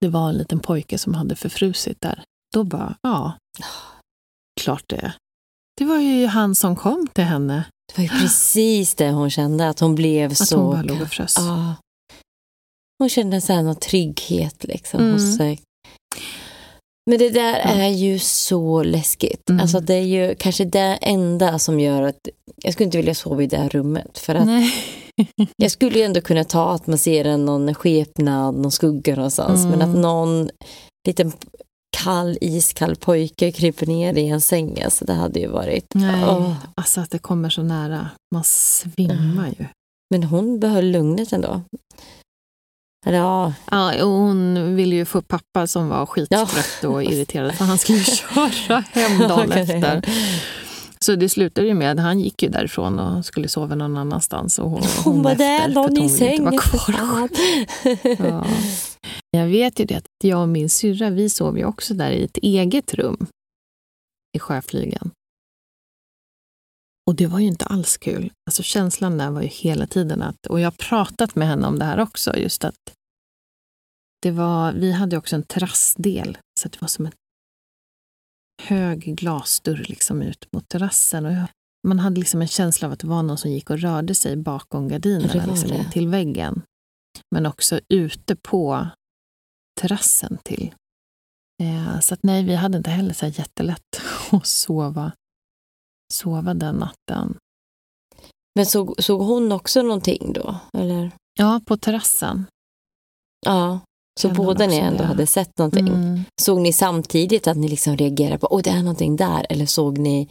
det 0.00 0.08
var 0.08 0.28
en 0.28 0.34
liten 0.34 0.60
pojke 0.60 0.98
som 0.98 1.14
hade 1.14 1.36
förfrusit 1.36 2.00
där, 2.00 2.24
då 2.54 2.64
bara, 2.64 2.96
ja, 3.02 3.32
klart 4.60 4.84
det. 4.86 5.12
Det 5.78 5.84
var 5.84 5.98
ju 5.98 6.26
han 6.26 6.54
som 6.54 6.76
kom 6.76 7.06
till 7.12 7.24
henne, 7.24 7.64
Det 7.88 7.96
var 7.96 8.02
ju 8.02 8.08
precis 8.20 8.94
det 8.94 9.10
hon 9.10 9.30
kände, 9.30 9.68
att 9.68 9.80
hon 9.80 9.94
blev 9.94 10.30
att 10.30 10.48
så... 10.48 10.56
hon 10.56 10.70
bara 10.70 10.82
låg 10.82 11.02
och 11.02 11.08
frös. 11.08 11.34
Ja. 11.38 11.74
Hon 12.98 13.08
kände 13.08 13.40
så 13.40 13.52
här 13.52 13.62
någon 13.62 13.76
trygghet 13.76 14.64
liksom 14.64 15.00
Mm. 15.00 15.12
hos 15.12 15.36
sig. 15.36 15.60
Men 17.10 17.18
det 17.18 17.30
där 17.30 17.58
Ja. 17.58 17.70
är 17.70 17.88
ju 17.88 18.18
så 18.18 18.82
läskigt. 18.82 19.50
Mm. 19.50 19.60
Alltså 19.62 19.80
det 19.80 19.94
är 19.94 20.02
ju 20.04 20.34
kanske 20.38 20.64
det 20.64 20.98
enda 21.02 21.58
som 21.58 21.80
gör 21.80 22.02
att 22.02 22.28
jag 22.62 22.72
skulle 22.72 22.84
inte 22.84 22.96
vilja 22.96 23.14
sova 23.14 23.42
i 23.42 23.46
det 23.46 23.56
här 23.56 23.68
rummet. 23.68 24.18
För 24.18 24.34
att 24.34 24.46
Nej. 24.46 24.72
jag 25.56 25.70
skulle 25.70 25.98
ju 25.98 26.04
ändå 26.04 26.20
kunna 26.20 26.44
ta 26.44 26.70
att 26.72 26.86
man 26.86 26.98
ser 26.98 27.24
en, 27.24 27.44
någon 27.44 27.74
skepnad, 27.74 28.54
någon 28.54 28.72
skugga 28.72 29.14
någonstans. 29.16 29.64
Mm. 29.64 29.70
Men 29.78 29.90
att 29.90 29.96
någon 29.96 30.50
liten 31.08 31.32
kall, 31.96 32.38
iskall 32.40 32.96
pojke 32.96 33.52
kryper 33.52 33.86
ner 33.86 34.18
i 34.18 34.28
en 34.28 34.40
säng, 34.40 34.82
alltså 34.82 35.04
det 35.04 35.12
hade 35.12 35.40
ju 35.40 35.46
varit... 35.46 35.86
Nej, 35.94 36.24
Åh. 36.24 36.54
alltså 36.74 37.00
att 37.00 37.10
det 37.10 37.18
kommer 37.18 37.50
så 37.50 37.62
nära. 37.62 38.10
Man 38.34 38.44
svimmar 38.44 39.54
ju. 39.58 39.66
Men 40.10 40.24
hon 40.24 40.60
behöll 40.60 40.90
lugnet 40.90 41.32
ändå. 41.32 41.62
Ja, 43.06 43.52
Ja, 43.70 44.04
och 44.04 44.10
hon 44.10 44.76
ville 44.76 44.96
ju 44.96 45.04
få 45.04 45.22
pappa 45.22 45.66
som 45.66 45.88
var 45.88 46.06
skittrött 46.06 46.84
och 46.84 47.02
irriterad 47.12 47.54
för 47.54 47.64
han 47.64 47.78
skulle 47.78 48.04
köra 48.04 48.84
hem 48.92 49.18
dagen 49.18 49.52
efter. 49.52 50.02
Så 51.02 51.16
det 51.16 51.28
slutade 51.28 51.66
ju 51.66 51.74
med 51.74 51.92
att 51.92 52.00
han 52.00 52.20
gick 52.20 52.42
ju 52.42 52.48
därifrån 52.48 52.98
och 52.98 53.24
skulle 53.24 53.48
sova 53.48 53.74
någon 53.74 53.96
annanstans. 53.96 54.58
Och 54.58 54.70
hon, 54.70 54.82
Hon 55.04 55.22
var 55.22 55.34
där, 55.34 55.68
någon 55.68 55.98
i 55.98 56.08
sängen. 56.08 56.58
Ja. 58.18 58.46
Jag 59.30 59.46
vet 59.46 59.80
ju 59.80 59.84
det 59.84 59.94
att 59.94 60.06
jag 60.24 60.42
och 60.42 60.48
min 60.48 60.70
syrra, 60.70 61.10
vi 61.10 61.30
sov 61.30 61.58
ju 61.58 61.64
också 61.64 61.94
där 61.94 62.10
i 62.10 62.24
ett 62.24 62.36
eget 62.36 62.94
rum 62.94 63.26
i 64.36 64.38
sjöflygen. 64.38 65.10
Och 67.06 67.14
det 67.14 67.26
var 67.26 67.38
ju 67.38 67.46
inte 67.46 67.64
alls 67.64 67.96
kul. 67.96 68.32
Alltså 68.46 68.62
känslan 68.62 69.18
där 69.18 69.30
var 69.30 69.42
ju 69.42 69.48
hela 69.48 69.86
tiden 69.86 70.22
att, 70.22 70.46
och 70.46 70.60
jag 70.60 70.66
har 70.66 70.76
pratat 70.88 71.34
med 71.34 71.48
henne 71.48 71.66
om 71.66 71.78
det 71.78 71.84
här 71.84 72.00
också, 72.00 72.36
just 72.36 72.64
att 72.64 72.94
det 74.22 74.30
var, 74.30 74.72
vi 74.72 74.92
hade 74.92 75.16
också 75.16 75.36
en 75.36 75.42
terrassdel, 75.42 76.38
så 76.60 76.68
det 76.68 76.80
var 76.80 76.88
som 76.88 77.06
en 77.06 77.12
hög 78.66 79.00
glasdörr 79.00 79.84
liksom 79.88 80.22
ut 80.22 80.52
mot 80.52 80.68
terrassen. 80.68 81.26
Och 81.26 81.32
man 81.88 81.98
hade 81.98 82.20
liksom 82.20 82.42
en 82.42 82.48
känsla 82.48 82.86
av 82.88 82.92
att 82.92 82.98
det 82.98 83.06
var 83.06 83.22
någon 83.22 83.38
som 83.38 83.50
gick 83.50 83.70
och 83.70 83.78
rörde 83.78 84.14
sig 84.14 84.36
bakom 84.36 84.88
gardinerna, 84.88 85.46
liksom 85.46 85.72
in 85.72 85.90
till 85.90 86.08
väggen. 86.08 86.62
Men 87.30 87.46
också 87.46 87.80
ute 87.88 88.36
på 88.36 88.88
terrassen 89.80 90.38
till. 90.44 90.74
Eh, 91.62 92.00
så 92.00 92.14
att 92.14 92.22
nej, 92.22 92.44
vi 92.44 92.54
hade 92.54 92.78
inte 92.78 92.90
heller 92.90 93.14
så 93.14 93.26
jättelätt 93.26 94.00
att 94.30 94.46
sova, 94.46 95.12
sova 96.12 96.54
den 96.54 96.74
natten. 96.74 97.36
Men 98.54 98.66
såg, 98.66 99.02
såg 99.02 99.20
hon 99.20 99.52
också 99.52 99.82
någonting 99.82 100.32
då? 100.32 100.56
Eller? 100.72 101.10
Ja, 101.38 101.60
på 101.66 101.76
terrassen. 101.76 102.46
Ja, 103.46 103.80
så 104.20 104.28
hon 104.28 104.36
båda 104.36 104.66
ni 104.66 104.76
ändå 104.76 104.98
det. 104.98 105.04
hade 105.04 105.26
sett 105.26 105.58
någonting. 105.58 105.88
Mm. 105.88 106.24
Såg 106.40 106.60
ni 106.60 106.72
samtidigt 106.72 107.46
att 107.46 107.56
ni 107.56 107.68
liksom 107.68 107.96
reagerade 107.96 108.38
på 108.38 108.48
åh 108.50 108.60
det 108.64 108.70
är 108.70 108.78
någonting 108.82 109.16
där? 109.16 109.46
Eller 109.50 109.66
såg 109.66 109.98
ni 109.98 110.28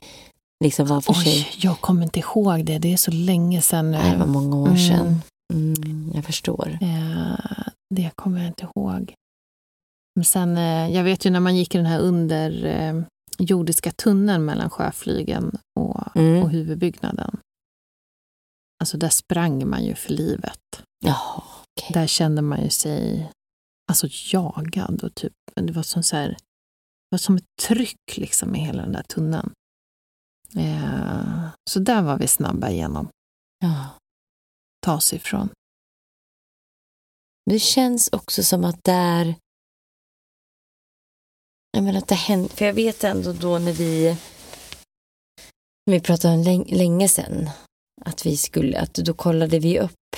liksom 0.64 0.88
var 0.88 1.02
för 1.02 1.14
sig? 1.14 1.34
Oj, 1.34 1.48
jag 1.62 1.82
kommer 1.82 2.04
inte 2.04 2.20
ihåg 2.20 2.66
det. 2.66 2.78
Det 2.80 2.94
är 2.94 2.98
så 2.98 3.12
länge 3.12 3.62
sedan 3.62 3.92
nu. 3.92 3.98
Det 3.98 4.18
var 4.18 4.26
många 4.26 4.56
år 4.58 4.68
Mm. 4.68 4.78
sedan. 4.90 5.22
Mm, 5.54 6.12
jag 6.16 6.26
förstår. 6.26 6.78
Eh, 6.82 7.68
det 7.96 8.12
kommer 8.16 8.38
jag 8.38 8.48
inte 8.48 8.68
ihåg. 8.76 9.14
Men 10.16 10.26
sen, 10.26 10.58
eh, 10.58 10.96
jag 10.96 11.04
vet 11.04 11.26
ju 11.26 11.30
när 11.30 11.40
man 11.40 11.56
gick 11.56 11.76
i 11.76 11.78
den 11.78 11.88
här 11.88 12.00
under 12.00 12.66
eh, 12.66 13.92
tunneln 13.98 14.46
mellan 14.46 14.70
sjöflygen 14.70 15.58
och, 15.80 16.16
Mm. 16.16 16.44
och 16.44 16.50
huvudbyggnaden. 16.50 17.40
Alltså 18.82 18.98
där 18.98 19.10
sprang 19.10 19.70
man 19.70 19.84
ju 19.86 19.96
för 19.96 20.14
livet. 20.14 20.60
Jaha, 21.06 21.44
okej. 21.78 21.90
Där 21.94 22.08
kände 22.08 22.42
man 22.42 22.64
ju 22.64 22.70
sig 22.70 23.30
alltså, 23.92 24.08
jagad 24.12 25.04
och 25.04 25.16
typ, 25.16 25.34
det 25.56 25.74
var 25.74 25.84
som, 25.84 26.04
så 26.04 26.16
här, 26.16 26.30
det 26.30 26.38
var 27.12 27.18
som 27.18 27.36
ett 27.36 27.50
tryck 27.62 28.18
liksom 28.18 28.56
i 28.56 28.60
hela 28.60 28.82
den 28.82 28.92
där 28.92 29.04
tunneln. 29.04 29.54
Eh, 30.56 31.50
så 31.70 31.80
där 31.80 32.02
var 32.02 32.18
vi 32.18 32.28
snabba 32.28 32.70
igenom, 32.70 33.10
Ja. 33.60 33.88
ta 34.86 34.96
oss 34.96 35.14
ifrån. 35.14 35.50
Det 37.46 37.60
känns 37.60 38.10
också 38.12 38.44
som 38.44 38.64
att 38.64 38.84
där... 38.84 39.36
Jag 41.72 41.84
menar 41.84 42.00
att 42.00 42.08
det 42.08 42.16
händer, 42.16 42.50
för 42.50 42.66
jag 42.66 42.74
vet 42.74 43.04
ändå 43.04 43.34
då 43.34 43.60
när 43.60 43.74
vi... 43.74 44.18
När 45.86 45.94
vi 45.94 46.00
pratade 46.00 46.34
om 46.34 46.44
läng, 46.44 46.66
länge 46.66 47.08
sedan, 47.08 47.50
att 48.02 48.26
vi 48.26 48.38
skulle, 48.38 48.80
att 48.80 48.94
då 48.94 49.14
kollade 49.14 49.60
vi 49.60 49.80
upp 49.80 50.16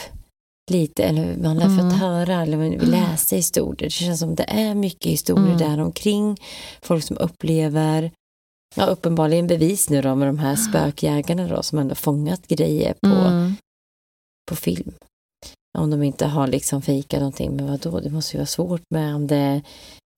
lite, 0.72 1.04
eller 1.04 1.38
man 1.38 1.58
har 1.58 1.70
Mm. 1.70 1.78
fått 1.92 2.00
höra, 2.00 2.42
eller 2.42 2.58
vi 2.58 2.86
läste 2.86 3.36
historier. 3.36 3.88
Det 3.88 3.90
känns 3.90 4.20
som 4.20 4.36
det 4.36 4.44
är 4.44 4.76
mycket 4.76 5.12
historier 5.12 5.46
Mm. 5.56 5.58
där 5.58 5.80
omkring. 5.80 6.38
Folk 6.82 7.04
som 7.04 7.18
upplever, 7.18 8.12
ja 8.76 8.86
uppenbarligen 8.86 9.48
bevis 9.48 9.90
nu 9.90 10.02
då 10.02 10.16
med 10.16 10.28
de 10.28 10.40
här 10.40 10.56
spökjägarna 10.56 11.48
då 11.48 11.64
som 11.64 11.80
ändå 11.80 11.96
fångat 11.96 12.48
grejer 12.48 12.94
på, 13.02 13.08
Mm. 13.08 13.56
på 14.50 14.56
film. 14.56 14.94
Om 15.78 15.90
de 15.90 16.04
inte 16.04 16.26
har 16.26 16.48
liksom 16.48 16.82
fejkat 16.82 17.20
någonting, 17.20 17.56
men 17.56 17.68
vadå, 17.68 18.00
det 18.00 18.10
måste 18.10 18.34
ju 18.38 18.40
vara 18.40 18.46
svårt 18.48 18.82
med 18.90 19.16
om 19.16 19.28
det 19.28 19.36
är 19.36 19.62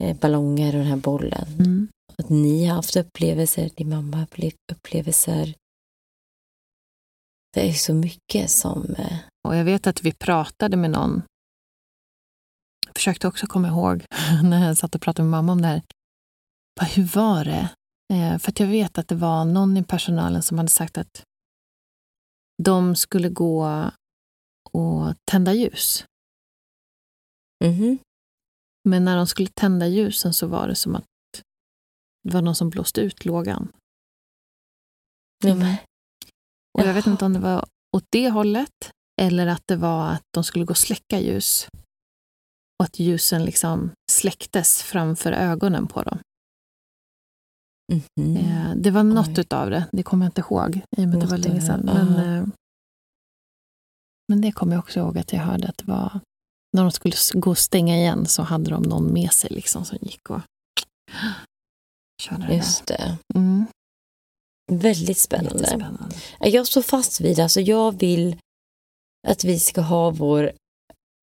eh, 0.03 0.15
ballonger 0.17 0.67
och 0.67 0.79
den 0.79 0.87
här 0.87 0.95
bollen. 0.97 1.47
Mm. 1.59 1.87
Att 2.17 2.29
ni 2.29 2.65
har 2.65 2.75
haft 2.75 2.95
upplevelser, 2.95 3.69
din 3.75 3.89
mamma 3.89 4.17
har 4.17 4.23
upplevt 4.23 4.55
upplevelser. 4.71 5.53
Det 7.53 7.69
är 7.69 7.73
så 7.73 7.93
mycket 7.93 8.49
som... 8.49 8.95
Och 9.45 9.55
jag 9.55 9.65
vet 9.65 9.87
att 9.87 10.01
vi 10.03 10.11
pratade 10.13 10.77
med 10.77 10.91
någon. 10.91 11.21
Jag 12.85 12.95
försökte 12.95 13.27
också 13.27 13.47
komma 13.47 13.67
ihåg 13.67 14.05
när 14.43 14.67
jag 14.67 14.77
satt 14.77 14.95
och 14.95 15.01
pratade 15.01 15.23
med 15.23 15.31
mamma 15.31 15.51
om 15.51 15.61
det 15.61 15.67
här. 15.67 15.81
Bara, 16.79 16.85
Hur 16.85 17.03
var 17.15 17.45
det? 17.45 17.69
Eh, 18.13 18.37
för 18.37 18.51
att 18.51 18.59
jag 18.59 18.67
vet 18.67 18.97
att 18.97 19.07
det 19.07 19.15
var 19.15 19.45
någon 19.45 19.77
i 19.77 19.83
personalen 19.83 20.43
som 20.43 20.57
hade 20.57 20.69
sagt 20.71 20.97
att 20.97 21.23
de 22.63 22.95
skulle 22.95 23.29
gå 23.29 23.91
och 24.71 25.13
tända 25.31 25.53
ljus. 25.53 26.05
mhm. 27.65 27.97
Men 28.89 29.05
när 29.05 29.17
de 29.17 29.27
skulle 29.27 29.49
tända 29.49 29.87
ljusen 29.87 30.33
så 30.33 30.47
var 30.47 30.67
det 30.67 30.75
som 30.75 30.95
att 30.95 31.05
det 32.23 32.33
var 32.33 32.41
någon 32.41 32.55
som 32.55 32.69
blåste 32.69 33.01
ut 33.01 33.25
lågan. 33.25 33.71
Men- 35.43 35.75
Och 36.77 36.81
jag 36.83 36.93
vet 36.93 37.07
inte 37.07 37.25
om 37.25 37.33
det 37.33 37.39
var 37.39 37.65
åt 37.97 38.05
det 38.09 38.29
hållet 38.29 38.91
eller 39.21 39.47
att 39.47 39.63
det 39.65 39.75
var 39.75 40.09
att 40.11 40.21
de 40.33 40.43
skulle 40.43 40.65
gå 40.65 40.71
och 40.71 40.77
släcka 40.77 41.19
ljus. 41.19 41.67
Och 42.79 42.85
att 42.85 42.99
ljusen 42.99 43.45
liksom 43.45 43.91
släcktes 44.11 44.83
framför 44.83 45.31
ögonen 45.31 45.87
på 45.87 46.03
dem. 46.03 46.19
mhm. 48.17 48.37
Eh, 48.37 48.75
Det 48.75 48.91
var 48.91 49.03
något 49.03 49.27
Oj. 49.27 49.39
utav 49.39 49.69
det, 49.69 49.85
det 49.91 50.03
kommer 50.03 50.25
jag 50.25 50.29
inte 50.29 50.41
ihåg 50.41 50.81
i 50.97 51.05
och 51.05 51.07
med 51.09 51.15
att 51.15 51.21
det 51.21 51.27
var 51.27 51.37
länge 51.37 51.61
av 51.61 51.65
sedan. 51.65 51.81
Men, 51.85 52.15
eh, 52.15 52.47
men 54.29 54.41
det 54.41 54.51
kommer 54.51 54.73
jag 54.73 54.79
också 54.79 54.99
ihåg 54.99 55.17
att 55.17 55.33
jag 55.33 55.39
hörde 55.39 55.67
att 55.67 55.77
det 55.77 55.87
var 55.87 56.19
när 56.73 56.81
de 56.81 56.91
skulle 56.91 57.15
gå 57.33 57.49
och 57.49 57.57
stänga 57.57 57.95
igen 57.95 58.25
så 58.25 58.41
hade 58.43 58.69
de 58.69 58.83
någon 58.83 59.13
med 59.13 59.31
sig 59.31 59.49
liksom 59.49 59.85
som 59.85 59.97
gick 60.01 60.29
och 60.29 60.41
körde 62.21 62.47
det 62.47 62.55
Just 62.55 62.85
det. 62.87 63.17
Mm. 63.35 63.65
Väldigt 64.71 65.17
spännande. 65.17 65.59
Jättespännande. 65.59 66.15
Jag 66.39 66.67
står 66.67 66.81
fast 66.81 67.21
vid, 67.21 67.39
alltså 67.39 67.61
jag 67.61 67.99
vill 67.99 68.37
att 69.25 69.43
vi 69.43 69.59
ska 69.59 69.81
ha 69.81 70.09
vår 70.09 70.51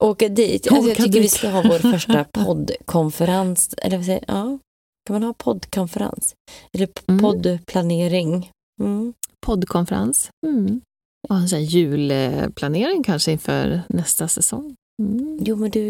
Åka 0.03 0.28
dit. 0.28 0.72
Alltså 0.72 0.88
jag 0.88 0.96
tycker 0.96 1.20
vi 1.20 1.28
ska 1.28 1.48
ha 1.48 1.62
vår 1.62 1.78
första 1.78 2.24
poddkonferens. 2.32 3.74
Eller 3.78 3.96
vad 3.96 4.07
säger 4.07 4.24
Ja, 4.28 4.59
kan 5.07 5.14
man 5.14 5.22
ha 5.22 5.34
poddkonferens? 5.34 6.34
Eller 6.72 6.88
Mm. 7.09 7.20
poddplanering. 7.20 8.50
Mm. 8.80 9.14
Poddkonferens. 9.46 10.30
Mm. 10.46 10.80
Och 11.28 11.36
en 11.36 11.48
sån 11.48 11.59
här 11.59 11.66
julplanering 11.66 13.03
kanske 13.03 13.32
inför 13.32 13.82
nästa 13.88 14.28
säsong. 14.28 14.74
Mm. 15.03 15.38
Jo, 15.40 15.57
men 15.57 15.70
du 15.70 15.80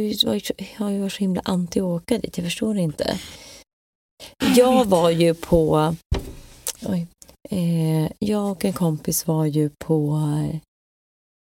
har 0.79 0.91
ju 0.91 1.01
varit 1.01 1.13
så 1.13 1.19
himla 1.19 1.43
anti 1.45 1.81
att 1.81 1.85
åka 1.85 2.19
dit. 2.19 2.39
Jag 2.39 2.47
förstår 2.47 2.77
inte. 2.79 3.19
Jag 4.57 4.85
var 4.85 5.11
ju 5.11 5.35
på... 5.35 5.95
Oj. 6.87 7.07
Eh, 7.51 8.11
jag 8.19 8.51
och 8.51 8.65
en 8.65 8.73
kompis 8.73 9.27
var 9.27 9.47
ju 9.47 9.71
på... 9.79 10.19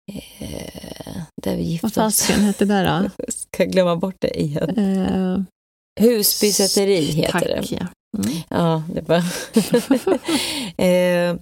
Eh, 0.09 1.17
där 1.43 1.57
vi 1.57 1.57
Vad 1.57 1.65
gifte 1.65 1.87
oss. 1.87 1.95
fasiken 1.95 2.41
hette 2.45 2.65
det 2.65 2.85
då? 3.19 3.25
Ska 3.33 3.63
jag 3.63 3.73
glömma 3.73 3.97
bort 3.97 4.17
det 4.19 4.41
igen. 4.41 4.79
Eh, 4.79 6.05
Husby 6.05 6.53
säteri 6.53 7.01
heter 7.01 7.33
tack, 7.33 7.43
det. 7.43 7.65
ja. 7.71 7.87
Mm. 8.19 8.37
Ja, 8.49 8.83
det 8.95 9.09
var... 9.09 9.23
eh, 10.85 11.37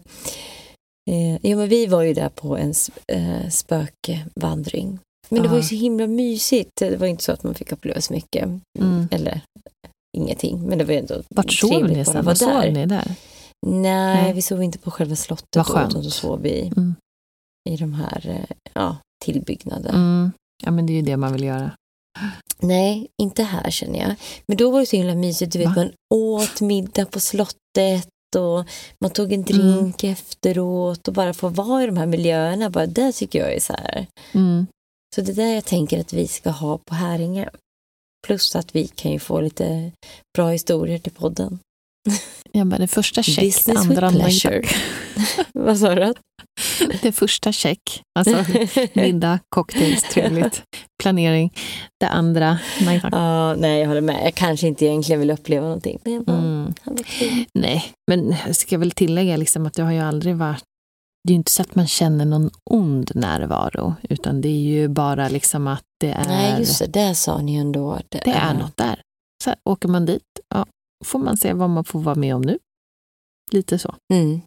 Eh, 1.11 1.39
ja, 1.51 1.57
men 1.57 1.69
vi 1.69 1.87
var 1.87 2.03
ju 2.03 2.15
där 2.15 2.29
på 2.29 2.57
en 2.57 2.75
eh, 3.13 3.49
spökvandring. 3.51 4.99
Men 5.29 5.43
det 5.43 5.49
var 5.49 5.57
ju 5.57 5.63
så 5.63 5.75
himla 5.75 6.07
mysigt. 6.07 6.71
Det 6.79 6.97
var 6.97 7.07
inte 7.07 7.25
så 7.25 7.33
att 7.33 7.43
man 7.43 7.55
fick 7.55 7.73
uppleva 7.73 8.01
så 8.01 8.13
mycket. 8.13 8.45
Mm. 8.79 9.09
Eller 9.11 9.41
ingenting. 10.17 10.61
Men 10.69 10.79
det 10.79 10.85
var 10.85 10.95
ändå 10.95 11.23
Vart 11.35 11.53
sov 11.53 11.89
ni 11.89 12.05
sen? 12.05 12.15
Vad 12.15 12.25
vara 12.25 12.35
sov 12.37 12.49
där. 12.49 12.71
ni 12.71 12.87
där? 12.87 13.15
Nej, 13.67 14.23
Nej. 14.23 14.33
vi 14.33 14.43
sov 14.43 14.63
inte 14.63 14.79
på 14.79 14.91
själva 14.91 15.17
slottet. 15.17 15.57
Vad 15.57 15.67
då, 15.67 15.73
skönt. 15.73 15.91
Utan 15.93 16.03
då 16.03 16.11
sov 16.11 16.41
vi 16.43 16.61
Mm. 16.77 16.95
I 17.69 17.77
de 17.77 17.95
här 17.95 18.29
eh, 18.29 18.57
ja, 18.75 18.97
tillbyggnaden. 19.25 19.95
Mm. 19.95 20.33
Ja, 20.65 20.71
men 20.71 20.87
det 20.87 20.93
är 20.93 20.95
ju 20.95 21.03
det 21.03 21.17
man 21.17 21.33
vill 21.33 21.45
göra. 21.45 21.71
Nej, 22.59 23.07
inte 23.23 23.43
här 23.43 23.71
känner 23.71 23.99
jag. 23.99 24.15
Men 24.49 24.57
då 24.57 24.71
var 24.71 24.81
det 24.81 24.87
så 24.87 24.97
himla 24.97 25.15
mysigt. 25.15 25.53
Du 25.53 25.59
vet, 25.59 25.69
Va? 25.69 25.75
man 25.75 25.91
åt 26.15 26.61
middag 26.61 27.07
på 27.07 27.21
slottet 27.21 28.09
och 28.37 28.65
man 29.01 29.11
tog 29.11 29.33
en 29.33 29.45
Mm. 29.45 29.75
drink 29.75 30.05
efteråt 30.05 31.09
och 31.09 31.15
bara 31.15 31.35
få 31.35 31.49
vara 31.49 31.83
i 31.83 31.87
de 31.87 31.97
här 31.97 32.07
miljöerna. 32.07 32.71
Bara 32.71 32.87
det 32.87 33.13
tycker 33.13 33.39
jag 33.39 33.55
är 33.55 33.61
så 33.61 33.73
här. 33.73 34.07
Mm. 34.33 34.67
Så 35.15 35.21
det 35.21 35.33
är 35.33 35.37
där 35.37 35.55
jag 35.55 35.65
tänker 35.65 36.01
att 36.01 36.13
vi 36.13 36.29
ska 36.29 36.51
ha 36.51 36.79
på 36.79 36.95
Häringe. 36.95 37.49
Plus 38.27 38.57
att 38.57 38.75
vi 38.77 38.87
kan 38.87 39.13
ju 39.13 39.19
få 39.19 39.41
lite 39.41 39.93
bra 40.37 40.51
historier 40.51 40.99
till 40.99 41.13
podden. 41.13 41.59
Jag 42.53 42.67
bara, 42.67 42.79
det 42.79 42.89
första 42.89 43.23
check, 43.23 43.65
det 43.67 43.73
with 43.73 43.81
andra 43.81 44.11
pleasure. 44.11 44.63
Vad 45.53 45.79
sa 45.79 45.95
du? 45.95 46.15
Det 47.03 47.13
första 47.13 47.53
check, 47.53 48.03
alltså 48.19 48.45
middag, 48.93 49.39
cocktails, 49.49 50.03
trevligt, 50.03 50.63
planering. 51.03 51.53
Det 52.01 52.09
andra, 52.09 52.59
nej 52.81 53.01
tack. 53.01 53.15
Ja, 53.15 53.55
nej, 53.55 53.81
jag 53.81 53.89
håller 53.89 54.01
med. 54.01 54.21
Jag 54.25 54.35
kanske 54.35 54.67
inte 54.67 54.85
egentligen 54.87 55.21
vill 55.21 55.31
uppleva 55.31 55.65
någonting. 55.65 55.99
Men 56.05 56.13
jag 56.13 56.25
bara, 56.25 56.37
Mm. 56.37 56.75
Nej, 57.55 57.93
men 58.11 58.35
jag 58.47 58.57
ska 58.57 58.79
väl 58.79 58.91
tillägga 58.91 59.37
liksom 59.37 59.67
att 59.67 59.75
det 59.75 59.83
har 59.83 59.93
ju 59.93 60.01
aldrig 60.01 60.37
varit 60.37 60.65
det 61.27 61.31
är 61.31 61.35
ju 61.35 61.39
inte 61.39 61.53
så 61.53 61.63
att 61.63 61.75
man 61.75 61.87
känner 61.87 62.25
någon 62.25 62.51
ond 62.71 63.11
närvaro, 63.15 63.95
utan 64.03 64.41
det 64.41 64.49
är 64.49 64.63
ju 64.63 64.89
bara 64.89 65.29
liksom 65.29 65.67
att 65.67 65.85
det 66.01 66.11
är, 66.11 66.25
Nej, 66.25 66.59
just 66.59 66.79
det. 66.79 66.87
Det 66.87 67.15
sa 67.15 67.43
ni 67.43 67.55
ju 67.55 67.61
ändå. 67.61 68.01
Det, 68.09 68.21
det 68.25 68.31
är 68.31 68.55
något 68.55 68.77
där. 68.77 69.01
Så 69.45 69.51
här, 69.51 69.59
åker 69.65 69.89
man 69.89 70.07
dit, 70.07 70.23
ja, 70.55 70.67
får 71.05 71.19
man 71.19 71.37
se 71.37 71.53
vad 71.53 71.71
man 71.71 71.85
får 71.85 72.01
vara 72.01 72.15
med 72.15 72.35
om 72.35 72.43
nu. 72.43 72.59
Lite 73.53 73.79
så. 73.79 73.95
Mm. 74.13 74.41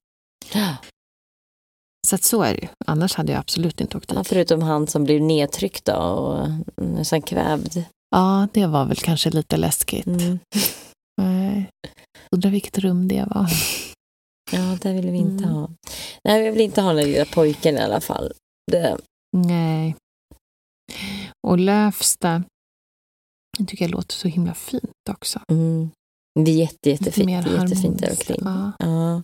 Ja, 2.12 2.12
Så 2.12 2.16
att 2.16 2.24
så 2.24 2.42
är 2.44 2.54
det 2.54 2.62
ju. 2.62 2.68
Annars 2.88 3.16
hade 3.16 3.32
jag 3.32 3.40
absolut 3.40 3.82
inte 3.82 3.98
åkt 3.98 4.10
dit. 4.10 4.28
förutom 4.28 4.62
han 4.62 4.88
som 4.88 5.04
blev 5.04 5.22
nedtryckt 5.22 5.86
då 5.86 5.94
och 5.94 6.48
nästan 6.84 7.22
kvävd. 7.22 7.84
Ja, 8.16 8.48
det 8.54 8.68
var 8.68 8.86
väl 8.86 8.98
kanske 8.98 9.30
lite 9.30 9.58
läskigt. 9.58 10.08
Mm. 10.08 10.40
Nej. 11.22 11.70
Undrar 12.32 12.52
vilket 12.52 12.78
rum 12.78 13.08
det 13.08 13.26
var. 13.30 13.50
Ja, 14.52 14.78
det 14.82 14.94
vill 14.94 15.12
vi 15.12 15.18
inte 15.18 15.44
Mm. 15.44 15.56
ha. 15.56 15.70
Nej, 16.24 16.44
vi 16.44 16.50
vill 16.50 16.62
inte 16.62 16.82
ha 16.82 16.94
den 16.94 17.06
lilla 17.12 17.26
pojken 17.26 17.76
i 17.78 17.80
alla 17.82 18.02
fall. 18.02 18.34
Det, 18.72 18.98
Nej. 19.38 19.96
Och 21.48 21.58
Lövsta, 21.58 22.44
jag 23.58 23.68
tycker 23.68 23.86
jag 23.86 23.92
låter 23.92 24.14
så 24.16 24.28
himla 24.28 24.54
fint 24.54 25.10
också. 25.10 25.40
mm. 25.52 25.90
det 26.40 26.52
är 26.52 26.56
jätte, 26.56 26.90
Lite 26.90 27.04
jättefint. 27.04 27.26
mer 27.26 27.44
Det 27.44 27.50
är 27.50 27.62
jättefint 27.64 28.00
där 28.00 28.10
omkring. 28.10 28.40
Ja. 28.44 28.72
Ja. 28.80 29.22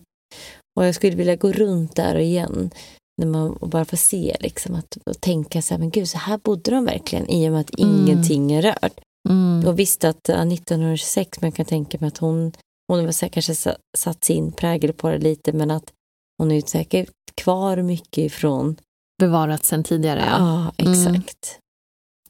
Och 0.76 0.86
jag 0.86 0.94
skulle 0.94 1.16
vilja 1.16 1.36
gå 1.36 1.52
runt 1.52 1.96
där 1.96 2.14
igen. 2.18 2.70
När 3.18 3.26
man 3.26 3.50
och 3.56 3.68
bara 3.68 3.84
får 3.84 3.96
se 3.96 4.36
liksom 4.40 4.74
att, 4.74 4.96
och 5.06 5.20
tänka 5.20 5.62
så 5.62 5.74
här, 5.74 5.78
men 5.78 5.90
gud, 5.90 6.08
så 6.08 6.18
här 6.18 6.38
bodde 6.38 6.70
de 6.70 6.84
verkligen 6.84 7.28
i 7.28 7.48
och 7.48 7.52
med 7.52 7.60
att 7.60 7.78
Mm. 7.80 7.94
ingenting 8.08 8.52
är 8.52 8.62
rört. 8.62 9.00
Mm. 9.28 9.66
Och 9.68 9.78
visst 9.78 10.04
att 10.04 10.20
ja, 10.28 10.34
1926, 10.44 11.40
men 11.40 11.48
jag 11.50 11.54
kan 11.56 11.66
tänka 11.66 11.98
mig 12.00 12.08
att 12.08 12.18
hon, 12.18 12.52
hon 12.88 13.04
har 13.04 13.12
säkert 13.12 13.34
kanske 13.34 13.54
sa- 13.54 13.76
satt 13.96 14.24
sin 14.24 14.52
prägel 14.52 14.92
på 14.92 15.08
det 15.08 15.18
lite, 15.18 15.52
men 15.52 15.70
att 15.70 15.92
hon 16.38 16.50
är 16.52 16.60
säkert 16.60 17.10
kvar 17.34 17.76
mycket 17.82 18.18
ifrån. 18.18 18.76
Bevarat 19.20 19.64
sen 19.64 19.84
tidigare. 19.84 20.24
Ja. 20.26 20.72
Ja, 20.76 20.84
Mm. 20.86 20.92
exakt. 21.14 21.58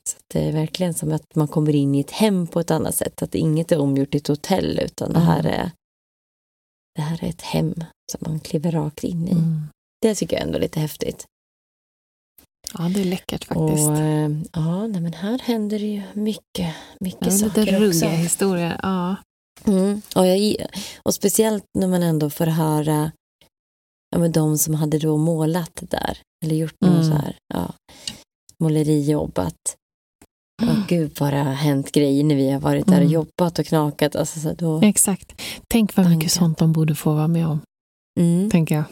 Så 0.09 0.17
att 0.17 0.25
det 0.33 0.41
är 0.49 0.53
verkligen 0.53 0.95
som 0.95 1.13
att 1.13 1.35
man 1.35 1.49
kommer 1.49 1.75
in 1.75 1.95
i 1.95 2.01
ett 2.01 2.11
hem 2.11 2.47
på 2.47 2.61
ett 2.61 2.71
annat 2.71 2.95
sätt. 2.95 3.23
Att 3.23 3.35
inget 3.35 3.73
är 3.73 3.79
omgjort 3.81 4.11
till 4.11 4.21
ett 4.21 4.29
hotell, 4.29 4.81
utan 4.85 5.13
det 5.13 5.19
här 5.21 5.41
Mm. 5.41 5.53
är 5.53 5.71
det 6.97 7.03
här 7.03 7.25
är 7.25 7.29
ett 7.29 7.43
hem 7.43 7.75
som 8.13 8.21
man 8.31 8.41
kliver 8.41 8.71
rakt 8.73 9.05
in 9.05 9.29
i. 9.29 9.33
Mm. 9.33 9.69
Det 10.03 10.15
tycker 10.15 10.37
jag 10.37 10.43
ändå 10.47 10.57
är 10.57 10.61
lite 10.63 10.81
häftigt. 10.81 11.25
ja, 12.79 12.89
det 12.95 13.01
är 13.01 13.05
läckert 13.05 13.45
faktiskt. 13.45 13.89
Och 13.89 13.97
eh, 13.97 14.31
ja, 14.53 14.87
nej, 14.87 15.01
men 15.01 15.13
här 15.13 15.39
händer 15.39 15.79
det 15.79 15.87
ju 15.87 16.03
mycket, 16.15 16.75
mycket 17.01 17.21
Ja, 17.21 17.27
lite 17.31 17.39
saker 17.39 17.67
ruggiga 17.81 17.89
också. 17.89 18.07
historier. 18.07 18.81
Ja. 18.83 19.17
Mm. 19.65 20.03
Och, 20.17 20.27
jag, 20.27 20.67
och 21.03 21.15
speciellt 21.15 21.65
när 21.79 21.89
man 21.89 22.03
ändå 22.03 22.31
får 22.31 22.47
höra 22.47 23.13
ja, 24.11 24.19
men 24.19 24.33
de 24.33 24.59
som 24.59 24.75
hade 24.75 24.99
då 24.99 25.17
målat 25.17 25.71
där, 25.81 26.19
eller 26.45 26.57
gjort 26.57 26.81
något 26.81 26.91
Mm. 27.05 27.05
så 27.11 27.17
här, 27.17 27.37
ja, 27.55 27.73
målerijobb, 28.59 29.39
att 29.39 29.77
åh 30.63 30.87
gud 30.89 31.17
vad 31.21 31.33
det 31.33 31.39
har 31.39 31.53
hänt 31.53 31.93
grejer 31.93 32.25
när 32.25 32.35
vi 32.35 32.51
har 32.51 32.61
varit 32.61 32.87
där 32.87 32.93
och 32.93 32.99
Mm. 33.01 33.13
jobbat 33.13 33.59
och 33.59 33.67
knakat. 33.67 34.17
Alltså, 34.17 34.41
så 34.41 34.53
då, 34.53 34.81
Exakt. 34.83 35.43
Tänk 35.69 35.97
vad 35.97 36.07
mycket 36.07 36.13
Tanken. 36.21 36.31
sånt 36.31 36.59
de 36.59 36.73
borde 36.73 36.95
få 36.95 37.15
vara 37.15 37.29
med 37.29 37.47
om, 37.47 37.61
mm. 38.21 38.51
tänker 38.51 38.75
jag. 38.75 38.85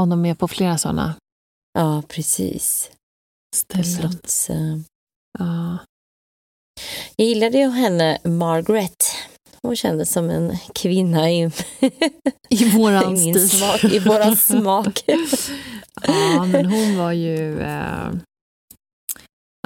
Om 0.00 0.08
de 0.10 0.26
är 0.26 0.34
på 0.34 0.48
flera 0.48 0.78
sådana 0.78 1.14
Ja, 1.78 2.02
precis. 2.08 2.90
Ställen. 3.56 3.84
slotts. 3.84 4.50
Ja. 5.38 5.78
Jag 7.16 7.26
gillade 7.28 7.58
ju 7.58 7.68
henne, 7.70 8.18
Margaret. 8.24 9.04
Hon 9.62 9.76
kändes 9.76 10.12
som 10.12 10.30
en 10.30 10.56
kvinna 10.74 11.30
i, 11.30 11.50
I 12.48 12.64
våran 12.76 13.16
i 13.16 13.48
smak, 13.48 13.84
i 13.84 13.98
våran 13.98 14.36
smak. 14.50 15.00
ja, 16.06 16.44
men 16.44 16.66
hon 16.66 16.96
var 16.98 17.12
ju 17.12 17.60
eh, 17.60 18.08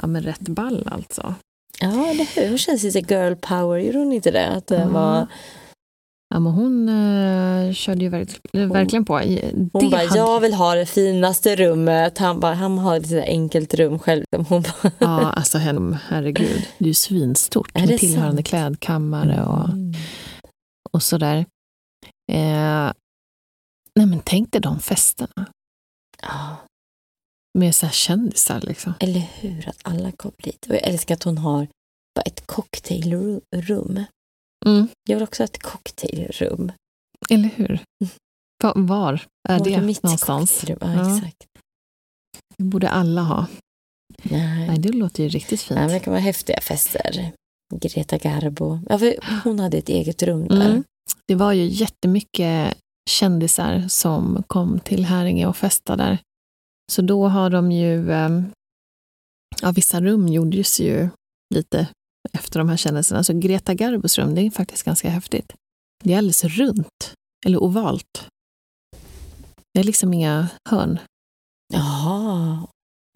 ja, 0.05 0.07
men 0.07 0.21
rätt 0.23 0.39
ball 0.47 0.87
alltså. 0.91 1.33
Ja, 1.79 2.07
eller 2.09 2.35
hur? 2.35 2.49
Hon 2.49 2.57
känns 2.57 2.83
lite 2.83 2.99
girl 3.13 3.35
power, 3.35 3.77
gjorde 3.79 3.97
hon 3.97 4.13
inte 4.13 4.31
det? 4.31 4.47
Att 4.47 4.67
det 4.67 4.79
Ja. 4.79 4.87
var, 4.87 5.27
Ja, 6.29 6.39
men 6.39 6.53
hon 6.53 6.89
eh, 6.89 7.73
körde 7.73 8.01
ju 8.03 8.09
verk, 8.09 8.29
verkligen 8.53 9.05
på. 9.05 9.21
I- 9.21 9.51
hon 9.73 9.83
det 9.83 9.89
bara, 9.89 10.05
hade- 10.07 10.17
jag 10.19 10.39
vill 10.39 10.53
ha 10.53 10.75
det 10.75 10.85
finaste 10.85 11.55
rummet. 11.55 12.17
Han 12.17 12.39
bara, 12.39 12.53
han 12.53 12.77
har 12.77 12.97
ett 12.97 13.11
enkelt 13.11 13.73
rum 13.73 13.99
själv. 13.99 14.25
Hon 14.49 14.61
bara, 14.61 14.91
Ja, 14.99 15.31
alltså 15.31 15.57
herregud. 15.57 16.67
Det 16.77 16.85
är 16.85 16.87
ju 16.87 16.93
svinstort 16.93 17.71
Är 17.73 17.81
det 17.81 17.87
med 17.87 17.99
tillhörande 17.99 18.35
sant? 18.37 18.47
klädkammare 18.47 19.43
och, 19.45 19.69
Mm. 19.69 19.93
och 20.91 21.03
sådär. 21.03 21.37
Eh, 22.31 22.91
nej 23.95 24.05
men 24.07 24.19
tänk 24.23 24.51
dig 24.51 24.61
de 24.61 24.79
festerna 24.79 25.45
Ja, 26.21 26.57
med 27.55 27.75
så 27.75 27.85
här 27.85 27.93
kändisar 27.93 28.61
liksom. 28.61 28.93
eller 28.99 29.19
hur? 29.39 29.69
Att 29.69 29.79
alla 29.81 30.11
kom 30.11 30.31
dit. 30.37 30.65
Och 30.69 30.75
jag 30.75 30.83
älskar 30.83 31.15
att 31.15 31.23
hon 31.23 31.37
har 31.37 31.67
bara 32.15 32.21
ett 32.25 32.47
cocktailrum. 32.47 34.03
Mm, 34.65 34.87
Jag 35.09 35.15
vill 35.15 35.23
också 35.23 35.43
ha 35.43 35.45
ett 35.45 35.63
cocktailrum. 35.63 36.71
eller 37.29 37.49
hur? 37.55 37.79
Va- 38.63 38.73
Var 38.75 39.21
är 39.49 39.59
Var 39.59 39.65
det 39.65 39.81
mitt 39.81 40.03
någonstans? 40.03 40.63
Ja, 40.67 40.75
Ja. 40.81 41.17
exakt. 41.17 41.45
Det 42.57 42.63
borde 42.63 42.89
alla 42.89 43.21
ha. 43.21 43.45
Nej. 44.23 44.67
Nej, 44.67 44.79
det 44.79 44.91
låter 44.91 45.23
ju 45.23 45.29
riktigt 45.29 45.61
fint. 45.61 45.75
Nej, 45.77 45.85
men 45.85 45.93
det 45.93 45.99
kan 45.99 46.13
vara 46.13 46.21
häftiga 46.21 46.61
fester. 46.61 47.31
Greta 47.75 48.17
Garbo. 48.17 48.79
Ja, 48.89 48.99
hon 49.43 49.59
hade 49.59 49.77
ett 49.77 49.89
eget 49.89 50.23
rum 50.23 50.47
där. 50.47 50.69
Mm. 50.69 50.83
Det 51.27 51.35
var 51.35 51.53
ju 51.53 51.65
jättemycket 51.65 52.77
kändisar 53.09 53.87
som 53.87 54.43
kom 54.47 54.79
till 54.79 55.05
Häringe 55.05 55.45
och 55.47 55.57
festade 55.57 56.03
där. 56.03 56.17
Så 56.91 57.01
då 57.01 57.27
har 57.27 57.49
de 57.49 57.71
ju, 57.71 58.11
eh, 58.11 58.41
ja 59.61 59.71
vissa 59.71 60.01
rum 60.01 60.27
gjordes 60.27 60.79
ju 60.79 61.09
lite 61.55 61.87
efter 62.33 62.59
de 62.59 62.69
här 62.69 62.77
kändisarna. 62.77 63.23
Så 63.23 63.33
Greta 63.39 63.73
Garbos 63.73 64.17
rum, 64.17 64.35
det 64.35 64.41
är 64.41 64.51
faktiskt 64.51 64.83
ganska 64.83 65.09
häftigt. 65.09 65.53
Det 66.03 66.13
är 66.13 66.17
alldeles 66.17 66.43
runt, 66.43 67.13
eller 67.45 67.63
ovalt. 67.63 68.27
Det 69.73 69.79
är 69.79 69.83
liksom 69.83 70.13
inga 70.13 70.47
hörn. 70.69 70.99
Jaha. 71.73 72.67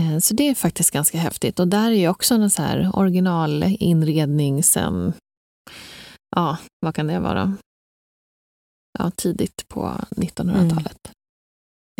Eh, 0.01 0.20
Så 0.20 0.34
det 0.34 0.43
är 0.49 0.55
faktiskt 0.55 0.91
ganska 0.91 1.17
häftigt. 1.17 1.59
Och 1.59 1.67
där 1.67 1.91
är 1.91 1.95
ju 1.95 2.07
också 2.09 2.34
en 2.36 2.49
så 2.49 2.61
här 2.61 2.91
originalinredning 2.93 4.63
sen, 4.63 5.13
ja, 6.36 6.57
vad 6.86 6.95
kan 6.95 7.07
det 7.07 7.20
vara? 7.20 7.57
Ja, 8.99 9.11
tidigt 9.11 9.67
på 9.67 9.82
1900-talet. 10.15 11.09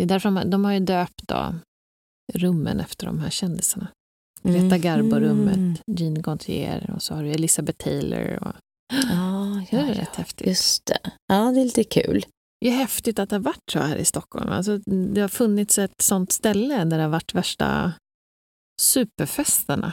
Det 0.00 0.04
är 0.04 0.08
därför 0.08 0.30
de, 0.30 0.50
de 0.50 0.64
har 0.64 0.72
ju 0.72 0.80
döpt 0.80 1.22
då 1.28 1.54
rummen 2.34 2.80
efter 2.80 3.06
de 3.06 3.18
här 3.18 3.30
kändisarna. 3.30 3.88
Greta 4.42 4.78
Garbo-rummet, 4.78 5.56
Mm. 5.56 5.76
Jean 5.86 6.22
Gaultier 6.22 6.90
och 6.94 7.02
så 7.02 7.14
har 7.14 7.22
du 7.22 7.30
Elizabeth 7.30 7.84
Taylor. 7.84 8.38
Och, 8.42 8.54
Ja, 8.92 9.62
det 9.70 9.76
är 9.76 9.86
ja. 9.86 9.94
rätt 10.00 10.16
häftigt. 10.16 10.46
Just 10.46 10.86
det. 10.86 10.98
Ja, 11.26 11.52
det 11.52 11.60
är 11.60 11.64
lite 11.64 11.84
kul. 11.84 12.26
Det 12.60 12.68
är 12.68 12.72
häftigt 12.76 13.18
att 13.18 13.28
det 13.30 13.36
har 13.36 13.40
varit 13.42 13.70
så 13.72 13.78
här 13.78 13.96
i 13.96 14.04
Stockholm. 14.04 14.48
Alltså, 14.50 14.78
det 15.14 15.20
har 15.20 15.28
funnits 15.28 15.78
ett 15.78 16.02
sånt 16.02 16.32
ställe 16.32 16.84
där 16.84 16.96
det 16.96 17.02
har 17.02 17.10
varit 17.10 17.34
värsta 17.34 17.92
superfesterna. 18.82 19.92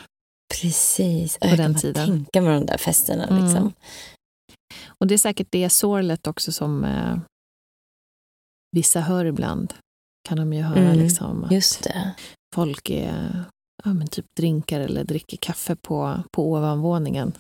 Precis. 0.62 1.38
På 1.38 1.48
jag 1.48 1.58
den 1.58 1.74
kan 1.74 1.82
tiden. 1.82 2.08
tänka 2.08 2.42
mig 2.42 2.54
de 2.60 2.66
där 2.66 2.78
festerna. 2.78 3.28
Mm. 3.28 3.44
Liksom. 3.44 3.74
Och 4.88 5.08
det 5.08 5.14
är 5.14 5.18
säkert 5.18 5.48
det 5.52 5.70
sorlet 5.70 6.28
också 6.28 6.52
som 6.52 6.84
eh, 6.84 7.18
vissa 8.72 9.02
hör 9.02 9.26
ibland. 9.26 9.74
Kan 10.28 10.38
de 10.38 10.54
ju 10.54 10.62
höra 10.62 10.80
Mm, 10.80 10.98
liksom 11.00 11.44
att 11.44 11.52
Just 11.52 11.84
det. 11.84 12.14
folk 12.56 12.90
är, 12.90 13.44
ja, 13.84 13.94
men 13.94 14.08
typ 14.08 14.26
drinkar 14.40 14.80
eller 14.80 15.04
dricker 15.04 15.38
kaffe 15.38 15.76
på, 15.76 16.24
på 16.32 16.52
ovanvåningen 16.52 17.34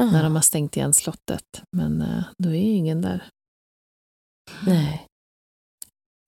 Aha. 0.00 0.10
när 0.12 0.22
de 0.22 0.34
har 0.34 0.42
stängt 0.42 0.76
igen 0.76 0.92
slottet. 0.92 1.62
Men 1.76 2.02
eh, 2.02 2.22
då 2.38 2.48
är 2.48 2.54
ju 2.54 2.70
ingen 2.72 3.02
där. 3.02 3.24
Nej. 4.66 5.06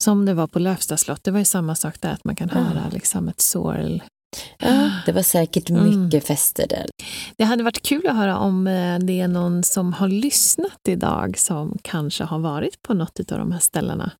Som 0.04 0.24
det 0.26 0.34
var 0.34 0.46
på 0.46 0.58
Lövsta 0.58 0.96
slott, 0.96 1.24
det 1.24 1.30
var 1.30 1.38
ju 1.38 1.44
samma 1.44 1.74
sak 1.74 2.00
där, 2.00 2.12
att 2.12 2.24
man 2.24 2.36
kan 2.36 2.50
Ja. 2.54 2.58
höra 2.60 2.88
liksom 2.92 3.28
ett 3.28 3.40
sorl. 3.40 4.02
Ja, 4.58 4.90
det 5.06 5.12
var 5.12 5.22
säkert 5.22 5.70
Mm. 5.70 6.04
mycket 6.04 6.26
fester 6.26 6.66
där. 6.68 6.86
Det 7.36 7.44
hade 7.44 7.62
varit 7.62 7.82
kul 7.82 8.06
att 8.06 8.16
höra 8.16 8.38
om 8.38 8.66
eh, 8.66 8.98
det 8.98 9.20
är 9.20 9.28
någon 9.28 9.62
som 9.64 9.92
har 9.92 10.08
lyssnat 10.08 10.78
idag 10.88 11.38
som 11.38 11.78
kanske 11.82 12.24
har 12.24 12.38
varit 12.38 12.82
på 12.82 12.94
något 12.94 13.32
av 13.32 13.38
de 13.38 13.52
här 13.52 13.58
ställena 13.60 14.12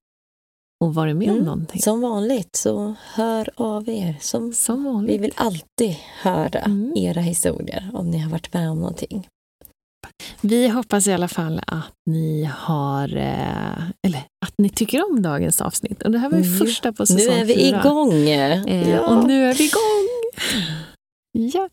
och 0.83 0.95
varit 0.95 1.17
med 1.17 1.29
om 1.29 1.35
Mm, 1.35 1.45
någonting. 1.47 1.83
Som 1.83 2.01
vanligt, 2.01 2.57
så 2.57 2.95
hör 3.15 3.51
av 3.57 3.89
er. 3.89 4.17
Som 4.21 4.53
Som 4.53 4.83
vi 4.85 4.89
vanligt. 4.91 5.21
vill 5.21 5.33
alltid 5.37 5.97
höra 6.23 6.59
Mm. 6.59 6.93
era 6.97 7.21
historier 7.21 7.91
om 7.95 8.11
ni 8.11 8.19
har 8.19 8.31
varit 8.31 8.53
med 8.55 8.71
om 8.71 8.79
någonting. 8.79 9.27
Vi 10.41 10.69
hoppas 10.69 11.07
i 11.07 11.13
alla 11.13 11.29
fall 11.29 11.61
att 11.67 11.93
ni 12.11 12.45
har, 12.45 13.17
eh, 13.17 13.83
eller 14.07 14.23
att 14.47 14.55
ni 14.59 14.69
tycker 14.69 15.11
om 15.11 15.23
dagens 15.23 15.61
avsnitt. 15.61 16.03
Och 16.03 16.11
det 16.11 16.19
här 16.19 16.31
var 16.31 16.39
ju 16.39 16.45
Mm. 16.45 16.59
första 16.59 16.93
på 16.93 17.03
Nu 17.03 17.07
säsong 17.07 17.35
är 17.35 17.45
vi 17.45 17.55
fyra. 17.55 17.81
igång! 17.81 18.13
Eh, 18.29 18.91
Ja. 18.91 19.01
Och 19.17 19.27
nu 19.29 19.45
är 19.45 19.55
vi 19.55 19.65
igång! 19.65 20.09
Ja, 21.53 21.69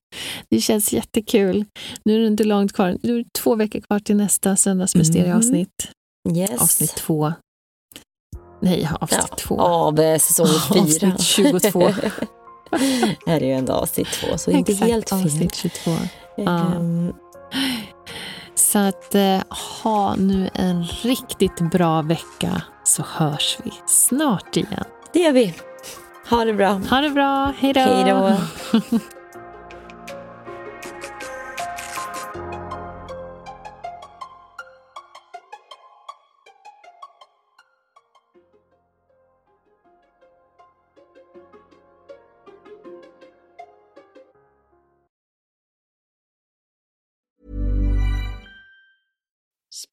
det 0.50 0.62
känns 0.62 0.94
jättekul. 0.94 1.66
Nu 2.06 2.16
är 2.16 2.20
det 2.20 2.28
inte 2.28 2.44
långt 2.44 2.74
kvar. 2.74 2.98
Nu 3.04 3.14
är 3.20 3.24
det 3.24 3.34
två 3.34 3.56
veckor 3.56 3.80
kvar 3.80 4.00
till 4.00 4.16
nästa 4.16 4.56
söndagsmysterieavsnitt. 4.56 5.92
Yes. 6.36 6.62
Avsnitt 6.62 6.96
två. 6.96 7.34
Nej, 8.60 8.90
avsnitt 9.00 9.26
Ja, 9.30 9.36
två. 9.36 9.62
Av 9.62 10.00
eh, 10.00 10.20
säsong 10.20 10.48
fyra. 10.74 10.82
Avsnitt 10.82 11.22
22. 11.22 11.92
Det 13.26 13.32
är 13.32 13.40
ju 13.40 13.52
ändå 13.54 13.74
avsnitt 13.74 14.08
två, 14.12 14.38
så 14.38 14.52
inte 14.52 14.72
Exakt, 14.72 14.92
helt 14.92 15.10
fel. 15.10 15.20
avsnitt 15.26 15.56
22. 15.56 15.92
Ja. 16.38 16.44
Ehm, 16.60 17.14
Så 18.56 18.80
att 18.80 19.16
eh, 19.16 19.40
ha 19.84 20.16
nu 20.16 20.50
en 20.54 20.84
riktigt 20.84 21.60
bra 21.72 22.02
vecka 22.02 22.62
så 22.84 23.04
hörs 23.08 23.58
vi 23.64 23.72
snart 23.88 24.58
igen. 24.58 24.84
det 25.14 25.20
gör 25.20 25.32
vi. 25.32 25.54
Ha 26.30 26.46
det 26.46 26.54
bra. 26.54 26.82
Ha 26.90 27.02
det 27.02 27.10
bra, 27.10 27.54
hej 27.58 27.74
då! 27.74 28.34